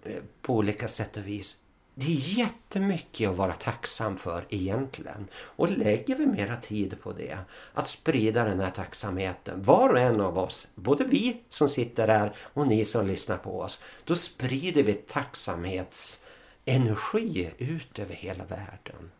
eh, 0.05 0.13
på 0.43 0.55
olika 0.55 0.89
sätt 0.89 1.17
och 1.17 1.27
vis. 1.27 1.57
Det 1.99 2.07
är 2.07 2.39
jättemycket 2.39 3.31
att 3.31 3.37
vara 3.37 3.55
tacksam 3.55 4.17
för 4.17 4.45
egentligen. 4.49 5.29
Och 5.35 5.71
lägger 5.71 6.17
vi 6.17 6.27
mera 6.27 6.57
tid 6.57 7.01
på 7.01 7.13
det, 7.13 7.39
att 7.75 7.89
sprida 7.89 8.45
den 8.45 8.61
här 8.61 8.71
tacksamheten, 8.71 9.63
var 9.63 9.89
och 9.89 9.99
en 9.99 10.21
av 10.21 10.39
oss, 10.39 10.69
både 10.75 11.05
vi 11.05 11.41
som 11.49 11.69
sitter 11.69 12.09
här 12.09 12.33
och 12.39 12.67
ni 12.67 12.85
som 12.85 13.07
lyssnar 13.07 13.37
på 13.37 13.61
oss, 13.61 13.83
då 14.05 14.15
sprider 14.15 14.83
vi 14.83 14.95
tacksamhetsenergi 14.95 17.51
ut 17.59 17.99
över 17.99 18.15
hela 18.15 18.45
världen. 18.45 19.11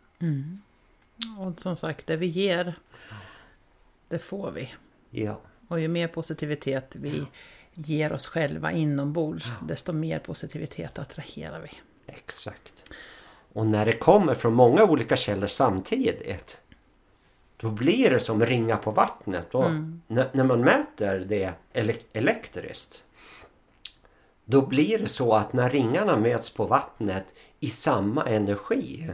Och 1.39 1.61
som 1.61 1.77
sagt, 1.77 2.07
det 2.07 2.17
vi 2.17 2.27
ger, 2.27 2.75
det 4.09 4.19
får 4.19 4.51
vi. 4.51 4.73
Ja, 5.11 5.41
Och 5.69 5.81
ju 5.81 5.89
mer 5.89 6.09
positivitet 6.09 6.97
vi 6.97 7.27
ger 7.75 8.13
oss 8.13 8.27
själva 8.27 8.73
inombords, 8.73 9.47
desto 9.63 9.93
mer 9.93 10.19
positivitet 10.19 10.99
attraherar 10.99 11.61
vi. 11.61 11.71
Exakt. 12.07 12.93
Och 13.53 13.67
när 13.67 13.87
det 13.87 13.93
kommer 13.93 14.35
från 14.35 14.55
många 14.55 14.85
olika 14.85 15.17
källor 15.17 15.47
samtidigt, 15.47 16.59
då 17.57 17.71
blir 17.71 18.11
det 18.11 18.21
som 18.21 18.45
ringa 18.45 18.77
på 18.77 18.91
vattnet. 18.91 19.55
Och 19.55 19.71
när, 20.07 20.31
när 20.33 20.45
man 20.45 20.61
mäter 20.61 21.25
det 21.29 21.53
ele- 21.73 22.03
elektriskt, 22.13 23.05
då 24.45 24.67
blir 24.67 24.99
det 24.99 25.09
så 25.09 25.35
att 25.35 25.53
när 25.53 25.71
ringarna 25.71 26.17
möts 26.17 26.51
på 26.51 26.65
vattnet 26.67 27.35
i 27.61 27.69
samma 27.69 28.25
energi, 28.25 29.11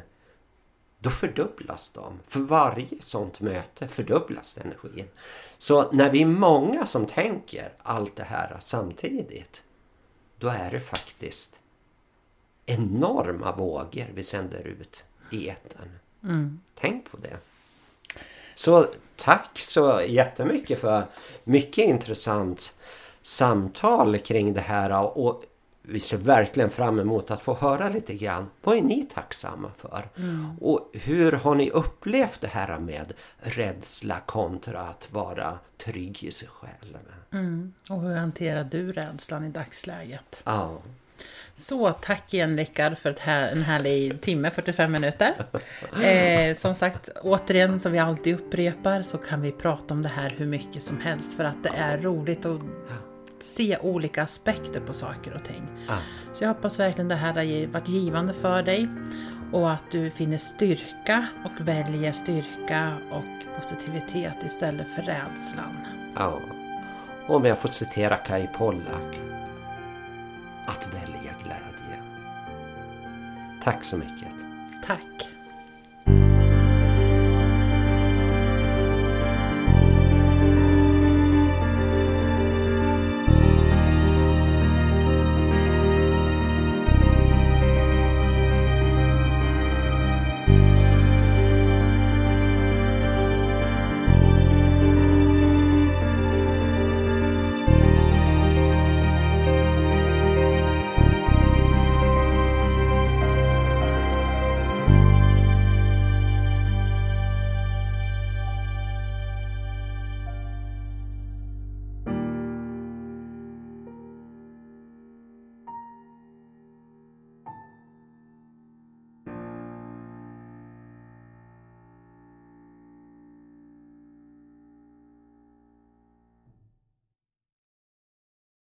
då 0.99 1.11
fördubblas 1.11 1.90
de. 1.90 2.20
För 2.26 2.40
varje 2.40 3.01
sånt 3.01 3.40
möte 3.40 3.88
fördubblas 3.88 4.59
energin. 4.59 5.09
Så 5.59 5.93
när 5.93 6.11
vi 6.11 6.22
är 6.22 6.26
många 6.26 6.86
som 6.86 7.07
tänker 7.07 7.72
allt 7.82 8.16
det 8.16 8.24
här 8.24 8.57
samtidigt, 8.59 9.62
då 10.38 10.49
är 10.49 10.70
det 10.70 10.80
faktiskt 10.80 11.61
enorma 12.79 13.57
vågor 13.57 14.07
vi 14.14 14.25
sänder 14.25 14.66
ut 14.66 15.05
i 15.31 15.49
etern. 15.49 16.59
Tänk 16.81 17.11
på 17.11 17.16
det. 17.16 17.37
Så 18.55 18.87
tack 19.16 19.59
så 19.59 20.03
jättemycket 20.09 20.81
för 20.81 21.07
mycket 21.45 21.85
intressant 21.85 22.75
samtal 23.23 24.18
kring 24.18 24.55
det 24.55 24.61
här 24.61 25.18
och 25.18 25.45
vi 25.83 26.01
ser 26.01 26.16
verkligen 26.16 26.70
fram 26.70 26.99
emot 26.99 27.31
att 27.31 27.43
få 27.43 27.55
höra 27.55 27.89
lite 27.89 28.14
grann. 28.14 28.49
Vad 28.62 28.77
är 28.77 28.83
ni 28.83 29.07
tacksamma 29.07 29.70
för? 29.77 30.09
Och 30.61 30.91
hur 30.93 31.33
har 31.33 31.55
ni 31.55 31.70
upplevt 31.70 32.41
det 32.41 32.49
här 32.49 32.79
med 32.79 33.12
rädsla 33.39 34.20
kontra 34.27 34.81
att 34.81 35.12
vara 35.12 35.59
trygg 35.77 36.25
i 36.25 36.31
sig 36.31 36.49
själv? 36.49 36.99
Och 37.89 38.01
hur 38.01 38.16
hanterar 38.16 38.64
du 38.64 38.93
rädslan 38.93 39.45
i 39.45 39.49
dagsläget? 39.49 40.43
Ja, 40.45 40.79
Så 41.63 41.93
tack 41.93 42.35
igen 42.35 42.57
Rickard 42.57 42.99
för 42.99 43.17
här, 43.21 43.49
en 43.53 43.63
härlig 43.63 44.21
timme, 44.21 44.51
45 44.51 44.93
minuter. 44.93 45.35
Eh, 46.03 46.57
som 46.57 46.75
sagt, 46.75 47.09
återigen 47.23 47.81
som 47.81 47.93
vi 47.93 47.99
alltid 47.99 48.35
upprepar 48.35 49.03
så 49.03 49.19
kan 49.19 49.41
vi 49.41 49.53
prata 49.53 49.95
om 49.95 50.03
det 50.03 50.09
här 50.09 50.35
hur 50.37 50.47
mycket 50.47 50.83
som 50.83 51.01
helst 51.01 51.37
för 51.37 51.45
att 51.45 51.63
det 51.63 51.69
är 51.69 51.99
roligt 51.99 52.47
att 52.47 52.63
se 53.41 53.79
olika 53.79 54.23
aspekter 54.23 54.81
på 54.81 54.93
saker 54.93 55.35
och 55.35 55.45
ting. 55.45 55.63
Så 56.33 56.45
jag 56.45 56.49
hoppas 56.49 56.81
verkligen 56.81 57.09
det 57.09 57.15
här 57.15 57.35
har 57.35 57.67
varit 57.67 57.89
givande 57.89 58.33
för 58.33 58.63
dig 58.63 58.89
och 59.53 59.73
att 59.73 59.91
du 59.91 60.11
finner 60.11 60.39
styrka 60.39 61.27
och 61.45 61.69
väljer 61.69 62.13
styrka 62.13 62.93
och 63.11 63.59
positivitet 63.59 64.37
istället 64.47 64.87
för 64.95 65.03
rädslan. 65.03 65.77
ja. 66.17 66.41
Om 67.27 67.45
jag 67.45 67.59
får 67.59 67.69
citera 67.69 68.17
Kai 68.17 68.49
Pollak. 68.59 69.21
Att 70.67 70.89
välja. 70.95 71.12
Tack 73.63 73.85
så 73.85 73.97
mycket. 73.97 74.33
Tack! 74.87 75.32